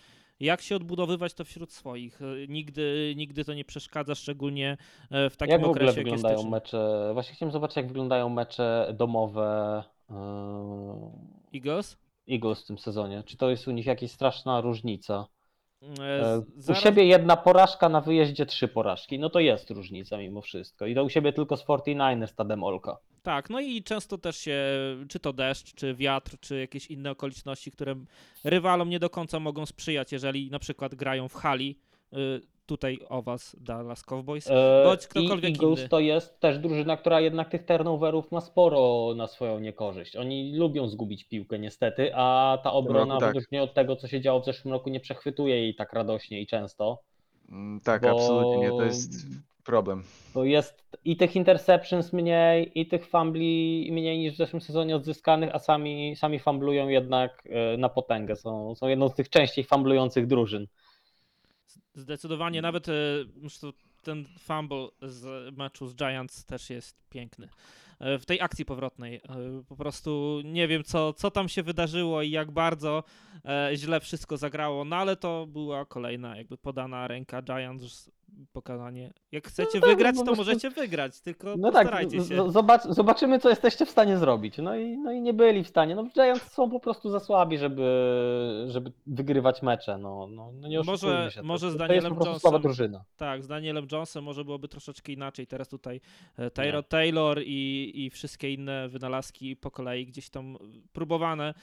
[0.47, 2.23] jak się odbudowywać to wśród swoich.
[2.23, 4.77] E, Nigdy, nigdy to nie przeszkadza, szczególnie
[5.11, 6.51] e, w takim jak w ogóle okresie, jak jest wyglądają styczeń.
[6.51, 7.11] mecze?
[7.15, 10.17] Właśnie chciałem zobaczyć, jak wyglądają mecze domowe yy,
[11.55, 11.97] Eagles?
[12.31, 13.23] Eagles w tym sezonie.
[13.27, 15.27] Czy to jest u nich jakaś straszna różnica?
[16.01, 19.19] E, E, z- U siebie jedna porażka, na wyjeździe trzy porażki.
[19.19, 20.87] No to jest różnica mimo wszystko.
[20.87, 22.97] I to u siebie tylko z 49ers ta demolka.
[23.23, 24.61] Tak, no i często też się,
[25.09, 27.95] czy to deszcz, czy wiatr, czy jakieś inne okoliczności, które
[28.45, 31.79] rywalom nie do końca mogą sprzyjać, jeżeli na przykład grają w hali,
[32.13, 32.17] y,
[32.67, 35.89] tutaj o was Dallas Cowboys, E, bądź I ktokolwiek Eagles inny.
[35.89, 40.17] to jest też drużyna, która jednak tych turnoverów ma sporo na swoją niekorzyść.
[40.17, 43.35] Oni lubią zgubić piłkę niestety, a ta obrona tak.
[43.61, 47.03] od tego, co się działo w zeszłym roku, nie przechwytuje jej tak radośnie i często.
[47.53, 49.27] Mm, Tak, Bo- absolutnie nie, to jest
[49.65, 50.03] problem.
[50.35, 55.55] Bo jest i tych interceptions mniej, i tych fumbli mniej niż w zeszłym sezonie odzyskanych,
[55.55, 58.37] a sami, sami fumblują jednak e, na potęgę.
[58.37, 60.67] Są, są jedną z tych częściej fumblujących drużyn.
[61.95, 62.93] Zdecydowanie, nawet e,
[64.03, 67.49] ten fumble z meczu z Giants też jest piękny.
[68.03, 69.15] E, W tej akcji powrotnej.
[69.17, 69.21] e,
[69.69, 73.05] Po prostu nie wiem, co, co tam się wydarzyło i jak bardzo
[73.45, 78.11] e, źle wszystko zagrało, no ale to była kolejna jakby podana ręka Giants
[78.53, 79.13] pokazanie.
[79.33, 82.51] Jak chcecie tak, wygrać, to możecie wygrać, tylko No tak, postarajcie z- się.
[82.51, 84.59] zobacz, zobaczymy, co jesteście w stanie zrobić.
[84.59, 85.95] No i, no i nie byli w stanie.
[85.95, 87.85] No Giants są po prostu za słabi, żeby,
[88.69, 89.99] żeby wygrywać mecze.
[89.99, 91.43] No, no, no nie Może- się.
[91.43, 93.05] może to, z to jest Danielem po prostu słaba Jonesem- drużyna.
[93.17, 95.47] Tak, z Danielem Jonesem może byłoby troszeczkę inaczej.
[95.47, 96.01] Teraz tutaj
[96.55, 96.83] Tyro Nie.
[96.83, 100.59] Taylor i, i wszystkie inne wynalazki po kolei gdzieś tam
[100.93, 101.55] próbowane e,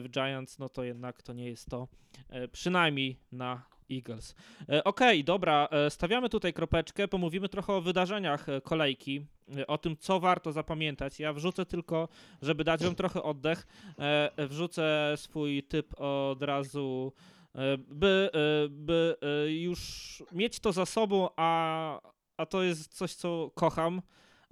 [0.00, 1.88] w Giants, no to jednak to nie jest to,
[2.28, 4.34] e, przynajmniej na Eagles.
[4.68, 9.26] E, Okej, dobra, e, stawiamy tutaj kropeczkę, pomówimy trochę o wydarzeniach e, kolejki,
[9.56, 11.20] e, o tym, co warto zapamiętać.
[11.20, 12.08] Ja wrzucę tylko,
[12.42, 13.66] żeby dać wam trochę oddech,
[13.98, 17.12] e, wrzucę swój typ od razu
[17.54, 19.16] e, by, e, by
[19.46, 22.00] e, już mieć to za sobą, a,
[22.36, 24.02] a to jest coś, co kocham.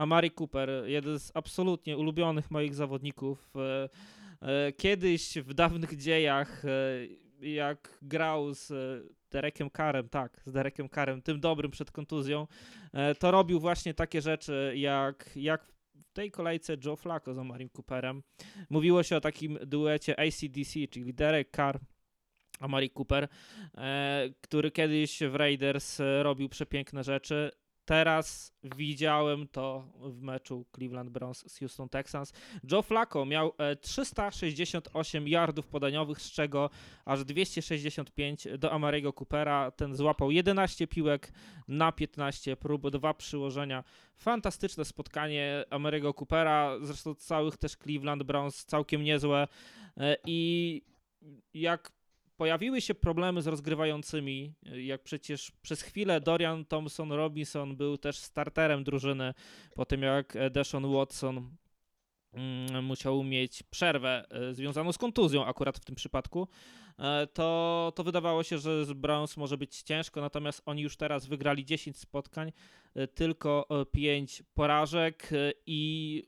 [0.01, 3.52] A Mari Cooper, jeden z absolutnie ulubionych moich zawodników.
[3.56, 3.89] e,
[4.43, 6.68] e, Kiedyś w dawnych dziejach, e,
[7.47, 8.72] jak grał z
[9.31, 12.47] Derekiem Karem, tak, z Derekiem Karem, tym dobrym przed kontuzją,
[13.18, 18.22] to robił właśnie takie rzeczy, jak, jak w tej kolejce Joe Flacco z Amarim Cooperem.
[18.70, 21.81] Mówiło się o takim duecie ACDC, czyli Derek Carr
[22.60, 23.28] a Mari Cooper,
[24.40, 27.51] który kiedyś w Raiders robił przepiękne rzeczy.
[27.90, 32.32] Teraz widziałem to w meczu Cleveland Browns z Houston Texans.
[32.72, 36.70] Joe Flacco miał e, 368 yardów podaniowych, z czego
[37.04, 39.70] aż 265 do Amariego Coopera.
[39.70, 41.32] Ten złapał 11 piłek
[41.68, 43.84] na 15 prób, dwa przyłożenia.
[44.16, 49.48] Fantastyczne spotkanie Amariego Coopera, zresztą całych też Cleveland Browns całkiem niezłe.
[49.96, 50.82] E, I
[51.54, 51.92] jak
[52.40, 58.84] pojawiły się problemy z rozgrywającymi, jak przecież przez chwilę Dorian Thompson Robinson był też starterem
[58.84, 59.34] drużyny,
[59.74, 61.56] po tym jak Deshaun Watson
[62.32, 66.48] mm, musiał mieć przerwę e, związaną z kontuzją akurat w tym przypadku,
[66.98, 71.26] e, to, to wydawało się, że z Browns może być ciężko, natomiast oni już teraz
[71.26, 72.52] wygrali 10 spotkań,
[72.94, 76.22] e, tylko 5 porażek e, i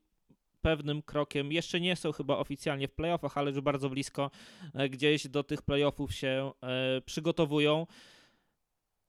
[0.62, 4.30] pewnym krokiem, jeszcze nie są chyba oficjalnie w playoffach, ale już bardzo blisko,
[4.74, 7.86] e, gdzieś do tych playoffów się e, przygotowują.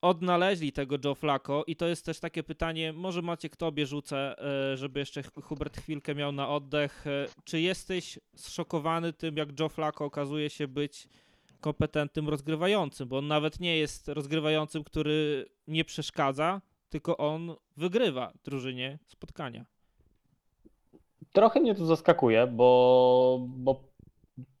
[0.00, 4.38] Odnaleźli tego Joe Flacco i to jest też takie pytanie, może macie k tobie rzucę,
[4.72, 7.04] e, żeby jeszcze Hubert chwilkę miał na oddech.
[7.44, 11.08] Czy jesteś zszokowany tym, jak Joe Flacco okazuje się być
[11.60, 18.98] kompetentnym rozgrywającym, bo on nawet nie jest rozgrywającym, który nie przeszkadza, tylko on wygrywa drużynie
[19.06, 19.73] spotkania.
[21.34, 23.84] Trochę mnie to zaskakuje, bo, bo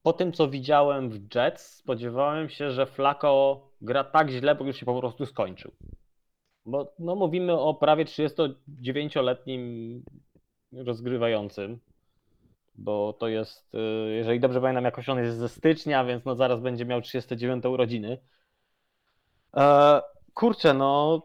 [0.02, 4.76] po tym, co widziałem w Jets, spodziewałem się, że Flacco gra tak źle, bo już
[4.76, 5.72] się po prostu skończył.
[6.66, 10.02] Bo no, mówimy o prawie 39-letnim
[10.72, 11.80] rozgrywającym,
[12.74, 16.60] bo to jest, y, jeżeli dobrze pamiętam, jakoś on jest ze stycznia, więc no zaraz
[16.60, 18.18] będzie miał 39 urodziny.
[19.56, 20.00] E,
[20.34, 21.22] kurczę, no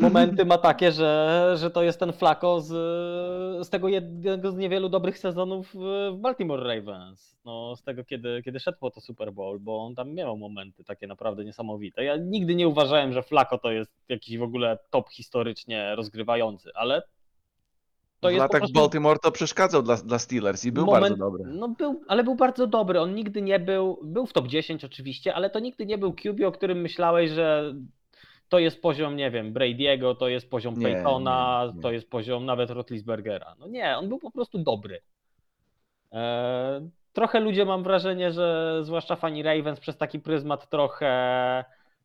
[0.00, 2.68] momenty ma takie, że, że to jest ten Flacco z,
[3.66, 7.36] z tego jednego z niewielu dobrych sezonów w Baltimore Ravens.
[7.44, 10.84] No, z tego, kiedy, kiedy szedł po to Super Bowl, bo on tam miał momenty
[10.84, 12.04] takie naprawdę niesamowite.
[12.04, 17.02] Ja nigdy nie uważałem, że Flacco to jest jakiś w ogóle top historycznie rozgrywający, ale
[18.20, 21.16] to w latach w prostu Baltimore to przeszkadzał dla, dla Steelers i był moment- bardzo
[21.16, 21.44] dobry.
[21.46, 23.00] No był, ale był bardzo dobry.
[23.00, 26.44] On nigdy nie był, był w top 10 oczywiście, ale to nigdy nie był QB,
[26.46, 27.74] o którym myślałeś, że
[28.48, 31.82] to jest poziom, nie wiem, Brady'ego, to jest poziom Nie, Peytona, nie, nie.
[31.82, 33.54] to jest poziom nawet Rotlisbergera.
[33.58, 35.00] No nie, on był po prostu dobry.
[36.12, 41.08] E, trochę ludzie mam wrażenie, że zwłaszcza fani Ravens przez taki pryzmat trochę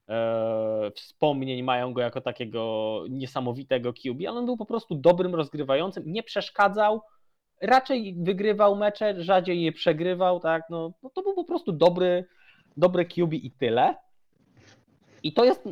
[0.09, 6.03] e, wspomnień mają go jako takiego niesamowitego QB, ale on był po prostu dobrym rozgrywającym,
[6.07, 7.01] nie przeszkadzał,
[7.61, 12.25] raczej wygrywał mecze, rzadziej je przegrywał, tak, no, no to był po prostu dobry,
[12.77, 13.95] dobry QB i tyle.
[15.23, 15.63] I to jest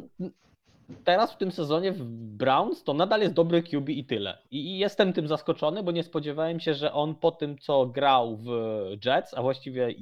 [1.04, 2.04] teraz w tym sezonie w
[2.38, 4.38] Browns to nadal jest dobry QB i tyle.
[4.52, 8.50] I jestem tym zaskoczony, bo nie spodziewałem się, że on po tym, co grał w
[9.06, 9.96] Jets, a właściwie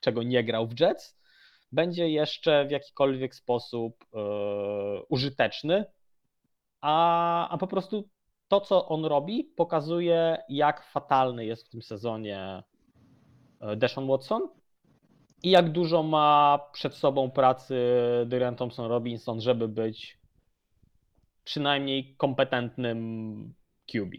[0.00, 1.18] czego nie grał w Jets,
[1.72, 4.18] będzie jeszcze w jakikolwiek sposób e,
[5.08, 5.84] użyteczny,
[6.80, 8.08] a, a po prostu
[8.48, 12.62] to, co on robi, pokazuje, jak fatalny jest w tym sezonie
[13.60, 14.42] e, Deshaun Watson
[15.42, 17.76] i jak dużo ma przed sobą pracy
[18.26, 20.17] Dorian Thompson-Robinson, żeby być
[21.48, 23.54] przynajmniej kompetentnym
[23.92, 24.12] QB.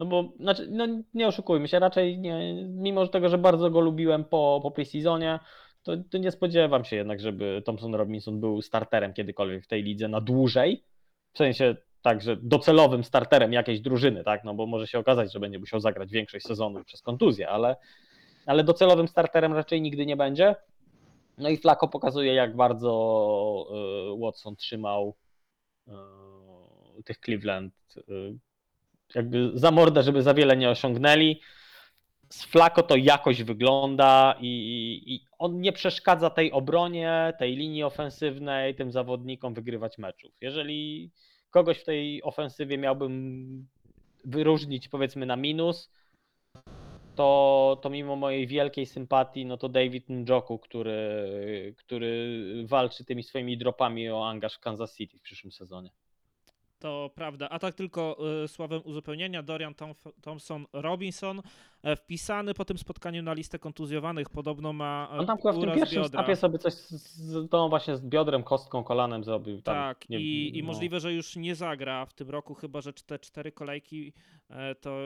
[0.00, 4.24] No bo, znaczy, no nie oszukujmy się, raczej nie, mimo tego, że bardzo go lubiłem
[4.24, 5.38] po, po preseasonie,
[5.82, 10.08] to, to nie spodziewam się jednak, żeby Thompson Robinson był starterem kiedykolwiek w tej lidze
[10.08, 10.84] na dłużej.
[11.32, 14.44] W sensie tak, że docelowym starterem jakiejś drużyny, tak?
[14.44, 17.76] No bo może się okazać, że będzie musiał zagrać większość sezonu przez kontuzję, ale,
[18.46, 20.54] ale docelowym starterem raczej nigdy nie będzie.
[21.38, 23.66] No i Flacco pokazuje, jak bardzo
[24.16, 25.16] y, Watson trzymał
[25.88, 25.92] y,
[27.04, 28.38] tych Cleveland y,
[29.14, 31.40] jakby za mordę, żeby za wiele nie osiągnęli.
[32.28, 38.74] Z Flako to jakoś wygląda i, i, on nie przeszkadza tej obronie, tej linii ofensywnej,
[38.74, 40.32] tym zawodnikom wygrywać meczów.
[40.40, 41.10] Jeżeli
[41.50, 43.68] kogoś w tej ofensywie miałbym
[44.24, 45.90] wyróżnić powiedzmy na minus,
[47.14, 53.58] to, to mimo mojej wielkiej sympatii, no to David Njoku, który, który walczy tymi swoimi
[53.58, 55.90] dropami o angaż w Kansas City w przyszłym sezonie.
[56.80, 57.48] To prawda.
[57.48, 61.42] A tak tylko y, słowem uzupełnienia, Dorian Tomf- Thompson Robinson
[61.96, 65.74] wpisany po tym spotkaniu na listę kontuzjowanych podobno ma e, On tam chyba w tym
[65.74, 69.62] pierwszym snapie sobie coś z, tą właśnie z biodrem, kostką, kolanem zrobił.
[69.62, 70.66] Tam, Tak, nie- i, i no.
[70.66, 74.12] możliwe, że już nie zagra w tym roku, chyba że te cztery kolejki
[74.50, 74.98] e, to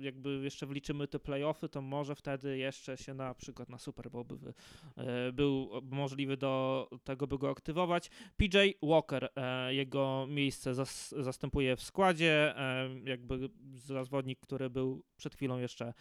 [0.00, 4.24] jakby jeszcze wliczymy te playoffy, to może wtedy jeszcze się na przykład na Super Bowl
[4.24, 4.54] by,
[4.96, 8.10] e, był możliwy do tego, by go aktywować.
[8.36, 15.34] PJ Walker, e, jego miejsce zas, zastępuje w składzie, e, jakby zawodnik, który był przed
[15.34, 15.94] chwilą jeszcze e,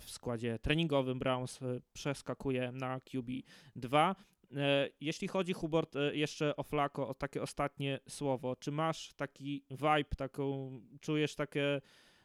[0.00, 4.14] w składzie treningowym Browns, e, przeskakuje na QB2.
[4.56, 8.56] E, Jeśli chodzi, Hubert, e, jeszcze o Flako, o takie ostatnie słowo.
[8.56, 10.70] Czy masz taki vibe, taką,
[11.00, 11.80] czujesz takie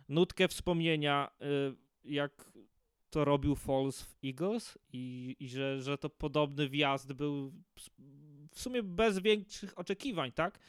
[0.09, 1.45] nutkę wspomnienia, e,
[2.03, 2.51] jak
[3.09, 7.53] to robił Falls w Eagles i, i że, że to podobny wjazd był
[8.51, 10.59] w sumie bez większych oczekiwań, tak?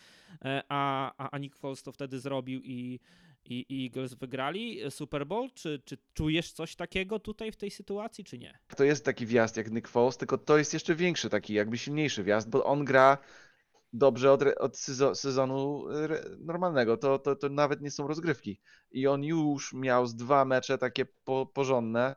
[0.44, 3.00] E, A, a, a Nick Foles to wtedy zrobił i,
[3.44, 5.50] i, Eagles wygrali Super Bowl.
[5.54, 8.58] Czy, czy czujesz coś takiego tutaj w tej sytuacji, czy nie?
[8.76, 12.24] To jest taki wjazd jak Nick Foles, tylko to jest jeszcze większy, taki jakby silniejszy
[12.24, 13.18] wjazd, bo on gra
[13.92, 16.96] dobrze od, od sezo- sezonu re- normalnego.
[16.96, 18.60] To, to, to nawet nie są rozgrywki.
[18.90, 22.14] I on już miał z dwa mecze takie po, porządne,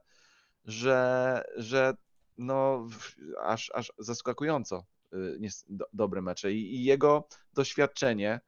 [0.66, 1.94] że, że
[2.38, 2.88] no
[3.44, 4.86] aż, aż zaskakująco
[5.70, 6.54] do, dobre mecze.
[6.54, 8.40] I, I jego doświadczenie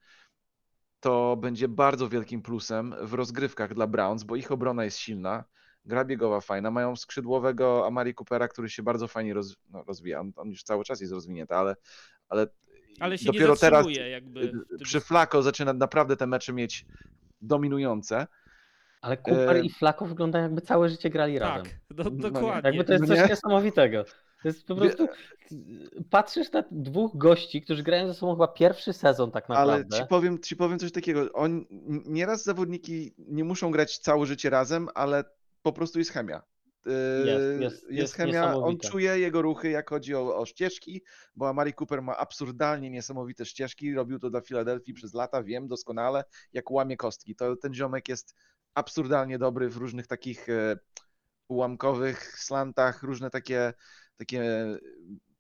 [1.00, 5.44] to będzie bardzo wielkim plusem w rozgrywkach dla Browns, bo ich obrona jest silna,
[5.86, 10.32] gra biegowa fajna, mają skrzydłowego Amari Coopera, który się bardzo fajnie roz, no, rozwija, on,
[10.36, 11.76] on już cały czas jest rozwinięty, ale,
[12.30, 12.48] ale,
[13.00, 14.48] Ale się dopiero nie teraz jakby.
[14.48, 16.86] w tym- przy Flako zaczyna naprawdę te mecze mieć
[17.42, 18.28] dominujące.
[19.02, 21.64] Ale Cooper E, i Flako wyglądają jakby całe życie grali razem.
[21.66, 22.18] Tak, do, No nie.
[22.18, 22.70] dokładnie.
[22.70, 23.30] Jakby to jest No coś nie?
[23.30, 24.06] niesamowitego.
[24.42, 25.08] To jest po prostu.
[26.10, 29.98] Patrzysz na dwóch gości, którzy grają ze sobą chyba pierwszy sezon tak Ale naprawdę.
[29.98, 31.32] ci powiem, ci powiem coś takiego.
[31.34, 31.66] On,
[32.06, 35.24] nieraz zawodniki nie muszą grać całe życie razem, ale
[35.62, 36.42] po prostu jest chemia.
[36.86, 36.94] Yy,
[37.26, 41.04] Jest, jest- jest chemia, on czuje jego ruchy, jak chodzi o, o ścieżki,
[41.36, 43.94] bo Amari Cooper ma absurdalnie niesamowite ścieżki.
[43.94, 46.24] Robił to dla Filadelfii przez lata, wiem doskonale,
[46.54, 47.36] jak łamie kostki.
[47.36, 48.36] To ten ziomek jest
[48.74, 50.78] absurdalnie dobry w różnych takich e,
[51.48, 53.74] ułamkowych slantach, różne takie,
[54.18, 54.66] takie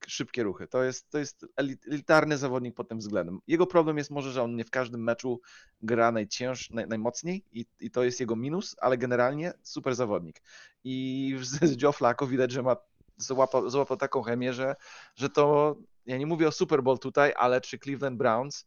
[0.07, 0.67] szybkie ruchy.
[0.67, 3.39] To jest, to jest elit- elitarny zawodnik pod tym względem.
[3.47, 5.41] Jego problem jest może, że on nie w każdym meczu
[5.81, 10.41] gra najcięż, naj, najmocniej i, i to jest jego minus, ale generalnie super zawodnik.
[10.83, 12.77] I z, z Joe Flacco widać, że ma
[13.17, 14.75] złapał, złapał taką chemię, że,
[15.15, 15.75] że to,
[16.05, 18.65] ja nie mówię o Super Bowl tutaj, ale czy Cleveland Browns,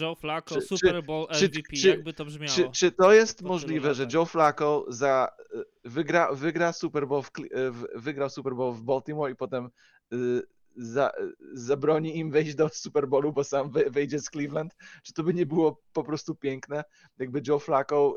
[0.00, 2.52] Joe Flacco, Czy- Super Bowl czy- MVP, czy- jakby to brzmiało.
[2.54, 4.06] czy, czy to jest możliwe, że.
[4.14, 8.82] Joe Flacco za, y, wygra, wygra Super Bowl w, y, w, wygrał Super Bowl w
[8.82, 9.68] Baltimore i potem
[10.12, 10.42] y,
[10.76, 11.12] za,
[11.52, 14.76] zabroni im wejść do Super Bowlu, bo sam wejdzie z Cleveland?
[15.02, 16.84] Czy to by nie było po prostu piękne,
[17.18, 18.16] jakby Joe Flacco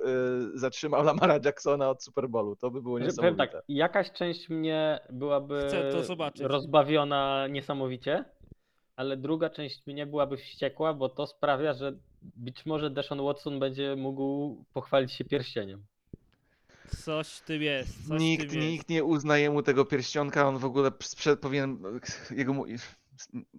[0.56, 2.56] y, zatrzymał Lamara Jacksona od Super Bowlu?
[2.56, 3.48] To by było Że Powiem niesamowite.
[3.48, 5.68] tak, jakaś część mnie byłaby
[6.42, 8.26] rozbawiona niesamowicie,
[8.96, 13.96] ale druga część mnie byłaby wściekła, bo to sprawia, że być może Deshaun Watson będzie
[13.96, 15.84] mógł pochwalić się pierścieniem.
[17.04, 18.08] Coś w tym jest.
[18.08, 18.56] Coś Nikt, jest.
[18.56, 21.78] nikt nie uznaje mu tego pierścionka, on w ogóle sprze- powinien,
[22.32, 22.66] jego, mu-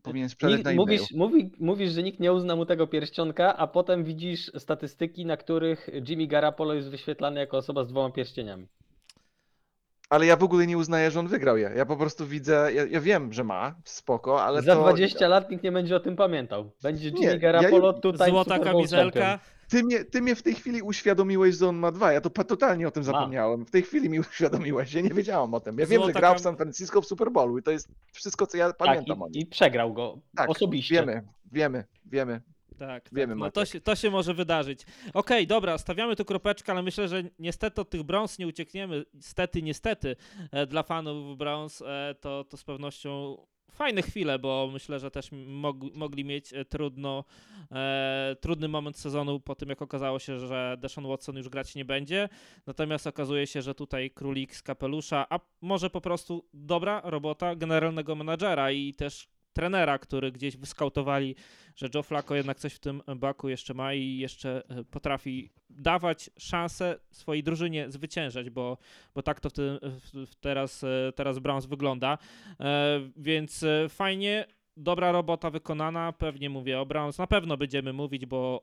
[0.02, 3.66] powinien sprzedać Nikt, na mówisz, mówi, mówisz, że nikt nie uzna mu tego pierścionka, a
[3.66, 8.66] potem widzisz statystyki, na których Jimmy Garapolo jest wyświetlany jako osoba z dwoma pierścieniami.
[10.08, 11.72] Ale ja w ogóle nie uznaję, że on wygrał je.
[11.76, 14.80] Ja po prostu widzę, ja, ja wiem, że ma, spoko, ale Za to...
[14.80, 16.70] 20 lat nikt nie będzie o tym pamiętał.
[16.82, 19.20] Będzie Nie, Jimmy ja Garapolo nie- tutaj Złota Super Bowl kamizelka.
[19.20, 19.38] champion.
[19.68, 22.12] Ty mnie, ty mnie w tej chwili uświadomiłeś, że on ma dwa.
[22.12, 23.66] Ja to pa- totalnie o tym zapomniałem.
[23.66, 25.78] W tej chwili mi uświadomiłeś, ja nie wiedziałem o tym.
[25.78, 27.88] Ja wiem, że Złota grał kam- w San Francisco w Super Bowlu i to jest
[28.12, 29.42] wszystko, co ja Tak, pamiętam o i, nim.
[29.42, 30.94] i przegrał go Tak, osobiście.
[30.94, 31.22] Wiemy,
[31.52, 32.40] wiemy, wiemy.
[32.78, 33.38] Tak, Wiemy, tak.
[33.38, 34.80] No to, się, to się może wydarzyć.
[35.14, 39.04] Okej, dobra, stawiamy tu kropeczkę, ale myślę, że niestety od tych Browns nie uciekniemy.
[39.14, 40.16] Niestety, niestety
[40.68, 43.36] dla fanów Browns e, to, to z pewnością
[43.76, 47.24] fajne chwile, bo myślę, że też mog, mogli mieć e, trudno,
[47.72, 51.84] e, trudny moment sezonu po tym, jak okazało się, że Deshaun Watson już grać nie
[51.84, 52.28] będzie.
[52.66, 58.14] Natomiast okazuje się, że tutaj królik z kapelusza, a może po prostu dobra robota generalnego
[58.14, 61.34] menadżera i też trenera, który gdzieś wyskautowali,
[61.76, 66.30] że Joe Flacco jednak coś w tym baku jeszcze ma i jeszcze e, potrafi dawać
[66.38, 68.78] szansę swojej drużynie zwyciężać, bo,
[69.14, 69.78] bo tak to w tym,
[70.26, 72.18] w, teraz, e, teraz Browns wygląda.
[72.60, 74.46] E, więc fajnie,
[74.76, 76.12] dobra robota wykonana.
[76.12, 78.62] Pewnie mówię o Browns, na pewno będziemy mówić, bo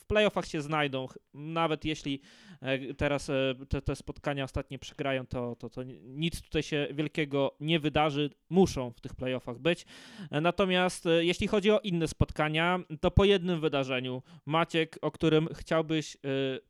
[0.00, 1.06] w playoffach się znajdą.
[1.34, 2.20] Nawet jeśli
[2.60, 7.56] e, teraz e, te, te spotkania ostatnie przegrają, to, to, to nic tutaj się wielkiego
[7.60, 8.30] nie wydarzy.
[8.50, 9.86] Muszą w tych playoffach być.
[10.30, 16.16] E, Natomiast jeśli chodzi o inne spotkania, to po jednym wydarzeniu, Maciek, o którym chciałbyś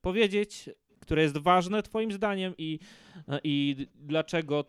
[0.00, 0.70] powiedzieć,
[1.00, 2.78] które jest ważne Twoim zdaniem i,
[3.44, 4.64] i dlaczego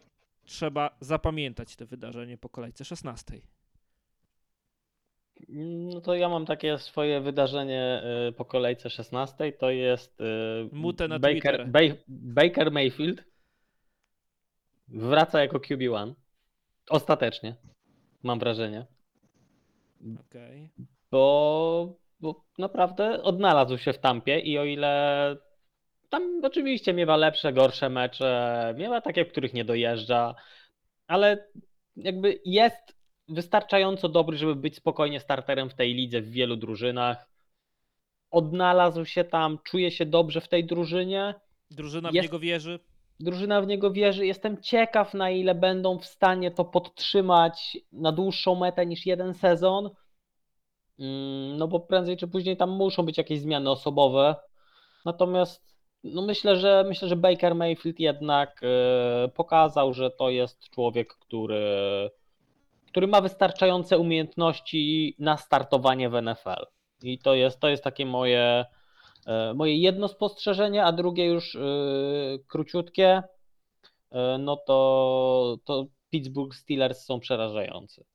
[0.45, 3.41] trzeba zapamiętać to wydarzenie po kolejce 16.
[5.49, 9.51] No to ja mam takie swoje wydarzenie y, po kolejce 16.
[9.51, 10.23] To jest y,
[10.72, 11.95] Mutę na Baker, Twitter.
[12.07, 13.23] Baker Mayfield
[14.88, 16.14] wraca jako QB1.
[16.89, 17.55] Ostatecznie,
[18.23, 18.85] mam wrażenie.
[20.27, 20.69] Okej.
[21.11, 25.35] Bo, bo naprawdę odnalazł się w tampie i o ile
[26.09, 30.35] tam oczywiście miewa lepsze, gorsze mecze, miewa takie, w których nie dojeżdża,
[31.07, 31.47] ale
[31.95, 32.97] jakby jest
[33.29, 37.29] wystarczająco dobry, żeby być spokojnie starterem w tej lidze w wielu drużynach.
[38.31, 41.35] Odnalazł się tam, czuje się dobrze w tej drużynie.
[41.71, 42.79] Drużyna w Jest- niego wierzy.
[43.19, 44.25] Drużyna w niego wierzy.
[44.25, 49.89] Jestem ciekaw, na ile będą w stanie to podtrzymać na dłuższą metę niż jeden sezon.
[50.99, 54.35] Mm, No bo prędzej czy później tam muszą być jakieś zmiany osobowe.
[55.05, 55.67] Natomiast
[56.03, 61.61] no myślę, że myślę, że Baker Mayfield jednak e, pokazał, że to jest człowiek, który,
[62.98, 66.65] który ma wystarczające umiejętności na startowanie w NFL.
[67.03, 68.65] I to jest, to jest takie moje,
[69.26, 71.60] e, moje jedno spostrzeżenie, a drugie już e,
[72.48, 73.24] króciutkie.
[74.11, 78.06] E, No to, to Pittsburgh Steelers są przerażający.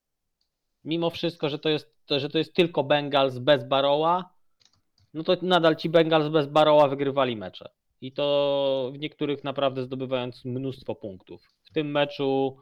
[0.85, 4.35] Mimo wszystko, że to jest, że to jest tylko Bengals bez Baroła,
[5.15, 7.71] no to nadal ci Bengals bez Baroła wygrywali mecze.
[8.01, 11.43] I to w niektórych naprawdę zdobywając mnóstwo punktów.
[11.63, 12.57] W tym meczu,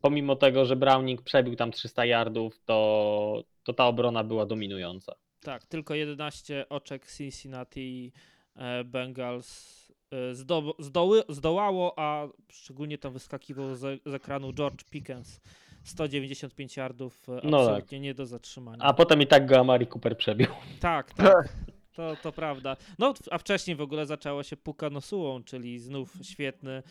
[0.00, 5.14] pomimo tego, że Browning przebił tam 300 yardów, to, to ta obrona była dominująca.
[5.40, 8.12] Tak, tylko 11 oczek Cincinnati
[8.56, 9.78] e, Bengals
[10.10, 15.40] e, zdo, zdoły, zdołało, a szczególnie tam wyskakiwał z, z ekranu George Pickens.
[15.84, 18.84] 195 yardów, e, No absolutnie nie do zatrzymania.
[18.84, 20.46] A potem i tak go Amari Cooper przebił.
[20.80, 21.48] Tak, tak.
[21.92, 22.76] To, to prawda.
[22.98, 26.82] No, a wcześniej w ogóle zaczęło się Puka Nosułą, czyli znów świetny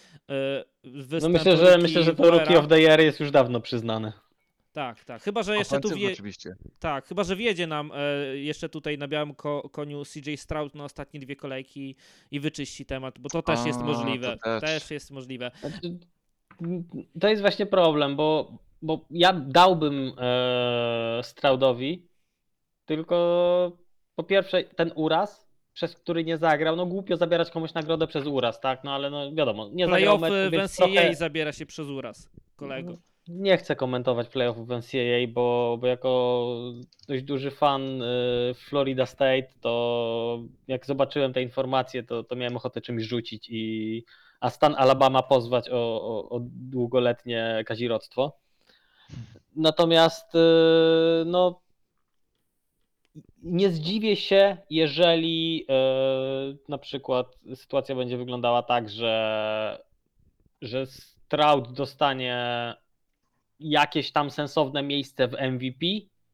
[0.83, 2.37] No występ myślę, że myślę, że to Boera.
[2.37, 4.13] Rookie of the Year jest już dawno przyznany.
[4.73, 5.21] Tak, tak.
[5.23, 6.11] Chyba, że jeszcze tu wie...
[6.11, 6.55] oczywiście.
[6.79, 10.83] Tak, chyba, że wjedzie nam e, jeszcze tutaj na białym ko koniu CJ Stroud na
[10.83, 11.95] ostatnie dwie kolejki
[12.31, 14.37] i wyczyści temat, bo to też jest A, możliwe.
[14.37, 14.61] to też.
[14.61, 14.91] też.
[14.91, 15.51] jest możliwe.
[15.59, 15.97] Znaczy,
[17.19, 22.07] To jest właśnie problem, bo, bo ja dałbym e, Straudowi,
[22.85, 23.77] tylko
[24.21, 28.59] po pierwsze ten uraz, przez który nie zagrał, no głupio zabierać komuś nagrodę przez uraz,
[28.59, 28.83] tak?
[28.83, 31.87] No ale no wiadomo, nie zagrał Playoffy meczu, w więc NCAA trochę zabiera się przez
[31.87, 32.97] uraz, kolego.
[33.27, 36.45] nie chcę komentować playoffów w NCAA, bo, bo jako
[37.07, 42.81] dość duży fan y, Florida State, to jak zobaczyłem te informacje, to, to miałem ochotę
[42.81, 44.03] czymś rzucić i
[44.39, 48.37] a stan Alabama pozwać o, o, o długoletnie kazirodztwo.
[49.55, 50.39] Natomiast y,
[51.25, 51.60] no
[53.43, 59.83] nie zdziwię się, jeżeli y, na przykład sytuacja będzie wyglądała tak, że,
[60.61, 62.35] że Stroud dostanie
[63.59, 65.85] jakieś tam sensowne miejsce w MVP.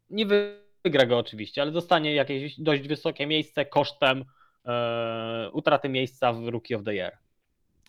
[0.10, 4.26] Nie wy- wygra go oczywiście, ale dostanie jakieś dość wysokie miejsce kosztem
[4.66, 7.18] e, utraty miejsca w Rookie of the Year.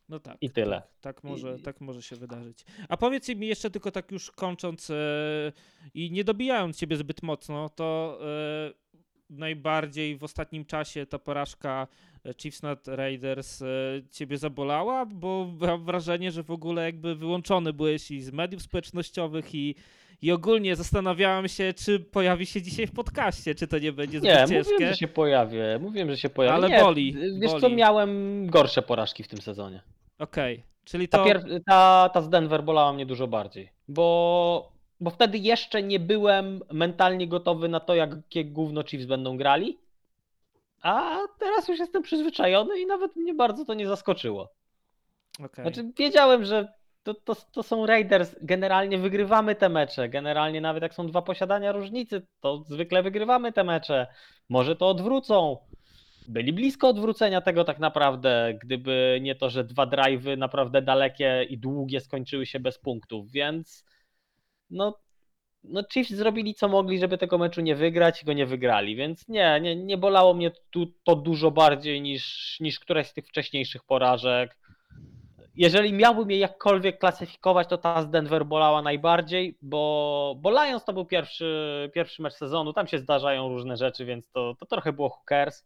[0.09, 0.36] No tak.
[0.40, 0.80] I tyle.
[0.80, 2.64] Tak, tak, może, tak może się wydarzyć.
[2.89, 4.94] A powiedz mi jeszcze tylko tak już kończąc e,
[5.94, 8.72] i nie dobijając ciebie zbyt mocno, to e,
[9.30, 11.86] najbardziej w ostatnim czasie ta porażka
[12.24, 13.62] e, Chiefs nad Raiders
[14.10, 19.55] ciebie zabolała, bo mam wrażenie, że w ogóle jakby wyłączony byłeś i z mediów społecznościowych
[19.55, 19.74] i
[20.22, 24.30] i ogólnie zastanawiałem się, czy pojawi się dzisiaj w podcaście, czy to nie będzie zbyt
[24.30, 24.72] Nie, ciężkie.
[24.72, 25.78] mówiłem, że się pojawię.
[25.80, 26.54] Mówiłem, że się pojawię.
[26.54, 27.74] Ale nie, boli, Wiesz co, boli.
[27.76, 29.82] miałem gorsze porażki w tym sezonie.
[30.18, 31.24] Okej, czyli Ta, to...
[31.24, 36.60] pier- ta, ta z Denver bolała mnie dużo bardziej, bo, bo wtedy jeszcze nie byłem
[36.72, 39.78] mentalnie gotowy na to, jakie gówno Chiefs będą grali,
[40.82, 44.48] a teraz już jestem przyzwyczajony i nawet mnie bardzo to nie zaskoczyło.
[45.44, 45.64] okej.
[45.64, 46.72] Znaczy wiedziałem, że
[47.02, 51.72] to, to, to są Raiders, generalnie wygrywamy te mecze, generalnie nawet jak są dwa posiadania
[51.72, 54.06] różnicy, to zwykle wygrywamy te mecze,
[54.48, 55.58] może to odwrócą.
[56.28, 61.58] Byli blisko odwrócenia tego tak naprawdę, gdyby nie to, że dwa drive'y naprawdę dalekie i
[61.58, 63.84] długie skończyły się bez punktów, więc
[64.70, 64.98] no
[65.64, 69.28] no Chiefs zrobili co mogli, żeby tego meczu nie wygrać i go nie wygrali, więc
[69.28, 73.84] nie, nie, nie bolało mnie tu to dużo bardziej niż, niż któraś z tych wcześniejszych
[73.84, 74.58] porażek.
[75.59, 80.93] Jeżeli miałbym je jakkolwiek klasyfikować, to ta z Denver bolała najbardziej, bo, bo Lions to
[80.93, 85.09] był pierwszy, pierwszy mecz sezonu, tam się zdarzają różne rzeczy, więc to, to trochę było
[85.09, 85.64] hookers.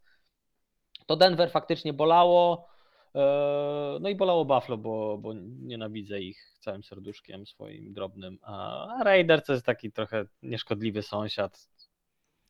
[1.05, 2.67] To Denver faktycznie bolało,
[3.15, 9.45] e, no i bolało Buffalo, bo, bo nienawidzę ich całym serduszkiem swoim drobnym, a Raiders
[9.45, 11.69] to jest taki trochę nieszkodliwy sąsiad.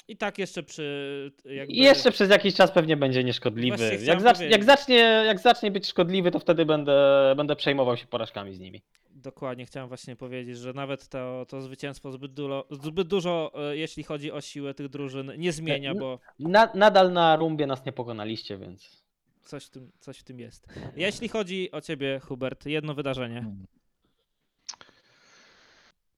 [0.08, 1.32] I tak jeszcze przy.
[1.46, 1.74] Jakby...
[1.74, 3.84] I jeszcze przez jakiś czas pewnie będzie nieszkodliwy.
[4.04, 4.52] Jak, powiedzieć.
[4.52, 8.82] jak, zacznie, jak zacznie być szkodliwy, to wtedy będę, będę przejmował się porażkami z nimi.
[9.10, 14.04] Dokładnie, chciałem właśnie powiedzieć, że nawet to, to zwycięstwo zbyt dużo, zbyt dużo, e, jeśli
[14.04, 17.92] chodzi o siłę tych drużyn, nie zmienia, n- bo Na, nadal na rumbie nas nie
[17.92, 19.04] pokonaliście, więc.
[19.46, 20.68] coś w, tym, coś w tym jest.
[20.96, 23.46] Jeśli chodzi o ciebie, Hubert, jedno wydarzenie.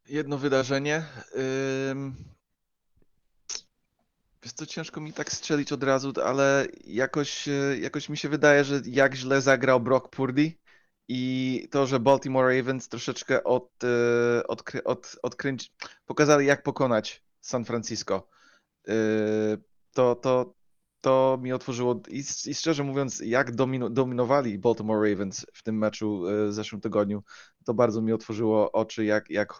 [0.10, 1.04] Jedno wydarzenie.
[1.92, 2.16] Ym...
[4.46, 8.64] Wiesz co, ciężko mi tak strzelić od razu, ale jakoś, e, jakoś mi się wydaje,
[8.64, 10.54] że jak źle zagrał Brock Purdy
[11.08, 14.48] i to, że Baltimore Ravens troszeczkę od, e,
[14.84, 15.70] od, odkręci,
[16.06, 18.28] pokazali jak pokonać San Francisco.
[18.88, 18.94] Yy,
[19.94, 20.56] To, to,
[21.02, 26.28] to mi otworzyło i, i szczerze mówiąc, jak domino, dominowali Baltimore Ravens w tym meczu
[26.28, 27.24] e, w zeszłym tygodniu,
[27.66, 29.54] to bardzo mi otworzyło oczy, jak, jak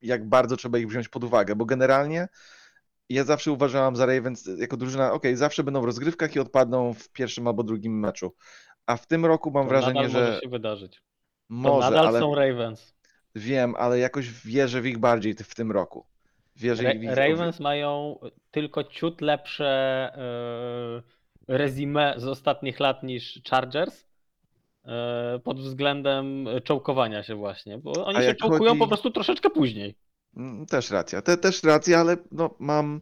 [0.00, 2.28] jak bardzo trzeba ich wziąć pod uwagę, bo generalnie
[3.08, 7.08] ja zawsze uważałam za Ravens jako drużyna, ok, zawsze będą w rozgrywkach i odpadną w
[7.08, 8.34] pierwszym albo drugim meczu.
[8.86, 10.96] A w tym roku mam to wrażenie, nadal może że się wydarzyć.
[10.96, 11.02] To
[11.48, 12.94] może, nadal ale są Ravens.
[13.34, 16.06] wiem, ale jakoś wierzę w ich bardziej w tym roku.
[16.56, 18.18] Wierzę Ra- w ich Ravens mają
[18.50, 19.66] tylko ciut lepsze
[21.48, 24.06] e, resume z ostatnich lat niż Chargers.
[24.84, 29.50] e, Pod względem czołkowania się właśnie, bo oni A się czołkują chodzi- po prostu troszeczkę
[29.50, 29.94] później.
[30.36, 33.00] Mm, Też racja, Te, też racja, ale no, mam,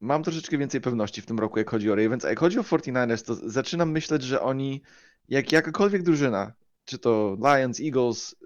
[0.00, 2.24] mam troszeczkę więcej pewności w tym roku, jak chodzi o Ravens.
[2.24, 4.82] A jak chodzi o 49ers, to zaczynam myśleć, że oni,
[5.28, 6.52] jak jakakolwiek drużyna,
[6.84, 8.36] czy to Lions, Eagles,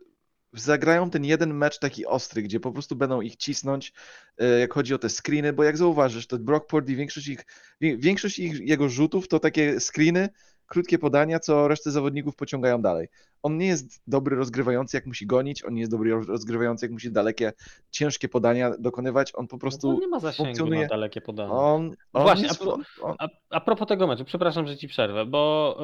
[0.53, 3.93] zagrają ten jeden mecz taki ostry, gdzie po prostu będą ich cisnąć,
[4.39, 7.45] e, jak chodzi o te screeny, bo jak zauważysz, to Brock Purdy, większość, ich,
[7.81, 10.29] większość ich, jego rzutów to takie screeny,
[10.71, 13.09] krótkie podania, co resztę zawodników pociągają dalej.
[13.43, 16.93] On nie jest dobry rozgrywający, jak musi gonić, on nie jest dobry roz- rozgrywający, jak
[16.93, 17.53] musi dalekie,
[17.91, 21.53] ciężkie podania dokonywać, on po No to prostu, nie ma zasięgu funkcjonuje- na dalekie podanie.
[21.53, 24.77] on, on Właśnie, jest, a pro- on, on, A, a propos tego meczu, przepraszam, że
[24.77, 25.77] ci przerwę, bo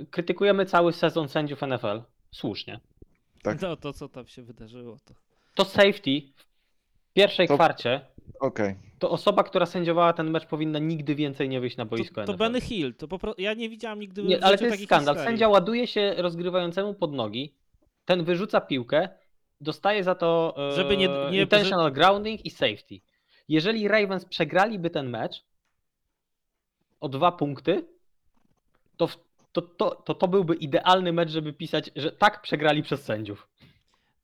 [0.00, 2.02] e, krytykujemy cały sezon sędziów NFL.
[2.30, 2.80] Słusznie.
[3.42, 3.60] Tak.
[3.62, 5.14] No to co tam się wydarzyło, to.
[5.54, 6.20] To safety
[7.10, 8.00] w pierwszej To- kwarcie
[8.40, 8.74] okej.
[9.04, 12.32] To osoba, która sędziowała ten mecz powinna nigdy więcej nie wyjść na boisko To, to
[12.32, 12.38] NFL.
[12.38, 14.84] Benny Hill, to po prostu, ja nie widziałam nigdy w Nie, ale życiu to jest
[14.84, 15.14] skandal.
[15.14, 15.30] historii.
[15.32, 17.54] Sędzia ładuje się rozgrywającemu pod nogi,
[18.04, 19.08] ten wyrzuca piłkę,
[19.60, 23.00] dostaje za to e, Żeby nie- nie- intentional grounding i safety.
[23.48, 25.44] Jeżeli Ravens przegraliby ten mecz
[27.00, 27.86] o dwa punkty,
[28.96, 29.18] to, w-
[29.52, 33.48] to, to, to, to byłby idealny mecz, żeby pisać, że tak przegrali przez sędziów.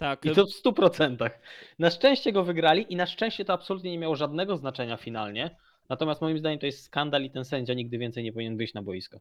[0.01, 1.31] Tak, I to w 100%.
[1.79, 5.57] Na szczęście go wygrali i na szczęście to absolutnie nie miało żadnego znaczenia finalnie.
[5.89, 8.83] Natomiast moim zdaniem to jest skandal i ten sędzia nigdy więcej nie powinien wyjść na
[8.83, 9.21] boisko.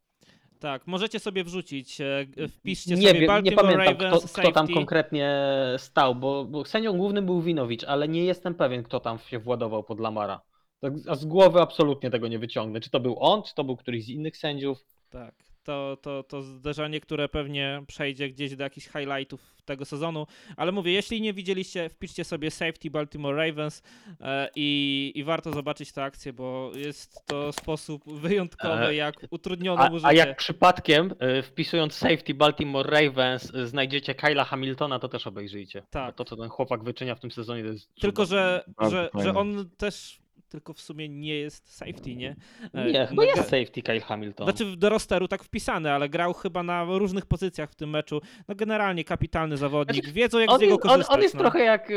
[0.60, 4.52] tak, możecie sobie wrzucić, e, wpiszcie Nie sobie wiem, nie Baltimore pamiętam Ravens kto, kto
[4.52, 5.40] tam konkretnie
[5.78, 9.84] stał, bo, bo sędzią głównym był Winowicz, ale nie jestem pewien kto tam się władował
[9.84, 10.42] pod Lamara.
[10.82, 12.80] Tak, a z głowy absolutnie tego nie wyciągnę.
[12.80, 14.86] Czy to był on, czy to był któryś z innych sędziów.
[15.10, 20.28] Tak, to, to, to zderzenie, które pewnie przejdzie gdzieś do jakichś highlightów tego sezonu,
[20.58, 23.84] ale mówię, jeśli nie widzieliście, wpiszcie sobie Safety Baltimore Ravens
[24.22, 29.82] e, i, i warto zobaczyć tę akcję, bo jest to sposób wyjątkowy, E, jak utrudniono
[29.82, 30.16] A, mu a życie.
[30.16, 35.84] jak przypadkiem y, wpisując safety Baltimore Ravens znajdziecie Kyla Hamiltona, to też obejrzyjcie.
[35.90, 36.16] Tak.
[36.16, 39.34] Bo To, co ten chłopak wyczynia w tym sezonie, to jest Tylko, że, że, że
[39.34, 40.20] on też
[40.50, 42.36] tylko w sumie nie jest safety, nie?
[42.74, 44.46] E, Nie, chyba na- jest safety Kyle Hamilton.
[44.48, 48.22] Znaczy do rosteru tak wpisany, ale grał chyba na różnych pozycjach w tym meczu.
[48.48, 49.96] No generalnie kapitalny zawodnik.
[50.04, 51.16] Znaczy, Wiedzą jak z niego jest, on, korzystać.
[51.16, 51.42] on jest no.
[51.42, 51.96] trochę jak y,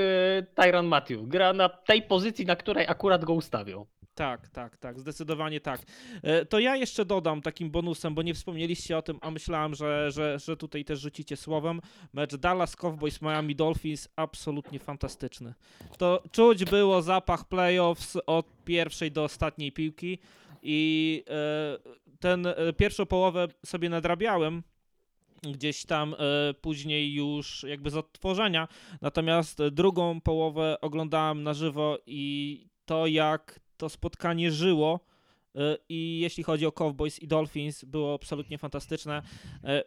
[0.54, 1.28] Tyron Matthew.
[1.28, 3.86] Gra na tej pozycji, na której akurat go ustawią.
[4.14, 5.80] Tak, tak, tak, zdecydowanie tak.
[6.22, 10.10] E, To ja jeszcze dodam takim bonusem, bo nie wspomnieliście o tym, a myślałem, że,
[10.10, 11.80] że, że tutaj też rzucicie słowem.
[12.12, 15.54] Mecz Dallas Cowboys Miami Dolphins absolutnie fantastyczny.
[15.98, 20.18] To czuć było zapach playoffs od pierwszej do ostatniej piłki
[20.62, 21.78] i e,
[22.20, 24.62] ten e, pierwszą połowę sobie nadrabiałem
[25.42, 28.68] gdzieś tam e, później już jakby z odtworzenia,
[29.00, 35.00] natomiast drugą połowę oglądałem na żywo i to jak to spotkanie żyło
[35.88, 39.22] i jeśli chodzi o Cowboys i Dolphins było absolutnie fantastyczne.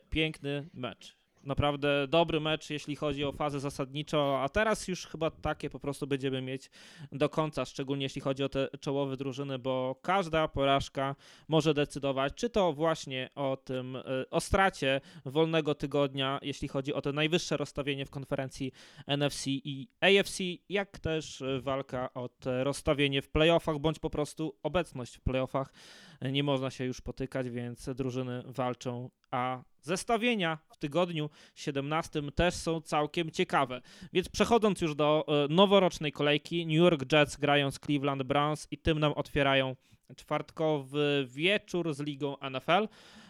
[0.10, 1.25] Piękny mecz.
[1.46, 6.08] Naprawdę dobry mecz, jeśli chodzi o fazę zasadniczą, a teraz już chyba takie po prostu
[6.08, 6.70] będziemy mieć
[7.12, 11.16] do końca, szczególnie jeśli chodzi o te czołowe drużyny, bo każda porażka
[11.48, 14.02] może decydować, czy to właśnie o tym, e,
[14.32, 18.72] o stracie wolnego tygodnia, jeśli chodzi o to najwyższe rozstawienie w konferencji
[19.08, 25.16] NFC i AFC, jak też walka o te rozstawienie w playoffach, bądź po prostu obecność
[25.16, 25.74] w playoffach.
[26.22, 32.82] Nie można się już potykać, więc drużyny walczą, a zestawienia w tygodniu 17 też są
[32.82, 33.82] całkiem ciekawe.
[34.14, 38.78] Więc przechodząc już do e, noworocznej kolejki, New York Jets grają z Cleveland Browns i
[38.78, 39.76] tym nam otwierają
[40.16, 42.88] czwartkowy wieczór z ligą NFL.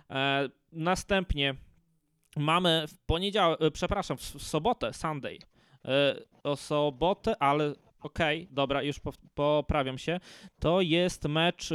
[0.09, 1.55] E, następnie
[2.37, 5.39] mamy w poniedziałek, przepraszam, w, sobotę, Sunday.
[5.85, 10.19] E, o sobotę, ale okej, dobra, już po, poprawiam się.
[10.59, 11.69] To jest mecz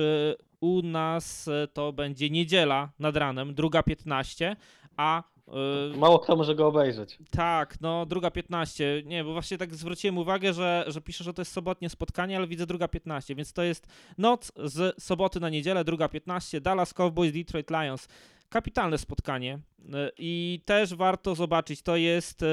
[0.61, 4.57] u nas, e, to będzie niedziela nad ranem, druga 15,
[4.97, 7.19] a e, Mało kto może go obejrzeć.
[7.31, 9.03] tak, no druga 15.
[9.05, 12.47] Nie, bo właśnie tak zwróciłem uwagę, że, że pisze, że to jest sobotnie spotkanie, ale
[12.47, 13.87] widzę druga 15, więc to jest
[14.19, 16.61] noc z soboty na niedzielę, druga 15.
[16.61, 18.09] Dallas Cowboys, Detroit Lions.
[18.49, 19.89] Kapitalne spotkanie y,
[20.19, 21.82] i też warto zobaczyć.
[21.82, 22.45] To jest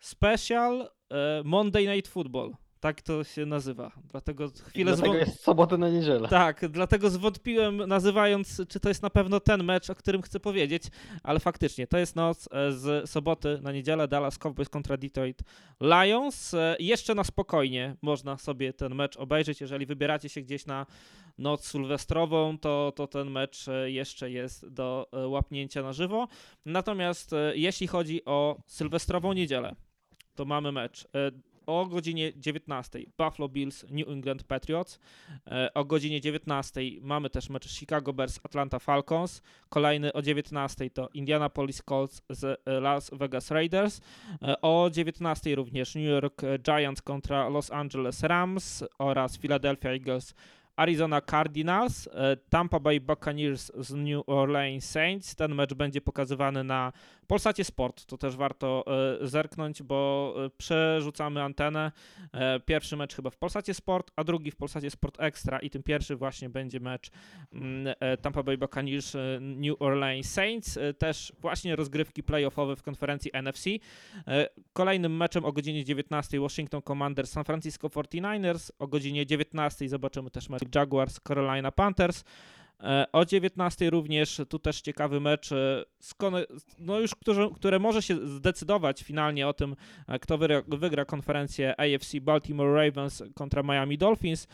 [0.00, 0.90] special
[1.44, 2.52] Monday Night Football.
[2.80, 3.92] Tak to się nazywa.
[4.10, 6.28] Dlatego chwilę Dlatego zwą- jest soboty na niedzielę.
[6.28, 10.82] tak, dlatego zwątpiłem nazywając, czy to jest na pewno ten mecz, o którym chcę powiedzieć,
[11.22, 15.42] ale faktycznie to jest noc e, z soboty na niedzielę Dallas Cowboys kontra Detroit
[15.80, 16.54] Lions.
[16.54, 20.86] E, Jeszcze na spokojnie można sobie ten mecz obejrzeć, jeżeli wybieracie się gdzieś na
[21.38, 26.28] noc sylwestrową, to, to ten mecz e, jeszcze jest do łapnięcia na żywo.
[26.66, 29.74] Natomiast jeśli chodzi o sylwestrową niedzielę,
[30.34, 31.08] to mamy mecz
[31.66, 34.98] o godzinie 19 Buffalo Bills, New England Patriots.
[35.46, 39.42] E, O godzinie 19 mamy też mecz Chicago Bears, Atlanta Falcons.
[39.68, 44.00] Kolejny o 19 to Indianapolis Colts z e, Las Vegas Raiders.
[44.42, 50.34] E, O 19 również New York Giants kontra Los Angeles Rams oraz Philadelphia Eagles.
[50.76, 52.08] Arizona Cardinals,
[52.48, 55.34] Tampa Bay Buccaneers z New Orleans Saints.
[55.34, 56.92] Ten mecz będzie pokazywany na
[57.30, 58.06] Polsacie Sport.
[58.06, 58.84] To też warto
[59.22, 61.92] e, zerknąć, bo e, przerzucamy antenę.
[62.32, 65.82] E, Pierwszy mecz chyba w Polsacie Sport, a drugi w Polsacie Sport Extra i tym
[65.82, 67.10] pierwszy właśnie będzie mecz
[67.52, 70.78] mm, Tampa Bay Buccaneers New Orleans Saints.
[70.98, 73.70] Też właśnie rozgrywki playoffowe w konferencji NFC.
[74.72, 78.70] Kolejnym meczem o godzinie 19 Washington Commanders San Francisco 49ers.
[78.78, 82.24] O godzinie 19 zobaczymy też mecz Jaguars Carolina Panthers.
[82.82, 85.84] E, O 19 również tu też ciekawy mecz, e,
[86.78, 89.76] no już które, które może się zdecydować finalnie o tym,
[90.08, 94.46] e, kto wygra, wygra konferencję AFC Baltimore Ravens kontra Miami Dolphins.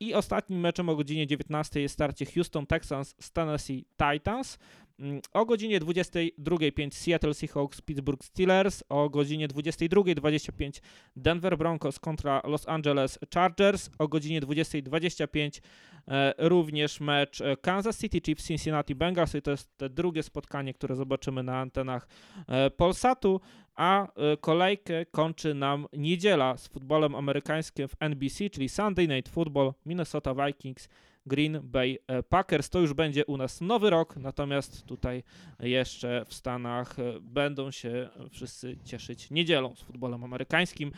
[0.00, 4.58] I ostatnim meczem o godzinie 19 jest starcie Houston Texans z Tennessee Titans.
[5.00, 8.84] Mm, O godzinie 22.05 Seattle Seahawks Pittsburgh Steelers.
[8.88, 10.80] O godzinie 22.25
[11.16, 13.90] Denver Broncos kontra Los Angeles Chargers.
[13.98, 15.60] O godzinie 20.25
[16.08, 19.34] e, również mecz e, Kansas City Chiefs Cincinnati Bengals.
[19.34, 22.08] I to jest te drugie spotkanie, które zobaczymy na antenach
[22.48, 23.40] e, Polsatu.
[23.74, 24.08] A
[24.40, 30.88] kolejkę kończy nam niedziela z futbolem amerykańskim w NBC, czyli Sunday Night Football Minnesota Vikings
[31.30, 32.70] Green Bay e, Packers.
[32.70, 35.22] To już będzie u nas nowy rok, natomiast tutaj
[35.60, 40.92] jeszcze w Stanach e, będą się wszyscy cieszyć niedzielą z futbolem amerykańskim.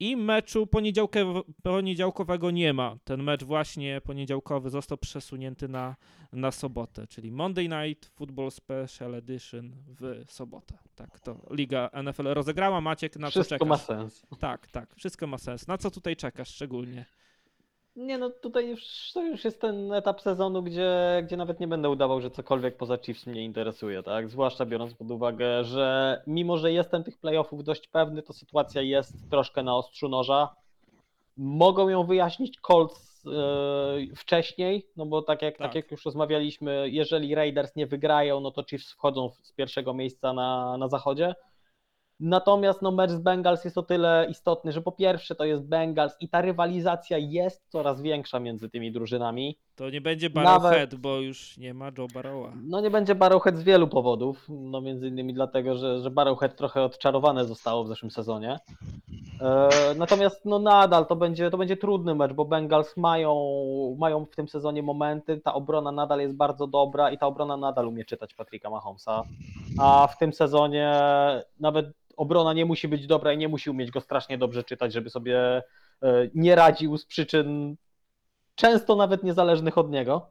[0.00, 2.96] I meczu poniedziałkowe- poniedziałkowego nie ma.
[3.04, 5.96] Ten mecz właśnie poniedziałkowy został przesunięty na,
[6.32, 10.78] na sobotę, czyli Monday Night Football Special Edition w sobotę.
[10.94, 12.80] Tak to Liga NFL rozegrała.
[12.80, 13.68] Maciek, na co Wszystko czekasz?
[13.68, 14.22] ma sens.
[14.38, 15.66] Tak, tak, wszystko ma sens.
[15.66, 17.04] Na co tutaj czekasz szczególnie?
[17.96, 21.90] Nie no, tutaj już, to już jest ten etap sezonu, gdzie, gdzie nawet nie będę
[21.90, 24.28] udawał, że cokolwiek poza Chiefs mnie interesuje, tak?
[24.28, 29.30] Zwłaszcza biorąc pod uwagę, że mimo, że jestem tych playoffów dość pewny, to sytuacja jest
[29.30, 30.54] troszkę na ostrzu noża.
[31.36, 35.66] Mogą ją wyjaśnić Colts e, wcześniej, no bo tak jak, tak.
[35.66, 35.74] Tak.
[35.74, 40.76] jak już rozmawialiśmy, jeżeli Raiders nie wygrają, no to Chiefs wchodzą z pierwszego miejsca na,
[40.78, 41.34] na zachodzie.
[42.20, 46.16] Natomiast no, mecz z Bengals jest o tyle istotny, że po pierwsze to jest Bengals
[46.20, 49.58] i ta rywalizacja jest coraz większa między tymi drużynami.
[49.80, 52.52] To nie będzie Nawet- Barrowhead, bo już nie ma Joe Barrowa.
[52.62, 56.82] No nie będzie Barrowhead z wielu powodów, no między innymi dlatego, że, że Barrowhead trochę
[56.82, 58.58] odczarowane zostało w zeszłym sezonie.
[59.40, 63.34] E, natomiast no nadal to będzie, to będzie trudny mecz, bo Bengals mają,
[63.98, 67.88] mają w tym sezonie momenty, ta obrona nadal jest bardzo dobra i ta obrona nadal
[67.88, 69.22] umie czytać Patricka Mahomesa,
[69.78, 70.94] a w tym sezonie
[71.60, 71.86] nawet
[72.16, 75.62] obrona nie musi być dobra i nie musi umieć go strasznie dobrze czytać, żeby sobie
[76.02, 77.76] e, nie radził z przyczyn
[78.60, 80.30] często nawet niezależnych od niego.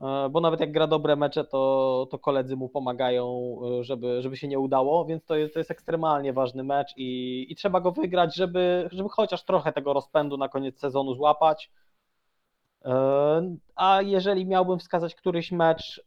[0.00, 4.36] e, bo nawet jak gra dobre mecze, to, to koledzy mu pomagają, e, żeby, żeby
[4.36, 7.92] się nie udało, więc to jest, to jest ekstremalnie ważny mecz i, i trzeba go
[7.92, 11.70] wygrać, żeby, żeby chociaż trochę tego rozpędu na koniec sezonu złapać.
[12.84, 16.02] E, A jeżeli miałbym wskazać któryś mecz,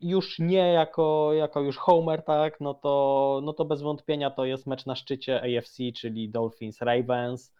[0.00, 4.66] już nie jako, jako już homer, tak, no to, no to bez wątpienia to jest
[4.66, 7.52] mecz na szczycie AFC, czyli Dolphins Ravens.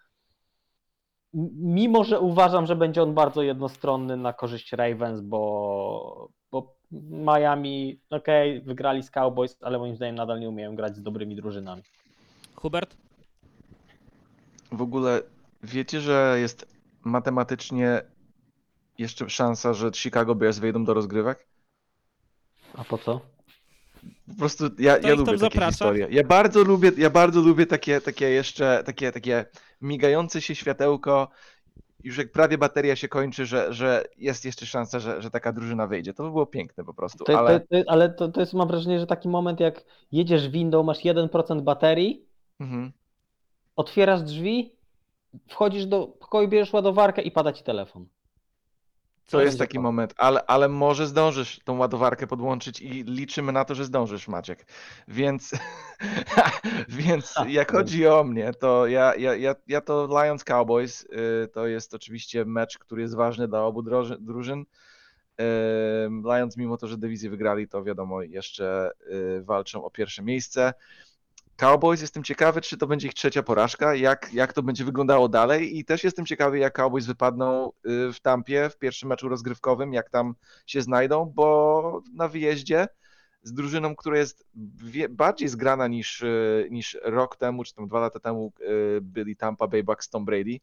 [1.34, 6.74] Mimo, że uważam, że będzie on bardzo jednostronny na korzyść Ravens, bo, bo
[7.10, 11.82] Miami, okej, wygrali z Cowboys, ale moim zdaniem nadal nie umieją grać z dobrymi drużynami.
[12.55, 12.96] Hubert?
[14.72, 15.22] W ogóle
[15.62, 16.66] wiecie, że jest
[17.05, 18.02] matematycznie
[18.98, 21.46] jeszcze szansa, że Chicago Bears wejdą do rozgrywek?
[22.74, 23.20] A po co?
[24.28, 25.70] Po prostu ja, Kto ja lubię takie zaprasza?
[25.70, 26.09] historie.
[26.10, 29.44] Ja bardzo lubię, ja bardzo lubię takie, takie jeszcze, takie, takie
[29.80, 31.28] migające się światełko,
[32.05, 35.86] już jak prawie bateria się kończy, że, że jest jeszcze szansa, że, że taka drużyna
[35.86, 36.14] wyjdzie.
[36.14, 37.60] To by było piękne po prostu, To, ale...
[37.60, 40.98] to, to, ale to, to jest, mam wrażenie, że taki moment, jak jedziesz windą, masz
[40.98, 42.24] 1% baterii,
[42.60, 42.92] Mhm.
[43.76, 44.72] otwierasz drzwi,
[45.48, 48.06] wchodzisz do pokoju, bierzesz ładowarkę i pada ci telefon.
[49.28, 53.52] To Co jest taki po- moment, ale, ale może zdążysz tą ładowarkę podłączyć i liczymy
[53.52, 54.66] na to, że zdążysz, Maciek.
[55.09, 55.50] Więc,
[56.88, 61.48] więc Ha, jak chodzi o mnie, to ja, ja, ja, ja to Lions Cowboys y,
[61.52, 64.64] to jest oczywiście mecz, który jest ważny dla obu droży- drużyn.
[66.24, 68.90] Lions, mimo to, że dywizję wygrali, to wiadomo, jeszcze
[69.38, 70.72] y, walczą o pierwsze miejsce.
[71.59, 75.78] Cowboys, jestem ciekawy, czy to będzie ich trzecia porażka, jak, jak to będzie wyglądało dalej
[75.78, 80.10] i też jestem ciekawy, jak Cowboys wypadną y, w Tampie w pierwszym meczu rozgrywkowym, jak
[80.10, 80.35] tam
[80.66, 82.89] się znajdą, bo na wyjeździe
[83.43, 84.47] z drużyną, która jest
[85.10, 89.66] bardziej zgrana niż, y, niż rok temu, czy tam dwa lata temu y, byli Tampa
[89.66, 90.60] Bay Bucks Tom Brady,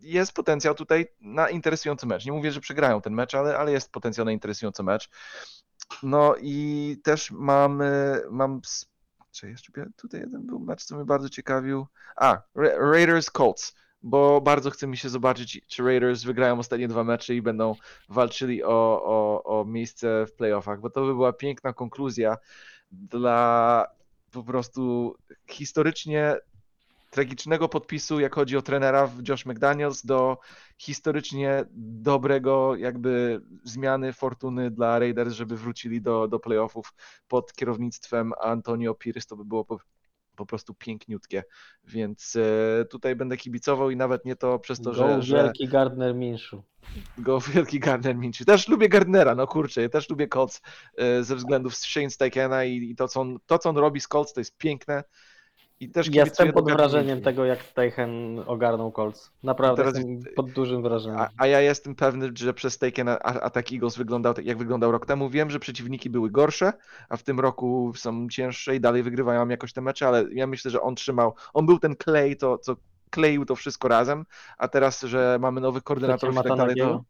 [0.00, 2.26] jest potencjał tutaj na interesujący mecz.
[2.26, 5.10] Nie mówię, że przegrają ten mecz, ale, ale jest potencjał na interesujący mecz.
[6.02, 7.82] No i też mam,
[8.30, 8.60] mam
[9.38, 11.86] czy jeszcze tutaj jeden był mecz, co mnie bardzo ciekawił.
[12.16, 17.04] A, Ra- Raiders Colts, bo bardzo chce mi się zobaczyć, czy Raiders wygrają ostatnie dwa
[17.04, 17.74] mecze i będą
[18.08, 22.36] walczyli o, o, o miejsce w playoffach, bo to by była piękna konkluzja
[22.92, 23.86] dla
[24.30, 25.14] po prostu
[25.50, 26.36] historycznie
[27.10, 30.38] tragicznego podpisu, jak chodzi o trenera w Josh McDaniels, do
[30.78, 36.94] historycznie dobrego jakby zmiany fortuny dla Raiders, żeby wrócili do, do playoffów
[37.28, 39.78] pod kierownictwem Antonio Pierce, to by było po,
[40.36, 41.44] po prostu piękniutkie,
[41.84, 45.68] więc e, tutaj będę kibicował i nawet nie to przez to, Go że, że wielki
[45.68, 46.60] Gardner Minshew.
[47.18, 48.46] go wielki Gardner Minshew.
[48.46, 50.62] Też lubię Gardnera, no kurczę, ja też lubię Colts
[50.98, 54.08] e, ze względów Shane Steikena i, i to, co on, to, co on robi z
[54.08, 55.04] Colts, to jest piękne.
[55.80, 59.30] I też kibicuję Jestem pod wrażeniem tego, jak Steichen ogarnął Colts.
[59.42, 61.18] Naprawdę Teraz- jestem pod dużym wrażeniem.
[61.18, 65.06] A, a ja jestem pewny, że przez a- atak Eagles wyglądał tak, jak wyglądał rok
[65.06, 65.30] temu.
[65.30, 66.72] Wiem, że przeciwniki były gorsze,
[67.08, 70.70] a w tym roku są cięższe i dalej wygrywają jakoś te mecze, ale ja myślę,
[70.70, 72.76] że on trzymał, on był ten klej, to, co
[73.10, 74.24] kleił to wszystko razem,
[74.58, 77.04] a teraz, że mamy nowych koordynatorów i tak dalej, to...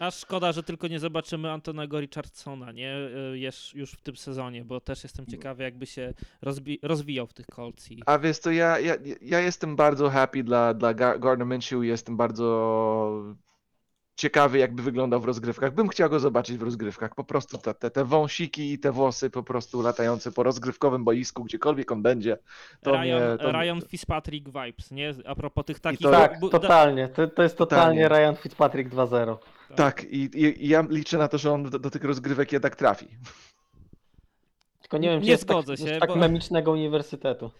[0.00, 2.96] Aż szkoda, że tylko nie zobaczymy Antonego Richardsona, nie?
[3.34, 7.32] Y, Już, już w tym sezonie, bo też jestem ciekawy, jakby się rozbi- rozwijał w
[7.32, 7.90] tych Colts.
[7.90, 8.02] I...
[8.06, 11.86] A wiesz to ja, ja, ja jestem bardzo happy dla, dla Gar- Gardner Minshew i
[11.86, 13.34] jestem bardzo
[14.16, 15.74] ciekawy, jakby wyglądał w rozgrywkach.
[15.74, 17.14] Bym chciał go zobaczyć w rozgrywkach.
[17.14, 21.44] Po prostu te, te, te wąsiki i te włosy po prostu latające po rozgrywkowym boisku,
[21.44, 22.38] gdziekolwiek on będzie.
[22.82, 25.14] To Ryan, mnie, to, Ryan Fitzpatrick vibes, nie?
[25.26, 26.00] A propos tych takich...
[26.00, 27.08] to- Tak, totalnie.
[27.08, 28.30] To, to jest totalnie Totalnie.
[28.32, 29.36] Ryan Fitzpatrick 2-0.
[29.76, 32.76] Tak, i, i, i ja liczę na to, że on do, do tych rozgrywek jednak
[32.76, 33.08] trafi.
[34.80, 37.50] Tylko nie wiem, czy Nie jest zgodzę tak, się, z tak bo- memicznego uniwersytetu.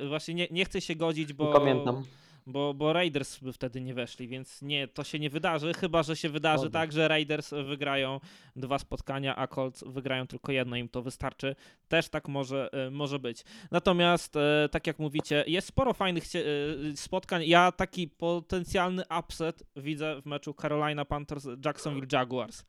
[0.00, 1.52] Y, Właśnie nie, nie chcę się godzić, bo...
[1.52, 2.04] Pamiętam.
[2.48, 6.16] Bo, bo Raiders by wtedy nie weszli, więc nie, to się nie wydarzy, chyba że
[6.16, 6.80] się wydarzy Zgoda.
[6.80, 8.20] tak, że Raiders wygrają
[8.56, 11.56] dwa spotkania, a Colts wygrają tylko jedno, im to wystarczy.
[11.88, 13.44] Też tak może, e, może być.
[13.70, 17.42] Natomiast, e, tak jak mówicie, jest sporo fajnych e, spotkań.
[17.46, 22.64] Ja taki potencjalny upset widzę w meczu Carolina Panthers Jacksonville Jaguars.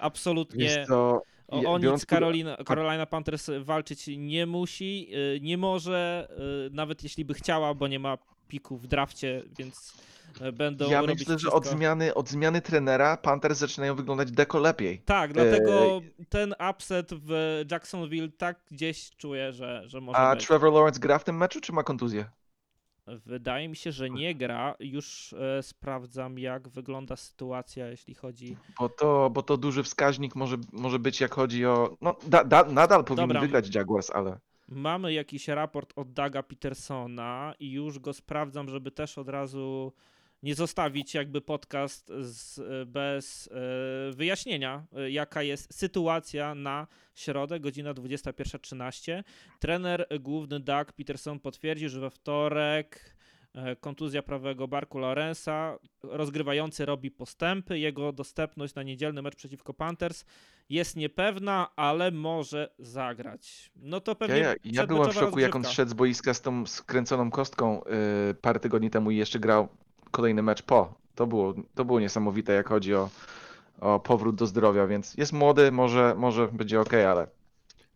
[0.00, 0.86] Absolutnie.
[0.90, 1.22] O,
[1.72, 5.10] o nic Carolina, Carolina Panthers walczyć nie musi,
[5.40, 6.28] nie może,
[6.70, 8.18] nawet jeśli by chciała, bo nie ma
[8.48, 9.94] piku w drafcie, więc
[10.40, 11.56] y, będą ja robić myślę, że wszystko.
[11.56, 14.98] od zmiany, od zmiany trenera Panthers zaczynają wyglądać deko lepiej.
[14.98, 20.46] Tak, dlatego ten upset w Jacksonville tak gdzieś czuję, że, że może A być.
[20.46, 22.24] Trevor Lawrence gra w tym meczu, czy ma kontuzję?
[23.06, 24.74] Wydaje mi się, że nie gra.
[24.80, 28.56] Już e, sprawdzam, jak wygląda sytuacja, jeśli chodzi...
[28.78, 31.96] Bo to, bo to duży wskaźnik może, może być, jak chodzi o.
[32.00, 33.40] No, da, da, nadal powinni Dobra.
[33.40, 34.38] wygrać Jaguars, ale.
[34.68, 39.92] Mamy jakiś raport od Daga Petersona i już go sprawdzam, żeby też od razu
[40.42, 47.94] nie zostawić jakby podcast z, bez e, wyjaśnienia, e, jaka jest sytuacja na środę, godzina
[47.94, 49.22] 21.13.
[49.60, 53.16] Trener główny Doug Peterson potwierdził, że we wtorek
[53.80, 60.24] kontuzja prawego barku Lorenza, rozgrywający robi postępy, jego dostępność na niedzielny mecz przeciwko Panthers
[60.68, 63.70] jest niepewna, ale może zagrać.
[63.76, 65.76] No to Ja, pewnie ja, ja byłem w przedmeczowa szoku, jak on rozgrzewka.
[65.76, 67.82] szedł z boiska z tą skręconą kostką
[68.28, 69.68] yy, parę tygodni temu i jeszcze grał
[70.10, 70.94] kolejny mecz po.
[71.14, 73.10] To było, to było niesamowite, jak chodzi o,
[73.80, 77.26] o powrót do zdrowia, więc jest młody, może, może będzie ok, ale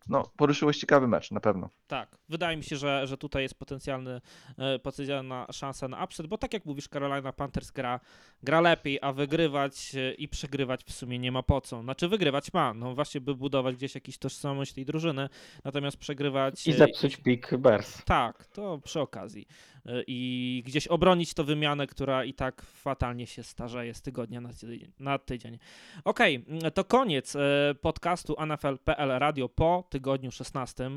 [0.09, 1.69] no, poruszyłeś ciekawy mecz, na pewno.
[1.87, 4.21] Tak, wydaje mi się, że, że tutaj jest potencjalny,
[4.57, 7.99] e, potencjalna szansa na upset, bo tak jak mówisz, Carolina Panthers gra,
[8.43, 11.81] gra lepiej, a wygrywać e, i przegrywać w sumie nie ma po co.
[11.81, 15.29] Znaczy wygrywać ma, no właśnie by budować gdzieś jakąś tożsamość tej drużyny,
[15.63, 16.67] natomiast przegrywać...
[16.67, 18.03] I e, zepsuć pik Bears.
[18.05, 19.47] Tak, to przy okazji.
[19.89, 24.49] Y, I gdzieś obronić to wymianę, która i tak fatalnie się starzeje z tygodnia na
[24.53, 24.91] tydzień.
[24.99, 25.57] Na tydzień.
[26.03, 27.39] Okej, mm, to koniec y,
[27.81, 30.91] podcastu NFL.pl Radio po tygodniu 16.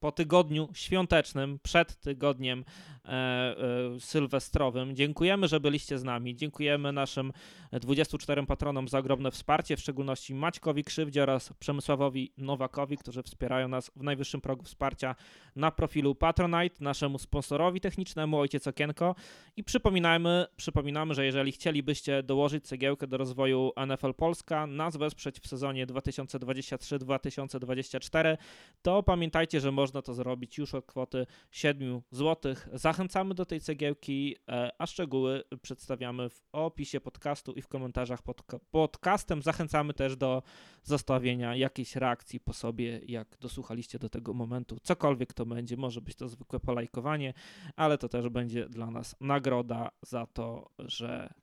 [0.00, 2.64] Po tygodniu świątecznym, przed tygodniem
[3.04, 3.56] e, e,
[4.00, 4.96] sylwestrowym.
[4.96, 6.36] Dziękujemy, że byliście z nami.
[6.36, 7.32] Dziękujemy naszym
[7.72, 13.90] 24 patronom za ogromne wsparcie, w szczególności Maćkowi Krzywdzie oraz Przemysławowi Nowakowi, którzy wspierają nas
[13.96, 15.14] w najwyższym progu wsparcia
[15.56, 19.14] na profilu Patronite, naszemu sponsorowi technicznemu Ojciec Okienko
[19.56, 25.46] i przypominamy, przypominamy, że jeżeli chcielibyście dołożyć cegiełkę do rozwoju NFL Polska, nas wesprzeć w
[25.46, 28.36] sezonie 2023-2024,
[28.82, 32.54] to pamiętajcie, że można to zrobić już od kwoty 7 zł.
[32.72, 38.42] Zachęcamy do tej cegiełki, e, a szczegóły przedstawiamy w opisie podcastu i w komentarzach pod
[38.70, 39.42] podcastem.
[39.42, 40.42] Zachęcamy też do
[40.82, 44.76] zostawienia jakiejś reakcji po sobie, jak dosłuchaliście do tego momentu.
[44.82, 47.34] Cokolwiek to będzie, może być to zwykłe polajkowanie,
[47.76, 51.34] ale to też będzie dla nas nagroda za to, że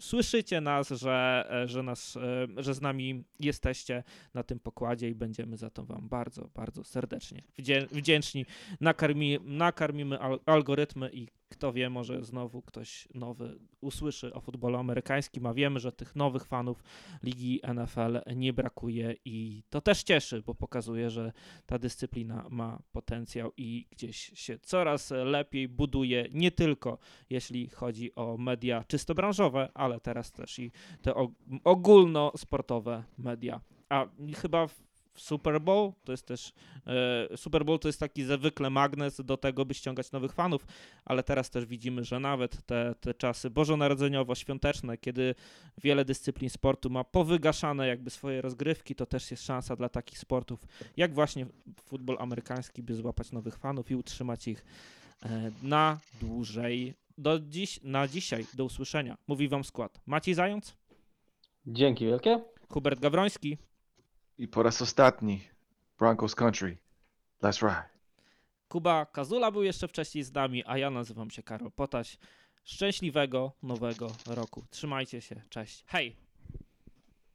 [0.00, 4.02] słyszycie nas, że, e, że, nas, e, że z nami jesteście
[4.34, 8.46] na tym pokładzie i będziemy za to Wam bardzo, bardzo serdecznie wdzię- wdzięczni.
[8.80, 15.46] Nakarmi, nakarmimy al- algorytmy i kto wie, może znowu ktoś nowy usłyszy o futbolu amerykańskim,
[15.46, 16.82] a wiemy, że tych nowych fanów
[17.22, 21.32] ligi NFL nie brakuje i to też cieszy, bo pokazuje, że
[21.66, 26.98] ta dyscyplina ma potencjał i gdzieś się coraz lepiej buduje, nie tylko
[27.30, 30.72] jeśli chodzi o media czysto branżowe, ale teraz też i
[31.02, 31.32] te og-
[31.64, 33.60] ogólnosportowe media.
[33.88, 34.06] A
[34.36, 34.66] chyba
[35.14, 36.52] w Super Bowl to jest też
[36.86, 40.66] e, Super Bowl to jest taki zwykle magnes do tego, by ściągać nowych fanów,
[41.04, 45.34] ale teraz też widzimy, że nawet te, te czasy bożonarodzeniowo-świąteczne, kiedy
[45.82, 50.66] wiele dyscyplin sportu ma powygaszane jakby swoje rozgrywki, to też jest szansa dla takich sportów,
[50.96, 51.46] jak właśnie
[51.82, 54.64] futbol amerykański, by złapać nowych fanów i utrzymać ich
[55.22, 56.94] e, na dłużej.
[57.18, 59.16] Do dziś, na dzisiaj, do usłyszenia.
[59.28, 60.00] Mówi wam skład.
[60.06, 60.76] Maciej Zając,
[61.66, 62.44] Dzięki wielkie.
[62.68, 63.58] Hubert Gawroński,
[64.38, 65.48] I po raz ostatni,
[65.98, 66.78] Broncos Country,
[67.42, 67.88] let's ride.
[68.68, 72.18] Kuba Kazula był jeszcze wcześniej z nami, a ja nazywam się Karol Potaś.
[72.64, 74.64] Szczęśliwego nowego roku.
[74.70, 75.42] Trzymajcie się.
[75.50, 75.84] Cześć.
[75.86, 76.23] Hej!